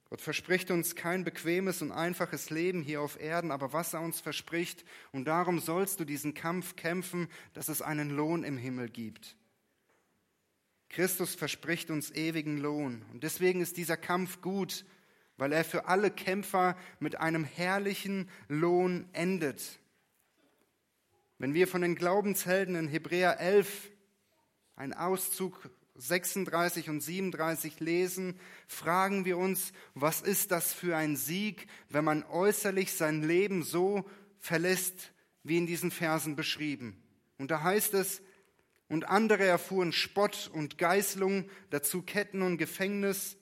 Gott 0.08 0.20
verspricht 0.20 0.72
uns 0.72 0.96
kein 0.96 1.22
bequemes 1.22 1.82
und 1.82 1.92
einfaches 1.92 2.50
Leben 2.50 2.82
hier 2.82 3.00
auf 3.00 3.20
Erden, 3.20 3.52
aber 3.52 3.72
was 3.72 3.94
er 3.94 4.00
uns 4.00 4.20
verspricht, 4.20 4.84
und 5.12 5.26
darum 5.26 5.60
sollst 5.60 6.00
du 6.00 6.04
diesen 6.04 6.34
Kampf 6.34 6.74
kämpfen, 6.74 7.28
dass 7.52 7.68
es 7.68 7.80
einen 7.80 8.10
Lohn 8.10 8.42
im 8.42 8.56
Himmel 8.56 8.88
gibt. 8.88 9.36
Christus 10.90 11.34
verspricht 11.34 11.90
uns 11.90 12.10
ewigen 12.10 12.58
Lohn. 12.58 13.04
Und 13.12 13.22
deswegen 13.22 13.60
ist 13.60 13.76
dieser 13.76 13.96
Kampf 13.96 14.40
gut, 14.42 14.84
weil 15.36 15.52
er 15.52 15.64
für 15.64 15.86
alle 15.86 16.10
Kämpfer 16.10 16.76
mit 16.98 17.18
einem 17.20 17.44
herrlichen 17.44 18.28
Lohn 18.48 19.08
endet. 19.12 19.78
Wenn 21.38 21.54
wir 21.54 21.66
von 21.66 21.80
den 21.80 21.94
Glaubenshelden 21.94 22.74
in 22.74 22.88
Hebräer 22.88 23.40
11, 23.40 23.90
ein 24.76 24.92
Auszug 24.92 25.70
36 25.94 26.90
und 26.90 27.00
37 27.00 27.80
lesen, 27.80 28.38
fragen 28.66 29.24
wir 29.24 29.38
uns, 29.38 29.72
was 29.94 30.20
ist 30.20 30.50
das 30.50 30.72
für 30.72 30.96
ein 30.96 31.16
Sieg, 31.16 31.66
wenn 31.88 32.04
man 32.04 32.24
äußerlich 32.24 32.92
sein 32.92 33.22
Leben 33.22 33.62
so 33.62 34.04
verlässt, 34.38 35.12
wie 35.44 35.56
in 35.56 35.66
diesen 35.66 35.90
Versen 35.90 36.36
beschrieben. 36.36 37.00
Und 37.38 37.50
da 37.50 37.62
heißt 37.62 37.94
es, 37.94 38.22
und 38.90 39.08
andere 39.08 39.44
erfuhren 39.46 39.92
Spott 39.92 40.50
und 40.52 40.76
Geißlung, 40.76 41.48
dazu 41.70 42.02
Ketten 42.02 42.42
und 42.42 42.58
Gefängnis. 42.58 43.38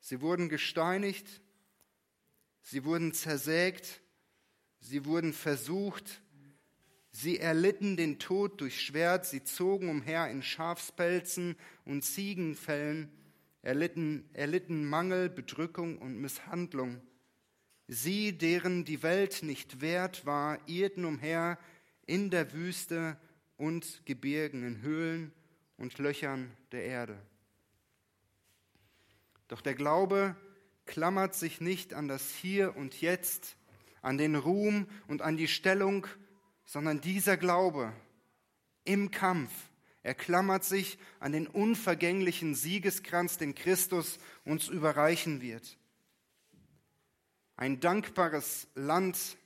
Sie 0.00 0.20
wurden 0.20 0.48
gesteinigt, 0.48 1.26
sie 2.62 2.84
wurden 2.84 3.12
zersägt, 3.12 4.02
sie 4.78 5.04
wurden 5.04 5.32
versucht, 5.32 6.22
Sie 7.18 7.38
erlitten 7.38 7.96
den 7.96 8.18
Tod 8.18 8.60
durch 8.60 8.82
Schwert, 8.82 9.24
sie 9.24 9.42
zogen 9.42 9.88
umher 9.88 10.30
in 10.30 10.42
Schafspelzen 10.42 11.56
und 11.86 12.02
Ziegenfällen, 12.02 13.10
erlitten, 13.62 14.28
erlitten 14.34 14.84
Mangel, 14.86 15.30
Bedrückung 15.30 15.96
und 15.96 16.20
Misshandlung. 16.20 17.00
Sie, 17.88 18.36
deren 18.36 18.84
die 18.84 19.02
Welt 19.02 19.42
nicht 19.42 19.80
wert 19.80 20.26
war, 20.26 20.58
irrten 20.68 21.06
umher 21.06 21.58
in 22.04 22.28
der 22.28 22.52
Wüste 22.52 23.18
und 23.56 24.04
Gebirgen, 24.04 24.66
in 24.66 24.82
Höhlen 24.82 25.32
und 25.76 25.98
Löchern 25.98 26.54
der 26.72 26.84
Erde. 26.84 27.18
Doch 29.48 29.60
der 29.60 29.74
Glaube 29.74 30.36
klammert 30.84 31.34
sich 31.34 31.60
nicht 31.60 31.94
an 31.94 32.08
das 32.08 32.30
Hier 32.34 32.76
und 32.76 33.00
Jetzt, 33.00 33.56
an 34.02 34.18
den 34.18 34.36
Ruhm 34.36 34.86
und 35.08 35.22
an 35.22 35.36
die 35.36 35.48
Stellung, 35.48 36.06
sondern 36.64 37.00
dieser 37.00 37.36
Glaube 37.36 37.92
im 38.84 39.10
Kampf, 39.10 39.50
er 40.06 40.14
klammert 40.14 40.62
sich 40.62 40.98
an 41.18 41.32
den 41.32 41.48
unvergänglichen 41.48 42.54
Siegeskranz, 42.54 43.38
den 43.38 43.56
Christus 43.56 44.20
uns 44.44 44.68
überreichen 44.68 45.40
wird. 45.40 45.76
Ein 47.56 47.80
dankbares 47.80 48.68
Land 48.76 49.36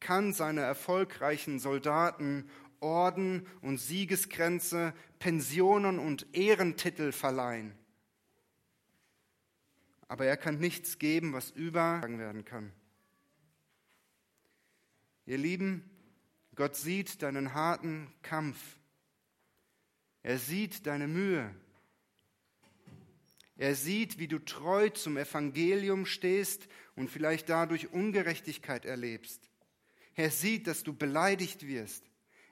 kann 0.00 0.32
seine 0.32 0.62
erfolgreichen 0.62 1.58
Soldaten 1.58 2.48
Orden 2.80 3.46
und 3.62 3.78
Siegeskränze, 3.78 4.94
Pensionen 5.18 5.98
und 5.98 6.26
Ehrentitel 6.34 7.12
verleihen. 7.12 7.74
Aber 10.08 10.24
er 10.24 10.36
kann 10.36 10.58
nichts 10.58 10.98
geben, 10.98 11.32
was 11.32 11.50
übertragen 11.50 12.18
werden 12.18 12.44
kann. 12.44 12.72
Ihr 15.26 15.38
Lieben, 15.38 15.84
Gott 16.54 16.74
sieht 16.74 17.22
deinen 17.22 17.52
harten 17.52 18.12
Kampf. 18.22 18.58
Er 20.22 20.38
sieht 20.38 20.86
deine 20.86 21.06
Mühe. 21.06 21.54
Er 23.58 23.74
sieht, 23.74 24.18
wie 24.18 24.28
du 24.28 24.38
treu 24.38 24.88
zum 24.88 25.16
Evangelium 25.16 26.06
stehst 26.06 26.68
und 26.94 27.10
vielleicht 27.10 27.48
dadurch 27.48 27.92
Ungerechtigkeit 27.92 28.84
erlebst. 28.84 29.50
Er 30.14 30.30
sieht, 30.30 30.66
dass 30.66 30.84
du 30.84 30.92
beleidigt 30.92 31.66
wirst. 31.66 32.04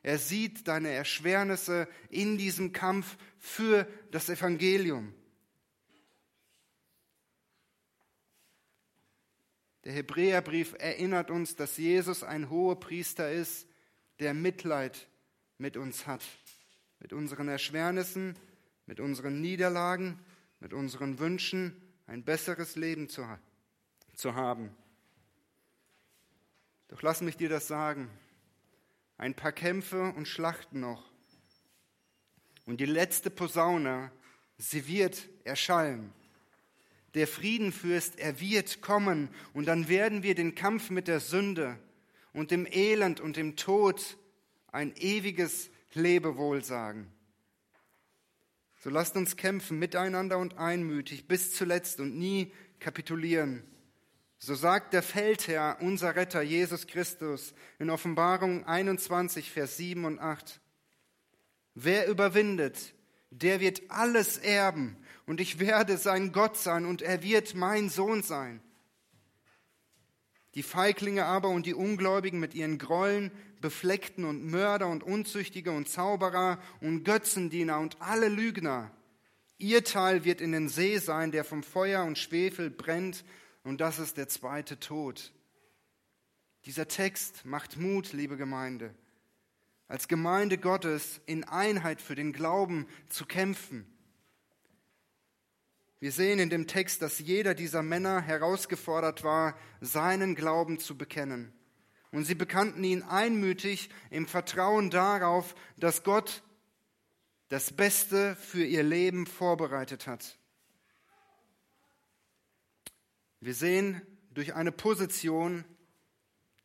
Er 0.07 0.19
sieht 0.19 0.69
deine 0.69 0.91
Erschwernisse 0.91 1.89
in 2.11 2.39
diesem 2.39 2.73
Kampf 2.73 3.17
für 3.41 3.89
das 4.13 4.29
Evangelium. 4.29 5.13
Der 9.83 9.95
Hebräerbrief 9.95 10.77
erinnert 10.79 11.33
uns, 11.33 11.57
dass 11.57 11.77
Jesus 11.77 12.23
ein 12.23 12.51
hoher 12.51 12.79
Priester 12.79 13.33
ist, 13.33 13.67
der 14.21 14.33
Mitleid 14.33 15.09
mit 15.59 15.77
uns 15.77 16.07
hat, 16.07 16.23
mit 17.01 17.13
unseren 17.13 17.49
Erschwernissen, 17.49 18.39
mit 18.87 19.01
unseren 19.01 19.41
Niederlagen, 19.41 20.21
mit 20.61 20.73
unseren 20.73 21.19
Wünschen, 21.19 21.83
ein 22.07 22.23
besseres 22.23 22.77
Leben 22.77 23.09
zu, 23.09 23.27
zu 24.15 24.37
haben. 24.37 24.71
Doch 26.87 27.03
lass 27.03 27.23
mich 27.23 27.37
dir 27.37 27.49
das 27.49 27.67
sagen. 27.67 28.09
Ein 29.19 29.35
paar 29.35 29.53
Kämpfe 29.53 30.13
und 30.17 30.27
Schlachten 30.29 30.81
noch. 30.81 31.11
Und 32.67 32.81
die 32.81 32.87
letzte 32.87 33.31
Posaune, 33.31 34.11
sie 34.59 34.87
wird 34.89 35.29
erschallen. 35.45 36.13
Der 37.15 37.27
Friedenfürst, 37.27 38.19
er 38.19 38.41
wird 38.41 38.83
kommen 38.83 39.31
und 39.55 39.67
dann 39.67 39.89
werden 39.89 40.23
wir 40.23 40.35
den 40.35 40.55
Kampf 40.55 40.91
mit 40.91 41.09
der 41.09 41.21
Sünde, 41.21 41.79
und 42.37 42.51
dem 42.51 42.67
Elend 42.71 43.19
und 43.19 43.37
dem 43.37 43.57
Tod 43.57 44.19
ein 44.71 44.95
ewiges 44.97 45.71
Lebewohl 45.95 46.63
sagen. 46.63 47.11
So 48.79 48.91
lasst 48.91 49.17
uns 49.17 49.39
kämpfen 49.39 49.79
miteinander 49.79 50.37
und 50.37 50.59
einmütig 50.59 51.27
bis 51.27 51.55
zuletzt 51.55 51.99
und 51.99 52.19
nie 52.19 52.53
kapitulieren. 52.79 53.65
So 54.39 54.55
sagt 54.55 54.93
der 54.93 55.03
Feldherr, 55.03 55.79
unser 55.81 56.15
Retter 56.15 56.43
Jesus 56.43 56.87
Christus 56.87 57.55
in 57.79 57.91
Offenbarung 57.91 58.65
21, 58.65 59.51
Vers 59.51 59.77
7 59.79 60.05
und 60.05 60.19
8. 60.19 60.61
Wer 61.75 62.09
überwindet, 62.09 62.95
der 63.31 63.61
wird 63.61 63.83
alles 63.89 64.39
erben 64.39 64.97
und 65.27 65.41
ich 65.41 65.59
werde 65.59 65.97
sein 65.97 66.33
Gott 66.33 66.57
sein 66.57 66.85
und 66.85 67.03
er 67.03 67.23
wird 67.23 67.55
mein 67.55 67.89
Sohn 67.89 68.23
sein. 68.23 68.63
Die 70.55 70.63
Feiglinge 70.63 71.27
aber 71.27 71.49
und 71.51 71.67
die 71.67 71.75
Ungläubigen 71.75 72.41
mit 72.41 72.55
ihren 72.55 72.79
Grollen, 72.79 73.31
Befleckten 73.61 74.25
und 74.25 74.45
Mörder 74.47 74.87
und 74.87 75.03
Unzüchtige 75.03 75.71
und 75.71 75.89
Zauberer 75.89 76.59
und 76.81 77.05
Götzendiener 77.05 77.79
und 77.79 78.01
alle 78.01 78.29
Lügner. 78.29 78.91
Ihr 79.59 79.85
Teil 79.85 80.25
wird 80.25 80.41
in 80.41 80.53
den 80.53 80.69
See 80.69 80.99
sein, 80.99 81.31
der 81.31 81.45
vom 81.45 81.63
Feuer 81.63 82.05
und 82.05 82.17
Schwefel 82.19 82.71
brennt, 82.71 83.25
und 83.67 83.81
das 83.81 83.99
ist 83.99 84.17
der 84.17 84.29
zweite 84.29 84.81
Tod. 84.81 85.33
Dieser 86.65 86.89
Text 86.89 87.45
macht 87.45 87.77
Mut, 87.77 88.13
liebe 88.13 88.37
Gemeinde, 88.37 88.95
als 89.89 90.09
Gemeinde 90.09 90.59
Gottes 90.59 91.21
in 91.27 91.45
Einheit 91.45 92.01
für 92.01 92.15
den 92.15 92.33
Glauben 92.33 92.89
zu 93.09 93.27
kämpfen 93.27 93.87
wir 95.99 96.13
sehen 96.13 96.39
in 96.39 96.51
dem 96.51 96.67
Text, 96.67 97.01
dass 97.01 97.19
jeder 97.19 97.55
dieser 97.55 97.83
Männer 97.83 98.21
herausgefordert 98.21 99.25
war, 99.25 99.59
seinen 99.81 100.35
Glauben 100.35 100.79
zu 100.79 100.97
bekennen. 100.97 101.53
Und 102.13 102.25
sie 102.25 102.35
bekannten 102.35 102.85
ihn 102.85 103.03
einmütig 103.03 103.91
im 104.11 104.27
Vertrauen 104.27 104.91
darauf, 104.91 105.55
dass 105.77 106.03
Gott 106.03 106.43
das 107.49 107.73
Beste 107.73 108.37
für 108.37 108.65
ihr 108.65 108.83
Leben 108.83 109.27
vorbereitet 109.27 110.07
hat. 110.07 110.39
Wir 113.47 113.55
sehen, 113.55 114.03
durch 114.35 114.57
eine 114.57 114.73
Position, 114.73 115.65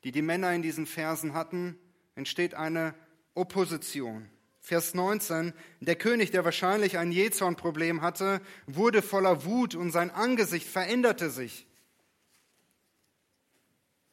die 0.03 0.11
die 0.11 0.23
Männer 0.23 0.51
in 0.51 0.63
diesen 0.63 0.87
Versen 0.87 1.35
hatten, 1.35 1.77
entsteht 2.15 2.55
eine 2.55 2.95
Opposition. 3.35 4.31
Vers 4.59 4.95
19, 4.95 5.53
der 5.79 5.95
König, 5.95 6.31
der 6.31 6.43
wahrscheinlich 6.43 6.97
ein 6.97 7.11
Jezornproblem 7.11 8.01
hatte, 8.01 8.41
wurde 8.65 9.03
voller 9.03 9.45
Wut 9.45 9.75
und 9.75 9.91
sein 9.91 10.09
Angesicht 10.09 10.67
veränderte 10.67 11.29
sich. 11.29 11.67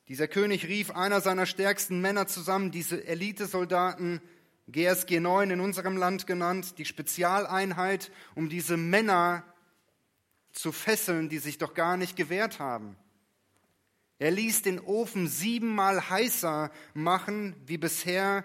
Dieser 0.09 0.29
König 0.29 0.69
rief 0.69 0.91
einer 0.91 1.23
seiner 1.23 1.47
stärksten 1.47 2.03
Männer 2.03 2.27
zusammen, 2.27 2.71
diese 2.71 3.03
Elitesoldaten, 3.07 4.21
GSG 4.66 5.21
9 5.21 5.53
in 5.53 5.61
unserem 5.61 5.97
Land 5.97 6.27
genannt, 6.27 6.77
die 6.77 6.85
Spezialeinheit, 6.85 8.12
um 8.35 8.51
diese 8.51 8.77
Männer 8.77 9.43
zu 10.59 10.73
fesseln, 10.73 11.29
die 11.29 11.39
sich 11.39 11.59
doch 11.59 11.73
gar 11.73 11.97
nicht 11.97 12.17
gewehrt 12.17 12.59
haben. 12.59 12.97
Er 14.19 14.33
ließ 14.33 14.63
den 14.63 14.81
Ofen 14.81 15.29
siebenmal 15.29 16.11
heißer 16.11 16.73
machen 16.95 17.55
wie 17.67 17.79
bisher 17.79 18.45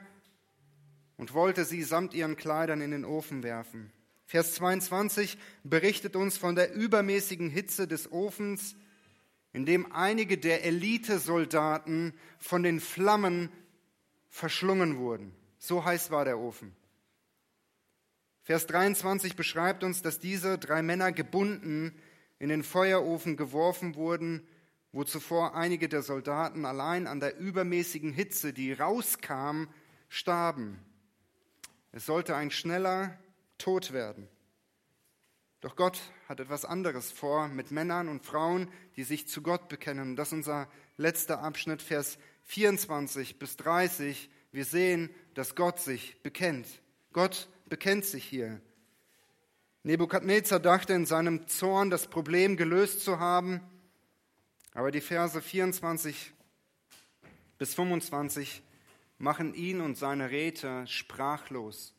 und 1.18 1.34
wollte 1.34 1.66
sie 1.66 1.82
samt 1.82 2.14
ihren 2.14 2.36
Kleidern 2.36 2.82
in 2.82 2.92
den 2.92 3.06
Ofen 3.06 3.42
werfen. 3.42 3.92
Vers 4.28 4.54
22 4.54 5.38
berichtet 5.64 6.16
uns 6.16 6.38
von 6.38 6.56
der 6.56 6.74
übermäßigen 6.74 7.50
Hitze 7.50 7.88
des 7.88 8.12
Ofens, 8.12 8.76
in 9.52 9.66
dem 9.66 9.92
einige 9.92 10.38
der 10.38 10.64
Elitesoldaten 10.66 12.14
von 12.38 12.62
den 12.62 12.80
Flammen 12.80 13.52
verschlungen 14.30 14.98
wurden. 14.98 15.34
So 15.58 15.84
heiß 15.84 16.12
war 16.12 16.26
der 16.26 16.38
Ofen. 16.38 16.76
Vers 18.44 18.68
23 18.68 19.38
beschreibt 19.38 19.84
uns, 19.84 20.02
dass 20.02 20.20
diese 20.20 20.58
drei 20.58 20.82
Männer 20.82 21.14
gebunden 21.14 21.98
in 22.40 22.50
den 22.50 22.64
Feuerofen 22.64 23.38
geworfen 23.38 23.96
wurden, 23.96 24.46
wo 24.92 25.06
zuvor 25.06 25.56
einige 25.56 25.88
der 25.88 26.04
Soldaten 26.04 26.66
allein 26.66 27.08
an 27.08 27.22
der 27.22 27.38
übermäßigen 27.38 28.12
Hitze, 28.12 28.52
die 28.52 28.74
rauskam, 28.74 29.68
starben. 30.10 30.80
Es 31.94 32.06
sollte 32.06 32.36
ein 32.36 32.52
schneller 32.52 33.18
Tod 33.58 33.94
werden. 33.94 34.28
Doch 35.62 35.78
Gott 35.78 36.02
hat 36.28 36.42
etwas 36.42 36.66
anderes 36.66 37.14
vor 37.14 37.48
mit 37.48 37.72
Männern 37.72 38.10
und 38.10 38.26
Frauen, 38.26 38.70
die 38.98 39.04
sich 39.04 39.30
zu 39.30 39.42
Gott 39.42 39.70
bekennen. 39.70 40.18
Das 40.18 40.28
ist 40.28 40.34
unser 40.34 40.68
letzter 40.98 41.42
Abschnitt, 41.42 41.82
Vers 41.82 42.18
24 42.44 43.40
bis 43.40 43.56
30. 43.56 44.30
Wir 44.52 44.66
sehen, 44.66 45.10
dass 45.34 45.56
Gott 45.56 45.80
sich 45.80 46.22
bekennt. 46.22 46.68
Gott 47.14 47.48
bekennt 47.66 48.06
sich 48.06 48.24
hier. 48.24 48.62
Nebukadnezar 49.84 50.60
dachte 50.60 50.94
in 50.94 51.06
seinem 51.06 51.48
Zorn, 51.48 51.90
das 51.90 52.08
Problem 52.08 52.56
gelöst 52.56 53.02
zu 53.02 53.20
haben, 53.20 53.62
aber 54.74 54.92
die 54.92 55.02
Verse 55.02 55.42
24 55.42 56.34
bis 57.58 57.76
25 57.76 58.64
machen 59.18 59.54
ihn 59.54 59.82
und 59.82 59.98
seine 59.98 60.32
Räte 60.32 60.88
sprachlos. 60.88 61.94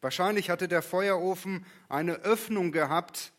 Wahrscheinlich 0.00 0.50
hatte 0.50 0.68
der 0.68 0.82
Feuerofen 0.82 1.64
eine 1.88 2.14
Öffnung 2.16 2.72
gehabt, 2.72 3.32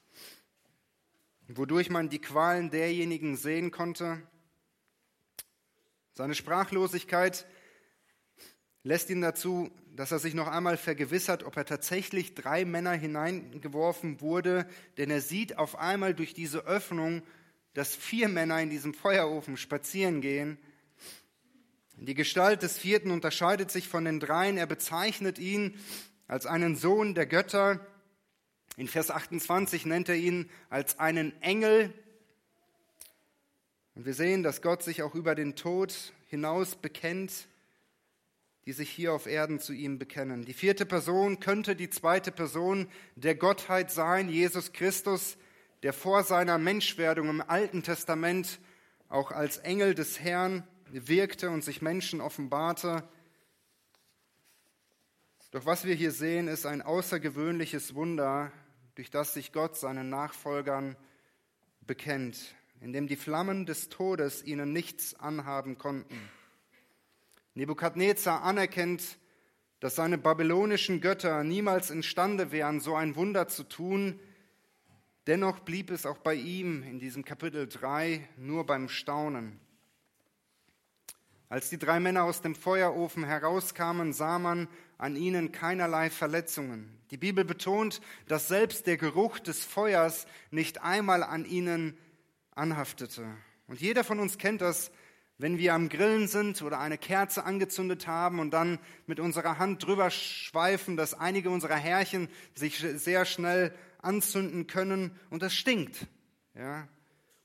wodurch 1.48 1.90
man 1.90 2.10
die 2.10 2.22
Qualen 2.22 2.72
derjenigen 2.72 3.36
sehen 3.36 3.70
konnte. 3.70 4.22
Seine 6.14 6.36
Sprachlosigkeit 6.36 7.46
lässt 8.84 9.10
ihn 9.10 9.22
dazu, 9.22 9.72
dass 9.96 10.12
er 10.12 10.20
sich 10.20 10.34
noch 10.34 10.48
einmal 10.48 10.78
vergewissert, 10.78 11.44
ob 11.44 11.56
er 11.56 11.66
tatsächlich 11.66 12.36
drei 12.36 12.66
Männer 12.66 12.92
hineingeworfen 12.92 14.22
wurde, 14.22 14.68
denn 14.98 15.10
er 15.10 15.22
sieht 15.22 15.58
auf 15.58 15.78
einmal 15.78 16.14
durch 16.14 16.34
diese 16.34 16.66
Öffnung, 16.66 17.22
dass 17.74 17.96
vier 17.96 18.28
Männer 18.28 18.62
in 18.62 18.70
diesem 18.70 18.94
Feuerofen 18.94 19.58
spazieren 19.58 20.22
gehen. 20.22 20.58
Die 21.98 22.16
Gestalt 22.16 22.64
des 22.64 22.78
vierten 22.78 23.12
unterscheidet 23.12 23.72
sich 23.72 23.88
von 23.88 24.06
den 24.06 24.20
dreien. 24.20 24.58
Er 24.58 24.66
bezeichnet 24.66 25.40
ihn 25.40 25.80
als 26.28 26.46
einen 26.46 26.76
Sohn 26.76 27.14
der 27.16 27.26
Götter. 27.26 27.80
In 28.78 28.88
Vers 28.88 29.12
28 29.12 29.86
nennt 29.86 30.10
er 30.10 30.16
ihn 30.16 30.50
als 30.70 31.00
einen 31.00 31.40
Engel. 31.42 31.94
Und 33.96 34.06
wir 34.06 34.16
sehen, 34.16 34.42
dass 34.42 34.64
Gott 34.64 34.84
sich 34.84 35.04
auch 35.04 35.14
über 35.14 35.36
den 35.36 35.56
Tod 35.56 36.14
hinaus 36.28 36.76
bekennt, 36.76 37.48
die 38.66 38.74
sich 38.74 38.90
hier 38.90 39.14
auf 39.14 39.26
Erden 39.26 39.60
zu 39.60 39.74
ihm 39.74 40.00
bekennen. 40.00 40.46
Die 40.46 40.54
vierte 40.54 40.86
Person 40.86 41.40
könnte 41.40 41.76
die 41.76 41.90
zweite 41.90 42.32
Person 42.32 42.88
der 43.16 43.36
Gottheit 43.36 43.92
sein, 43.92 44.30
Jesus 44.30 44.72
Christus, 44.72 45.38
der 45.84 45.92
vor 45.92 46.24
seiner 46.24 46.58
Menschwerdung 46.58 47.30
im 47.30 47.42
Alten 47.42 47.84
Testament 47.84 48.60
auch 49.10 49.32
als 49.32 49.58
Engel 49.58 49.96
des 49.96 50.20
Herrn 50.20 50.66
wirkte 50.90 51.50
und 51.50 51.64
sich 51.64 51.82
Menschen 51.82 52.22
offenbarte. 52.22 53.08
Doch 55.52 55.66
was 55.66 55.86
wir 55.86 55.94
hier 55.94 56.12
sehen, 56.12 56.48
ist 56.48 56.66
ein 56.66 56.82
außergewöhnliches 56.82 57.96
Wunder, 57.96 58.52
durch 58.96 59.12
das 59.12 59.34
sich 59.34 59.52
Gott 59.52 59.78
seinen 59.78 60.10
Nachfolgern 60.10 60.96
bekennt, 61.82 62.56
in 62.80 62.94
dem 62.94 63.08
die 63.08 63.16
Flammen 63.16 63.66
des 63.66 63.90
Todes 63.90 64.44
ihnen 64.44 64.72
nichts 64.72 65.20
anhaben 65.20 65.78
konnten. 65.78 66.18
Nebukadnezar 67.56 68.44
anerkennt, 68.44 69.18
dass 69.80 69.96
seine 69.96 70.18
babylonischen 70.18 71.02
Götter 71.02 71.44
niemals 71.44 71.92
imstande 71.92 72.52
wären, 72.52 72.80
so 72.80 72.96
ein 72.96 73.16
Wunder 73.16 73.48
zu 73.48 73.64
tun. 73.64 74.20
Dennoch 75.28 75.60
blieb 75.60 75.92
es 75.92 76.06
auch 76.06 76.18
bei 76.18 76.36
ihm 76.36 76.84
in 76.84 77.00
diesem 77.00 77.24
Kapitel 77.24 77.68
3 77.68 78.28
nur 78.38 78.66
beim 78.66 78.90
Staunen. 78.90 79.60
Als 81.50 81.70
die 81.70 81.78
drei 81.78 82.00
Männer 82.00 82.24
aus 82.24 82.42
dem 82.42 82.56
Feuerofen 82.56 83.24
herauskamen, 83.24 84.14
sah 84.14 84.40
man 84.40 84.68
an 84.98 85.16
ihnen 85.16 85.52
keinerlei 85.52 86.10
Verletzungen. 86.10 86.98
Die 87.12 87.18
Bibel 87.18 87.46
betont, 87.46 88.02
dass 88.28 88.48
selbst 88.48 88.88
der 88.88 88.98
Geruch 88.98 89.38
des 89.38 89.64
Feuers 89.64 90.26
nicht 90.50 90.82
einmal 90.82 91.22
an 91.22 91.46
ihnen 91.46 91.96
anhaftete. 92.56 93.28
Und 93.68 93.80
jeder 93.80 94.04
von 94.04 94.20
uns 94.20 94.40
kennt 94.40 94.62
das, 94.62 94.92
wenn 95.38 95.58
wir 95.58 95.74
am 95.74 95.90
Grillen 95.90 96.28
sind 96.28 96.62
oder 96.62 96.80
eine 96.80 96.98
Kerze 96.98 97.44
angezündet 97.44 98.08
haben 98.08 98.40
und 98.40 98.52
dann 98.52 98.80
mit 99.08 99.20
unserer 99.20 99.58
Hand 99.58 99.86
drüber 99.86 100.10
schweifen, 100.10 100.96
dass 100.96 101.14
einige 101.14 101.50
unserer 101.50 101.76
Härchen 101.76 102.30
sich 102.56 102.78
sehr 102.80 103.26
schnell 103.26 103.74
anzünden 104.00 104.68
können 104.68 105.18
und 105.30 105.42
das 105.42 105.54
stinkt. 105.54 106.08
Ja, 106.56 106.88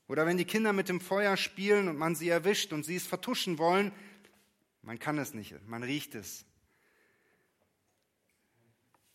oder 0.07 0.25
wenn 0.25 0.37
die 0.37 0.45
Kinder 0.45 0.73
mit 0.73 0.89
dem 0.89 1.01
Feuer 1.01 1.37
spielen 1.37 1.87
und 1.87 1.97
man 1.97 2.15
sie 2.15 2.29
erwischt 2.29 2.73
und 2.73 2.83
sie 2.83 2.95
es 2.95 3.07
vertuschen 3.07 3.57
wollen, 3.57 3.91
man 4.81 4.97
kann 4.97 5.17
es 5.17 5.33
nicht, 5.33 5.55
man 5.67 5.83
riecht 5.83 6.15
es. 6.15 6.45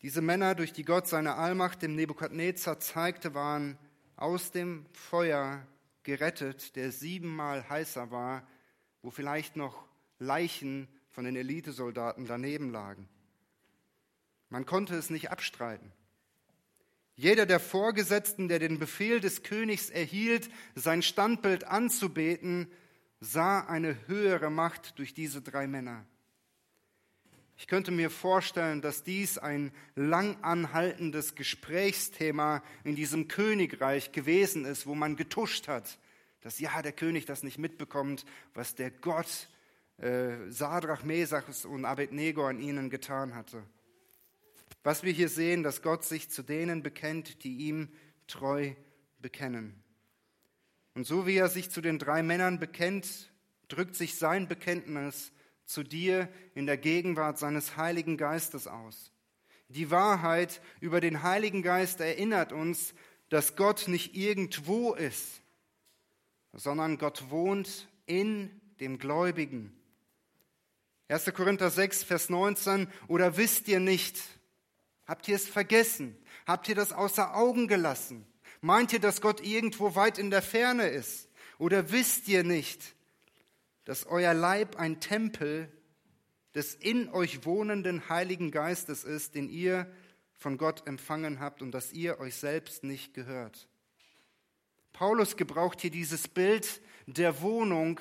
Diese 0.01 0.21
Männer, 0.21 0.55
durch 0.55 0.71
die 0.71 0.85
Gott 0.85 1.07
seine 1.07 1.35
Allmacht 1.35 1.81
dem 1.81 1.95
Nebukadnezar 1.95 2.79
zeigte, 2.79 3.33
waren 3.33 3.77
aus 4.15 4.51
dem 4.51 4.85
Feuer 4.93 5.65
gerettet, 6.03 6.75
der 6.75 6.91
siebenmal 6.91 7.67
heißer 7.67 8.11
war, 8.11 8.47
wo 9.05 9.11
vielleicht 9.11 9.55
noch 9.55 9.85
Leichen 10.17 10.87
von 11.11 11.25
den 11.25 11.35
Elitesoldaten 11.35 12.25
daneben 12.25 12.71
lagen. 12.71 13.07
Man 14.49 14.65
konnte 14.65 14.95
es 14.95 15.11
nicht 15.11 15.29
abstreiten. 15.29 15.91
Jeder 17.15 17.45
der 17.45 17.59
Vorgesetzten, 17.59 18.47
der 18.47 18.57
den 18.57 18.79
Befehl 18.79 19.19
des 19.19 19.43
Königs 19.43 19.91
erhielt, 19.91 20.49
sein 20.73 21.03
Standbild 21.03 21.65
anzubeten, 21.65 22.67
sah 23.19 23.59
eine 23.59 23.95
höhere 24.07 24.49
Macht 24.49 24.97
durch 24.97 25.13
diese 25.13 25.39
drei 25.39 25.67
Männer. 25.67 26.03
Ich 27.57 27.67
könnte 27.67 27.91
mir 27.91 28.09
vorstellen, 28.09 28.81
dass 28.81 29.03
dies 29.03 29.37
ein 29.37 29.71
lang 29.93 30.35
anhaltendes 30.41 31.35
Gesprächsthema 31.35 32.63
in 32.83 32.95
diesem 32.95 33.27
Königreich 33.27 34.11
gewesen 34.13 34.65
ist, 34.65 34.87
wo 34.87 34.95
man 34.95 35.15
getuscht 35.15 35.67
hat, 35.67 35.99
dass 36.45 36.59
ja 36.59 36.83
der 36.83 36.91
König 36.91 37.25
das 37.25 37.41
nicht 37.41 37.57
mitbekommt, 37.57 38.23
was 38.53 38.75
der 38.75 38.91
Gott 38.91 39.49
äh, 39.97 40.47
Sadrach, 40.47 41.03
Mesach 41.03 41.45
und 41.65 41.85
Abednego 41.85 42.45
an 42.45 42.59
ihnen 42.59 42.91
getan 42.91 43.33
hatte. 43.33 43.63
Was 44.83 45.01
wir 45.01 45.11
hier 45.11 45.29
sehen, 45.29 45.63
dass 45.63 45.81
Gott 45.81 46.05
sich 46.05 46.29
zu 46.29 46.43
denen 46.43 46.83
bekennt, 46.83 47.43
die 47.43 47.57
ihm 47.67 47.89
treu 48.27 48.75
bekennen. 49.17 49.73
Und 50.93 51.07
so 51.07 51.25
wie 51.25 51.35
er 51.35 51.49
sich 51.49 51.71
zu 51.71 51.81
den 51.81 51.97
drei 51.97 52.21
Männern 52.21 52.59
bekennt, 52.59 53.31
drückt 53.67 53.95
sich 53.95 54.13
sein 54.13 54.47
Bekenntnis 54.47 55.31
zu 55.65 55.81
dir 55.81 56.29
in 56.53 56.67
der 56.67 56.77
Gegenwart 56.77 57.39
seines 57.39 57.75
Heiligen 57.75 58.17
Geistes 58.17 58.67
aus. 58.67 59.11
Die 59.69 59.89
Wahrheit 59.89 60.61
über 60.79 61.01
den 61.01 61.23
Heiligen 61.23 61.63
Geist 61.63 62.01
erinnert 62.01 62.53
uns, 62.53 62.93
dass 63.29 63.55
Gott 63.55 63.87
nicht 63.87 64.15
irgendwo 64.15 64.93
ist, 64.93 65.41
sondern 66.55 66.97
Gott 66.97 67.29
wohnt 67.29 67.87
in 68.07 68.49
dem 68.79 68.97
Gläubigen. 68.97 69.71
1. 71.07 71.31
Korinther 71.33 71.69
6, 71.69 72.03
Vers 72.03 72.29
19, 72.29 72.87
oder 73.07 73.37
wisst 73.37 73.67
ihr 73.67 73.79
nicht, 73.79 74.17
Habt 75.05 75.27
ihr 75.27 75.35
es 75.35 75.47
vergessen? 75.47 76.17
Habt 76.47 76.67
ihr 76.67 76.75
das 76.75 76.91
außer 76.91 77.35
Augen 77.35 77.67
gelassen? 77.67 78.25
Meint 78.61 78.93
ihr, 78.93 78.99
dass 78.99 79.21
Gott 79.21 79.41
irgendwo 79.41 79.95
weit 79.95 80.17
in 80.17 80.31
der 80.31 80.41
Ferne 80.41 80.87
ist? 80.87 81.29
Oder 81.59 81.91
wisst 81.91 82.27
ihr 82.27 82.43
nicht, 82.43 82.95
dass 83.85 84.05
euer 84.07 84.33
Leib 84.33 84.77
ein 84.77 84.99
Tempel 84.99 85.71
des 86.55 86.73
in 86.73 87.09
euch 87.09 87.45
wohnenden 87.45 88.09
Heiligen 88.09 88.49
Geistes 88.49 89.03
ist, 89.03 89.35
den 89.35 89.49
ihr 89.49 89.91
von 90.35 90.57
Gott 90.57 90.87
empfangen 90.87 91.39
habt 91.39 91.61
und 91.61 91.71
dass 91.71 91.93
ihr 91.93 92.19
euch 92.19 92.35
selbst 92.35 92.83
nicht 92.83 93.13
gehört? 93.13 93.67
Paulus 94.95 95.35
gebraucht 95.35 95.81
hier 95.81 95.91
dieses 95.91 96.29
Bild 96.29 96.81
der 97.05 97.41
Wohnung 97.41 97.99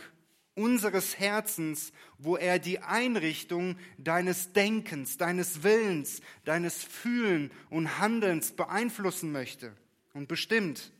unseres 0.55 1.19
Herzens, 1.19 1.93
wo 2.19 2.37
er 2.37 2.61
die 2.61 2.79
Einrichtung 2.79 3.77
deines 3.99 4.53
Denkens, 4.53 5.17
deines 5.17 5.65
Willens, 5.65 6.21
deines 6.45 6.85
Fühlen 6.85 7.51
und 7.69 7.99
Handelns 7.99 8.53
beeinflussen 8.53 9.33
möchte 9.33 9.77
und 10.13 10.29
bestimmt. 10.29 10.93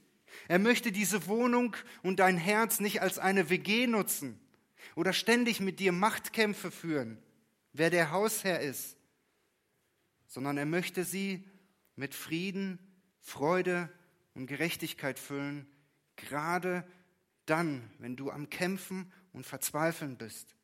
Er 0.49 0.59
möchte 0.59 0.91
diese 0.91 1.29
Wohnung 1.29 1.77
und 2.03 2.19
dein 2.19 2.39
Herz 2.39 2.81
nicht 2.81 3.01
als 3.01 3.21
eine 3.21 3.49
WG 3.49 3.87
nutzen 3.87 4.41
oder 4.97 5.13
ständig 5.13 5.61
mit 5.61 5.79
dir 5.79 5.93
Machtkämpfe 5.93 6.73
führen, 6.73 7.19
wer 7.73 7.91
der 7.91 8.11
Hausherr 8.11 8.59
ist, 8.59 8.97
sondern 10.27 10.59
er 10.59 10.67
möchte 10.67 11.05
sie 11.05 11.45
mit 11.95 12.17
Frieden, 12.17 12.81
Freude 13.21 13.89
und 14.35 14.49
Gerechtigkeit 14.49 15.21
füllen, 15.21 15.69
gerade 16.17 16.87
dann, 17.47 17.91
wenn 17.99 18.17
du 18.17 18.31
am 18.31 18.51
Kämpfen 18.51 19.13
und 19.33 19.47
Verzweifeln 19.47 20.17
bist. 20.17 20.55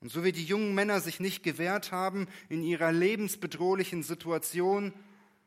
Und 0.00 0.10
so 0.10 0.22
wie 0.22 0.32
die 0.32 0.44
jungen 0.44 0.74
Männer 0.74 1.00
sich 1.00 1.20
nicht 1.20 1.42
gewehrt 1.42 1.90
haben 1.90 2.28
in 2.48 2.62
ihrer 2.62 2.92
lebensbedrohlichen 2.92 4.02
Situation, 4.02 4.92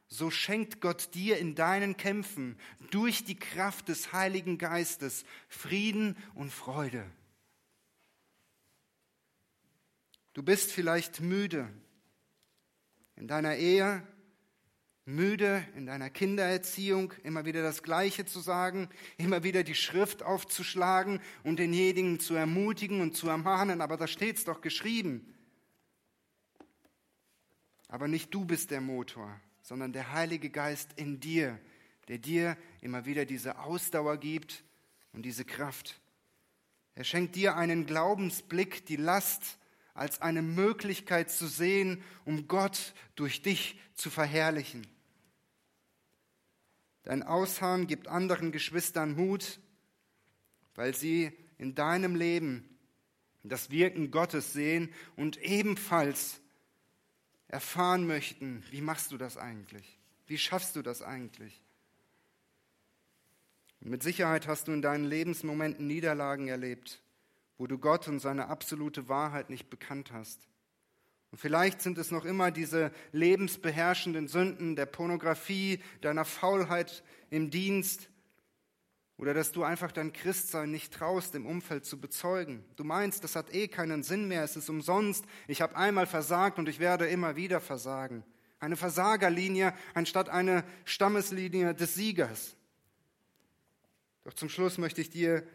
so 0.07 0.31
schenkt 0.31 0.81
Gott 0.81 1.13
dir 1.13 1.37
in 1.37 1.53
deinen 1.53 1.97
Kämpfen 1.97 2.57
durch 2.89 3.23
die 3.23 3.37
Kraft 3.37 3.89
des 3.89 4.13
Heiligen 4.13 4.57
Geistes 4.57 5.25
Frieden 5.47 6.17
und 6.33 6.51
Freude. 6.51 7.05
Du 10.33 10.43
bist 10.43 10.71
vielleicht 10.71 11.19
müde 11.19 11.67
in 13.15 13.27
deiner 13.27 13.57
Ehe, 13.57 14.01
müde 15.07 15.65
in 15.75 15.85
deiner 15.85 16.09
Kindererziehung, 16.09 17.13
immer 17.23 17.45
wieder 17.45 17.63
das 17.63 17.81
Gleiche 17.81 18.25
zu 18.25 18.41
sagen, 18.41 18.89
immer 19.17 19.41
wieder 19.41 19.63
die 19.63 19.73
Schrift 19.73 20.21
aufzuschlagen 20.21 21.21
und 21.43 21.59
denjenigen 21.59 22.19
zu 22.19 22.35
ermutigen 22.35 22.99
und 22.99 23.15
zu 23.15 23.29
ermahnen, 23.29 23.79
aber 23.79 23.95
da 23.95 24.05
steht's 24.05 24.43
doch 24.43 24.59
geschrieben. 24.59 25.33
Aber 27.87 28.09
nicht 28.09 28.33
du 28.33 28.43
bist 28.43 28.69
der 28.69 28.81
Motor, 28.81 29.39
sondern 29.61 29.93
der 29.93 30.11
Heilige 30.11 30.49
Geist 30.49 30.91
in 30.97 31.21
dir, 31.21 31.57
der 32.09 32.17
dir 32.17 32.57
immer 32.81 33.05
wieder 33.05 33.23
diese 33.23 33.59
Ausdauer 33.59 34.17
gibt 34.17 34.65
und 35.13 35.23
diese 35.23 35.45
Kraft. 35.45 36.01
Er 36.95 37.05
schenkt 37.05 37.37
dir 37.37 37.55
einen 37.55 37.85
Glaubensblick, 37.85 38.85
die 38.85 38.97
Last 38.97 39.57
als 39.93 40.21
eine 40.21 40.41
Möglichkeit 40.41 41.31
zu 41.31 41.47
sehen, 41.47 42.03
um 42.25 42.49
Gott 42.49 42.93
durch 43.15 43.41
dich 43.41 43.79
zu 43.93 44.09
verherrlichen. 44.09 44.85
Dein 47.07 47.23
Ausharren 47.23 47.87
gibt 47.87 48.09
anderen 48.09 48.51
Geschwistern 48.51 49.15
Mut, 49.15 49.61
weil 50.75 50.93
sie 50.93 51.31
in 51.57 51.73
deinem 51.73 52.17
Leben 52.17 52.67
das 53.43 53.71
Wirken 53.71 54.11
Gottes 54.11 54.51
sehen 54.51 54.93
und 55.15 55.37
ebenfalls 55.37 56.41
erfahren 57.47 58.05
möchten, 58.05 58.61
wie 58.71 58.81
machst 58.81 59.13
du 59.13 59.17
das 59.17 59.37
eigentlich? 59.37 59.97
Wie 60.25 60.37
schaffst 60.37 60.75
du 60.75 60.81
das 60.81 61.01
eigentlich? 61.01 61.63
Und 63.79 63.89
mit 63.89 64.03
Sicherheit 64.03 64.45
hast 64.45 64.67
du 64.67 64.73
in 64.73 64.81
deinen 64.81 65.05
Lebensmomenten 65.05 65.87
Niederlagen 65.87 66.49
erlebt, 66.49 67.01
wo 67.57 67.67
du 67.67 67.77
Gott 67.77 68.09
und 68.09 68.19
seine 68.19 68.49
absolute 68.49 69.07
Wahrheit 69.07 69.49
nicht 69.49 69.69
bekannt 69.69 70.11
hast. 70.11 70.45
Und 71.31 71.39
vielleicht 71.39 71.81
sind 71.81 71.97
es 71.97 72.11
noch 72.11 72.25
immer 72.25 72.51
diese 72.51 72.91
lebensbeherrschenden 73.11 74.27
Sünden 74.27 74.75
der 74.75 74.85
Pornografie, 74.85 75.81
deiner 76.01 76.25
Faulheit 76.25 77.03
im 77.29 77.49
Dienst 77.49 78.09
oder 79.17 79.33
dass 79.33 79.51
du 79.51 79.63
einfach 79.63 79.91
dein 79.91 80.13
Christsein 80.13 80.71
nicht 80.71 80.93
traust, 80.93 81.33
im 81.33 81.45
Umfeld 81.45 81.85
zu 81.85 81.99
bezeugen. 81.99 82.63
Du 82.75 82.83
meinst, 82.83 83.23
das 83.23 83.35
hat 83.35 83.53
eh 83.53 83.67
keinen 83.67 84.03
Sinn 84.03 84.27
mehr, 84.27 84.43
es 84.43 84.55
ist 84.55 84.69
umsonst, 84.69 85.25
ich 85.47 85.61
habe 85.61 85.75
einmal 85.75 86.05
versagt 86.05 86.59
und 86.59 86.69
ich 86.69 86.79
werde 86.79 87.07
immer 87.07 87.35
wieder 87.35 87.59
versagen. 87.59 88.23
Eine 88.59 88.75
Versagerlinie 88.75 89.73
anstatt 89.95 90.29
eine 90.29 90.63
Stammeslinie 90.85 91.73
des 91.73 91.95
Siegers. 91.95 92.55
Doch 94.23 94.33
zum 94.33 94.49
Schluss 94.49 94.77
möchte 94.77 95.01
ich 95.01 95.09
dir 95.09 95.47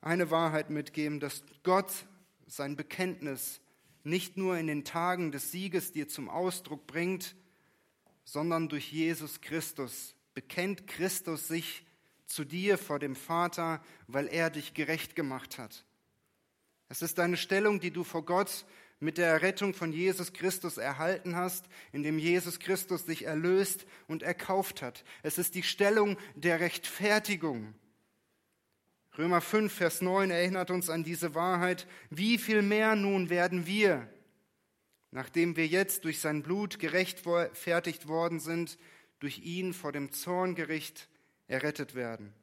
eine 0.00 0.30
Wahrheit 0.30 0.70
mitgeben, 0.70 1.20
dass 1.20 1.44
Gott 1.62 1.92
sein 2.46 2.76
Bekenntnis 2.76 3.60
nicht 4.04 4.36
nur 4.36 4.56
in 4.56 4.66
den 4.66 4.84
Tagen 4.84 5.32
des 5.32 5.50
Sieges 5.50 5.92
dir 5.92 6.08
zum 6.08 6.28
Ausdruck 6.28 6.86
bringt, 6.86 7.34
sondern 8.24 8.68
durch 8.68 8.92
Jesus 8.92 9.40
Christus. 9.40 10.14
Bekennt 10.34 10.86
Christus 10.86 11.48
sich 11.48 11.84
zu 12.26 12.44
dir 12.44 12.78
vor 12.78 12.98
dem 12.98 13.16
Vater, 13.16 13.82
weil 14.06 14.28
er 14.28 14.50
dich 14.50 14.74
gerecht 14.74 15.16
gemacht 15.16 15.58
hat. 15.58 15.84
Es 16.88 17.02
ist 17.02 17.18
eine 17.18 17.36
Stellung, 17.36 17.80
die 17.80 17.90
du 17.90 18.04
vor 18.04 18.24
Gott 18.24 18.66
mit 19.00 19.18
der 19.18 19.28
Errettung 19.28 19.74
von 19.74 19.92
Jesus 19.92 20.32
Christus 20.32 20.78
erhalten 20.78 21.36
hast, 21.36 21.66
indem 21.92 22.18
Jesus 22.18 22.58
Christus 22.58 23.04
dich 23.04 23.24
erlöst 23.24 23.86
und 24.06 24.22
erkauft 24.22 24.82
hat. 24.82 25.04
Es 25.22 25.38
ist 25.38 25.54
die 25.54 25.62
Stellung 25.62 26.16
der 26.34 26.60
Rechtfertigung. 26.60 27.74
Römer 29.16 29.40
5, 29.40 29.72
Vers 29.72 30.00
9 30.00 30.32
erinnert 30.32 30.72
uns 30.72 30.90
an 30.90 31.04
diese 31.04 31.36
Wahrheit. 31.36 31.86
Wie 32.10 32.36
viel 32.36 32.62
mehr 32.62 32.96
nun 32.96 33.30
werden 33.30 33.64
wir, 33.64 34.08
nachdem 35.12 35.56
wir 35.56 35.68
jetzt 35.68 36.04
durch 36.04 36.18
sein 36.20 36.42
Blut 36.42 36.80
gerechtfertigt 36.80 38.08
worden 38.08 38.40
sind, 38.40 38.76
durch 39.20 39.38
ihn 39.38 39.72
vor 39.72 39.92
dem 39.92 40.10
Zorngericht 40.10 41.08
errettet 41.46 41.94
werden. 41.94 42.34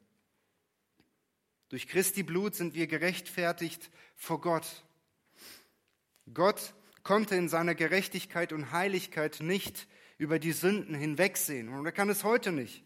Durch 1.68 1.88
Christi 1.88 2.22
Blut 2.22 2.54
sind 2.54 2.74
wir 2.74 2.86
gerechtfertigt 2.86 3.90
vor 4.14 4.40
Gott. 4.40 4.66
Gott 6.32 6.74
konnte 7.02 7.34
in 7.34 7.50
seiner 7.50 7.74
Gerechtigkeit 7.74 8.52
und 8.52 8.72
Heiligkeit 8.72 9.40
nicht 9.40 9.88
über 10.16 10.38
die 10.38 10.52
Sünden 10.52 10.94
hinwegsehen 10.94 11.68
und 11.68 11.84
er 11.84 11.92
kann 11.92 12.08
es 12.08 12.24
heute 12.24 12.50
nicht. 12.50 12.82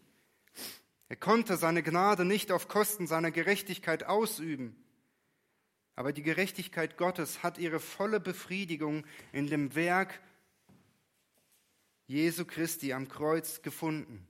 Er 1.09 1.15
konnte 1.15 1.57
seine 1.57 1.83
Gnade 1.83 2.25
nicht 2.25 2.51
auf 2.51 2.67
Kosten 2.67 3.07
seiner 3.07 3.31
Gerechtigkeit 3.31 4.03
ausüben. 4.03 4.75
Aber 5.95 6.13
die 6.13 6.21
Gerechtigkeit 6.21 6.97
Gottes 6.97 7.41
hat 7.43 7.57
ihre 7.57 7.79
volle 7.79 8.19
Befriedigung 8.19 9.05
in 9.31 9.47
dem 9.47 9.73
Werk 9.73 10.19
Jesu 12.07 12.45
Christi 12.45 12.93
am 12.93 13.07
Kreuz 13.07 13.61
gefunden. 13.61 14.27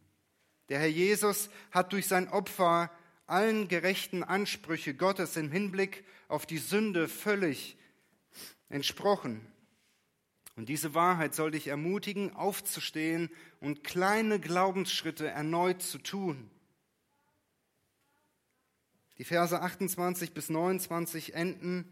Der 0.69 0.79
Herr 0.79 0.87
Jesus 0.87 1.49
hat 1.71 1.93
durch 1.93 2.07
sein 2.07 2.29
Opfer 2.29 2.91
allen 3.25 3.67
gerechten 3.67 4.23
Ansprüche 4.23 4.93
Gottes 4.93 5.35
im 5.35 5.51
Hinblick 5.51 6.03
auf 6.27 6.45
die 6.45 6.57
Sünde 6.57 7.07
völlig 7.07 7.77
entsprochen. 8.69 9.45
Und 10.55 10.69
diese 10.69 10.93
Wahrheit 10.93 11.35
soll 11.35 11.51
dich 11.51 11.67
ermutigen, 11.67 12.33
aufzustehen 12.33 13.29
und 13.59 13.83
kleine 13.83 14.39
Glaubensschritte 14.39 15.27
erneut 15.27 15.81
zu 15.81 15.99
tun. 15.99 16.49
Die 19.17 19.23
Verse 19.23 19.59
28 19.59 20.33
bis 20.33 20.49
29 20.49 21.33
enden 21.33 21.91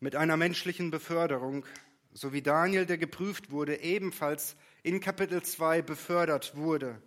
mit 0.00 0.16
einer 0.16 0.38
menschlichen 0.38 0.90
Beförderung, 0.90 1.66
so 2.14 2.32
wie 2.32 2.40
Daniel, 2.40 2.86
der 2.86 2.96
geprüft 2.96 3.50
wurde, 3.50 3.82
ebenfalls 3.82 4.56
in 4.82 5.00
Kapitel 5.00 5.42
2 5.42 5.82
befördert 5.82 6.56
wurde. 6.56 7.02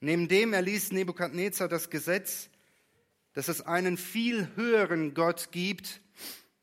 Neben 0.00 0.28
dem 0.28 0.52
erließ 0.52 0.92
Nebukadnezar 0.92 1.68
das 1.68 1.88
Gesetz, 1.88 2.50
dass 3.32 3.48
es 3.48 3.62
einen 3.62 3.96
viel 3.96 4.54
höheren 4.54 5.14
Gott 5.14 5.50
gibt, 5.50 6.02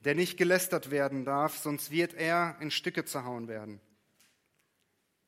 der 0.02 0.14
nicht 0.14 0.38
gelästert 0.38 0.92
werden 0.92 1.26
darf, 1.26 1.58
sonst 1.58 1.90
wird 1.90 2.14
er 2.14 2.58
in 2.60 2.70
Stücke 2.70 3.06
zerhauen 3.06 3.48
werden. 3.48 3.82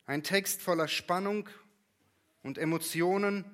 Ein 0.06 0.22
Text 0.22 0.62
voller 0.62 0.86
Spannung 0.86 1.48
und 2.42 2.58
Emotionen, 2.58 3.44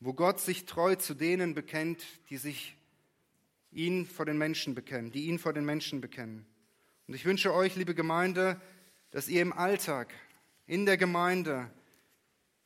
wo 0.00 0.12
Gott 0.12 0.40
sich 0.40 0.64
treu 0.64 0.94
zu 0.94 1.14
denen 1.14 1.54
bekennt, 1.54 2.04
die 2.30 2.36
sich 2.36 2.76
ihn 3.70 4.06
vor 4.06 4.26
den 4.26 4.38
Menschen 4.38 4.74
bekennen, 4.74 5.10
die 5.10 5.26
ihn 5.26 5.38
vor 5.38 5.52
den 5.52 5.64
Menschen 5.64 6.00
bekennen. 6.00 6.46
Und 7.06 7.14
ich 7.14 7.24
wünsche 7.24 7.52
euch, 7.52 7.76
liebe 7.76 7.94
Gemeinde, 7.94 8.60
dass 9.10 9.28
ihr 9.28 9.42
im 9.42 9.52
Alltag, 9.52 10.12
in 10.66 10.86
der 10.86 10.96
Gemeinde, 10.96 11.70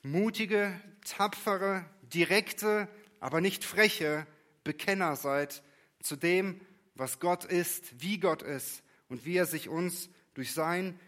mutige, 0.02 0.72
tapfere, 1.04 1.84
direkte, 2.02 2.88
aber 3.20 3.40
nicht 3.40 3.64
freche 3.64 4.26
Bekenner 4.64 5.16
seid 5.16 5.62
zu 6.00 6.16
dem, 6.16 6.60
was 6.94 7.20
Gott 7.20 7.44
ist, 7.44 8.02
wie 8.02 8.18
Gott 8.18 8.42
ist 8.42 8.82
und 9.08 9.24
wie 9.24 9.36
er 9.36 9.46
sich 9.46 9.68
uns 9.68 10.08
durch 10.34 10.52
sein 10.52 10.98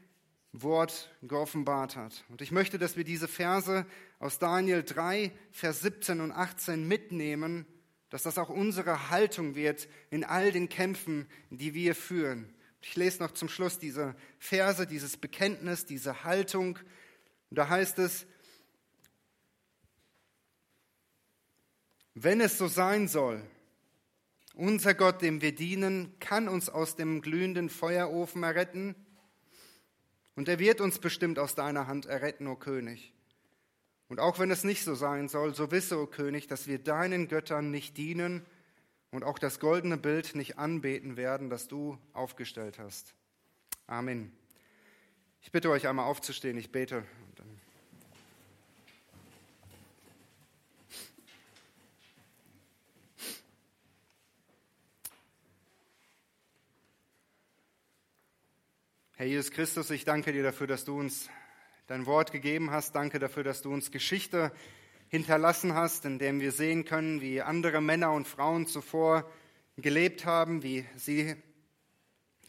Wort 0.53 1.11
geoffenbart 1.23 1.97
hat. 1.97 2.25
Und 2.29 2.41
ich 2.41 2.53
möchte, 2.53 2.79
dass 2.79 2.97
wir 2.97 3.05
diese 3.05 3.27
Verse 3.27 3.85
aus 4.25 4.39
Daniel 4.39 4.83
3, 4.83 5.33
Vers 5.53 5.83
17 5.83 6.23
und 6.23 6.33
18 6.33 6.89
mitnehmen, 6.89 7.67
dass 8.09 8.23
das 8.23 8.39
auch 8.39 8.49
unsere 8.49 9.11
Haltung 9.11 9.55
wird 9.55 9.87
in 10.09 10.25
all 10.25 10.51
den 10.51 10.71
Kämpfen, 10.71 11.29
die 11.51 11.75
wir 11.75 11.95
führen. 11.95 12.55
Ich 12.81 12.97
lese 12.97 13.23
noch 13.23 13.33
zum 13.33 13.51
Schluss 13.51 13.79
diese 13.79 14.17
Verse, 14.39 14.87
dieses 14.87 15.19
Bekenntnis, 15.19 15.85
diese 15.85 16.25
Haltung. 16.25 16.79
Und 17.51 17.59
da 17.59 17.69
heißt 17.69 17.99
es, 17.99 18.27
Wenn 22.15 22.41
es 22.41 22.57
so 22.57 22.67
sein 22.67 23.09
soll, 23.09 23.43
unser 24.55 24.95
Gott, 24.95 25.21
dem 25.21 25.43
wir 25.43 25.55
dienen, 25.55 26.19
kann 26.19 26.49
uns 26.49 26.71
aus 26.71 26.97
dem 26.97 27.21
glühenden 27.21 27.69
Feuerofen 27.69 28.43
erretten 28.43 28.95
und 30.35 30.49
er 30.49 30.59
wird 30.59 30.81
uns 30.81 30.99
bestimmt 30.99 31.39
aus 31.39 31.55
deiner 31.55 31.89
Hand 31.89 32.07
erretten, 32.07 32.47
o 32.47 32.55
König. 32.57 33.14
Und 34.09 34.21
auch 34.21 34.39
wenn 34.39 34.51
es 34.51 34.65
nicht 34.65 34.85
so 34.85 34.95
sein 34.95 35.29
soll, 35.29 35.55
so 35.55 35.71
wisse, 35.71 35.99
o 35.99 36.07
König, 36.07 36.47
dass 36.47 36.67
wir 36.67 36.79
deinen 36.79 37.29
Göttern 37.29 37.71
nicht 37.71 37.97
dienen 37.97 38.45
und 39.11 39.25
auch 39.25 39.39
das 39.39 39.61
goldene 39.61 39.97
Bild 39.97 40.35
nicht 40.35 40.59
anbeten 40.59 41.17
werden, 41.17 41.49
das 41.49 41.69
du 41.69 41.99
aufgestellt 42.13 42.79
hast. 42.79 43.15
Amen. 43.87 44.33
Ich 45.41 45.53
bitte 45.53 45.71
euch 45.71 45.89
einmal 45.89 46.07
aufzustehen, 46.07 46.57
ich 46.59 46.73
bete. 46.73 47.05
Herr 59.17 59.27
Jesus 59.27 59.53
Christus, 59.53 59.91
ich 59.91 60.05
danke 60.05 60.33
dir 60.33 60.43
dafür, 60.43 60.67
dass 60.67 60.85
du 60.85 60.99
uns 60.99 61.31
dein 61.87 62.07
Wort 62.07 62.33
gegeben 62.33 62.71
hast. 62.71 62.95
Danke 62.95 63.19
dafür, 63.19 63.45
dass 63.45 63.61
du 63.61 63.73
uns 63.73 63.91
Geschichte 63.91 64.53
hinterlassen 65.09 65.75
hast, 65.75 66.05
in 66.07 66.19
dem 66.19 66.41
wir 66.41 66.51
sehen 66.51 66.85
können, 66.85 67.21
wie 67.21 67.43
andere 67.43 67.81
Männer 67.81 68.13
und 68.13 68.27
Frauen 68.27 68.67
zuvor 68.67 69.31
gelebt 69.77 70.25
haben, 70.25 70.63
wie 70.63 70.87
sie 70.97 71.37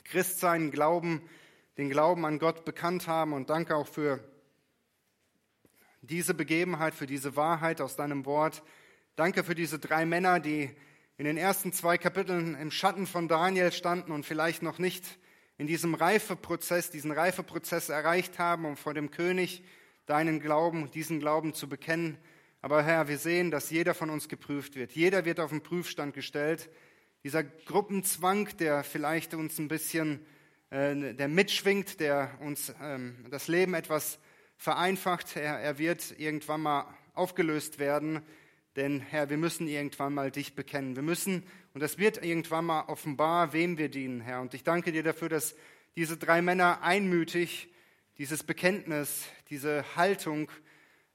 Christsein, 0.05 0.71
Glauben, 0.71 1.21
den 1.77 1.89
Glauben 1.89 2.25
an 2.25 2.39
Gott 2.39 2.63
bekannt 2.63 3.07
haben. 3.07 3.33
Und 3.33 3.49
danke 3.49 3.75
auch 3.75 3.87
für 3.87 4.23
diese 6.01 6.33
Begebenheit, 6.33 6.93
für 6.93 7.07
diese 7.07 7.35
Wahrheit 7.35 7.81
aus 7.81 7.95
deinem 7.95 8.25
Wort. 8.25 8.63
Danke 9.15 9.43
für 9.43 9.55
diese 9.55 9.79
drei 9.79 10.05
Männer, 10.05 10.39
die 10.39 10.73
in 11.17 11.25
den 11.25 11.37
ersten 11.37 11.73
zwei 11.73 11.97
Kapiteln 11.97 12.55
im 12.55 12.71
Schatten 12.71 13.05
von 13.05 13.27
Daniel 13.27 13.71
standen 13.71 14.11
und 14.11 14.25
vielleicht 14.25 14.61
noch 14.61 14.79
nicht 14.79 15.17
in 15.57 15.67
diesem 15.67 15.93
Reifeprozess, 15.93 16.91
diesen 16.91 17.11
Reifeprozess 17.11 17.89
erreicht 17.89 18.39
haben, 18.39 18.65
um 18.65 18.77
vor 18.77 18.93
dem 18.93 19.11
König 19.11 19.63
deinen 20.05 20.39
Glauben, 20.39 20.91
diesen 20.91 21.19
Glauben 21.19 21.53
zu 21.53 21.69
bekennen. 21.69 22.17
Aber 22.61 22.83
Herr, 22.83 23.07
wir 23.07 23.17
sehen, 23.17 23.51
dass 23.51 23.69
jeder 23.69 23.93
von 23.93 24.09
uns 24.09 24.27
geprüft 24.27 24.75
wird. 24.75 24.91
Jeder 24.91 25.25
wird 25.25 25.39
auf 25.39 25.51
den 25.51 25.61
Prüfstand 25.61 26.13
gestellt. 26.13 26.69
Dieser 27.23 27.43
Gruppenzwang, 27.43 28.49
der 28.57 28.83
vielleicht 28.83 29.33
uns 29.33 29.57
ein 29.59 29.67
bisschen, 29.67 30.25
äh, 30.69 31.13
der 31.13 31.27
mitschwingt, 31.27 31.99
der 31.99 32.37
uns 32.41 32.73
ähm, 32.81 33.25
das 33.29 33.47
Leben 33.47 33.73
etwas 33.73 34.19
vereinfacht, 34.57 35.35
er, 35.35 35.59
er 35.59 35.77
wird 35.77 36.19
irgendwann 36.19 36.61
mal 36.61 36.87
aufgelöst 37.13 37.79
werden. 37.79 38.21
Denn 38.75 38.99
Herr, 38.99 39.29
wir 39.29 39.37
müssen 39.37 39.67
irgendwann 39.67 40.13
mal 40.13 40.31
dich 40.31 40.53
bekennen. 40.53 40.95
Wir 40.95 41.03
müssen, 41.03 41.43
und 41.73 41.81
es 41.81 41.97
wird 41.97 42.23
irgendwann 42.23 42.65
mal 42.65 42.81
offenbar, 42.87 43.53
wem 43.53 43.77
wir 43.77 43.89
dienen, 43.89 44.21
Herr. 44.21 44.41
Und 44.41 44.53
ich 44.53 44.63
danke 44.63 44.91
dir 44.91 45.03
dafür, 45.03 45.29
dass 45.29 45.55
diese 45.95 46.17
drei 46.17 46.41
Männer 46.41 46.81
einmütig 46.81 47.69
dieses 48.17 48.43
Bekenntnis, 48.43 49.27
diese 49.49 49.85
Haltung 49.95 50.51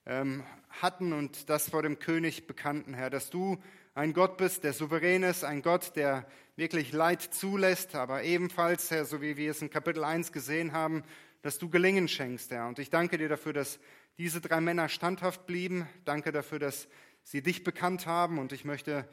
ähm, 0.06 0.42
hatten 0.68 1.12
und 1.12 1.50
das 1.50 1.68
vor 1.68 1.82
dem 1.82 1.98
König 1.98 2.46
bekannten, 2.46 2.94
Herr, 2.94 3.10
dass 3.10 3.30
du 3.30 3.58
ein 3.94 4.12
Gott 4.12 4.38
bist, 4.38 4.64
der 4.64 4.72
souverän 4.72 5.22
ist, 5.22 5.44
ein 5.44 5.62
Gott, 5.62 5.96
der 5.96 6.26
wirklich 6.56 6.92
Leid 6.92 7.22
zulässt, 7.22 7.94
aber 7.94 8.22
ebenfalls, 8.22 8.90
Herr, 8.90 9.04
so 9.04 9.20
wie 9.20 9.36
wir 9.36 9.50
es 9.50 9.62
in 9.62 9.70
Kapitel 9.70 10.04
1 10.04 10.32
gesehen 10.32 10.72
haben, 10.72 11.02
dass 11.42 11.58
du 11.58 11.68
Gelingen 11.68 12.08
schenkst, 12.08 12.50
Herr. 12.50 12.68
Und 12.68 12.78
ich 12.78 12.90
danke 12.90 13.18
dir 13.18 13.28
dafür, 13.28 13.52
dass 13.52 13.80
diese 14.18 14.40
drei 14.40 14.60
Männer 14.60 14.88
standhaft 14.88 15.46
blieben. 15.46 15.88
Danke 16.04 16.32
dafür, 16.32 16.58
dass 16.58 16.88
sie 17.22 17.42
dich 17.42 17.64
bekannt 17.64 18.06
haben. 18.06 18.38
Und 18.38 18.52
ich 18.52 18.64
möchte 18.64 19.08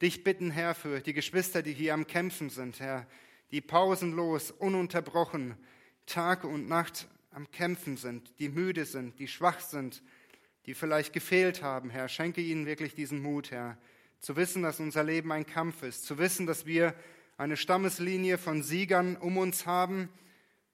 dich 0.00 0.24
bitten, 0.24 0.50
Herr, 0.50 0.74
für 0.74 1.00
die 1.00 1.12
Geschwister, 1.12 1.62
die 1.62 1.72
hier 1.72 1.94
am 1.94 2.06
Kämpfen 2.06 2.50
sind, 2.50 2.80
Herr, 2.80 3.06
die 3.50 3.60
pausenlos, 3.60 4.50
ununterbrochen, 4.50 5.56
Tag 6.06 6.44
und 6.44 6.68
Nacht 6.68 7.08
am 7.30 7.50
Kämpfen 7.50 7.96
sind, 7.96 8.38
die 8.38 8.48
müde 8.48 8.84
sind, 8.84 9.18
die 9.18 9.28
schwach 9.28 9.60
sind, 9.60 10.02
die 10.66 10.74
vielleicht 10.74 11.12
gefehlt 11.12 11.62
haben, 11.62 11.90
Herr. 11.90 12.08
Schenke 12.08 12.40
ihnen 12.40 12.66
wirklich 12.66 12.94
diesen 12.94 13.20
Mut, 13.22 13.50
Herr, 13.50 13.78
zu 14.20 14.36
wissen, 14.36 14.62
dass 14.62 14.80
unser 14.80 15.04
Leben 15.04 15.32
ein 15.32 15.46
Kampf 15.46 15.82
ist, 15.82 16.04
zu 16.04 16.18
wissen, 16.18 16.46
dass 16.46 16.66
wir 16.66 16.94
eine 17.36 17.56
Stammeslinie 17.56 18.38
von 18.38 18.62
Siegern 18.62 19.16
um 19.16 19.36
uns 19.36 19.66
haben, 19.66 20.08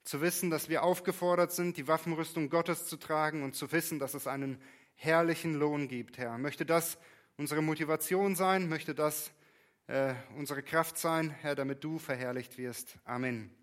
zu 0.04 0.20
wissen, 0.20 0.50
dass 0.50 0.68
wir 0.68 0.82
aufgefordert 0.82 1.52
sind, 1.52 1.76
die 1.76 1.86
Waffenrüstung 1.86 2.50
Gottes 2.50 2.86
zu 2.86 2.96
tragen 2.96 3.42
und 3.42 3.54
zu 3.54 3.70
wissen, 3.72 3.98
dass 3.98 4.14
es 4.14 4.26
einen 4.26 4.60
herrlichen 4.98 5.54
Lohn 5.54 5.88
gibt, 5.88 6.18
Herr. 6.18 6.36
Möchte 6.38 6.66
das 6.66 6.98
unsere 7.36 7.62
Motivation 7.62 8.34
sein, 8.34 8.68
möchte 8.68 8.94
das 8.94 9.30
äh, 9.86 10.14
unsere 10.36 10.62
Kraft 10.62 10.98
sein, 10.98 11.30
Herr, 11.30 11.54
damit 11.54 11.84
du 11.84 11.98
verherrlicht 11.98 12.58
wirst. 12.58 12.98
Amen. 13.04 13.57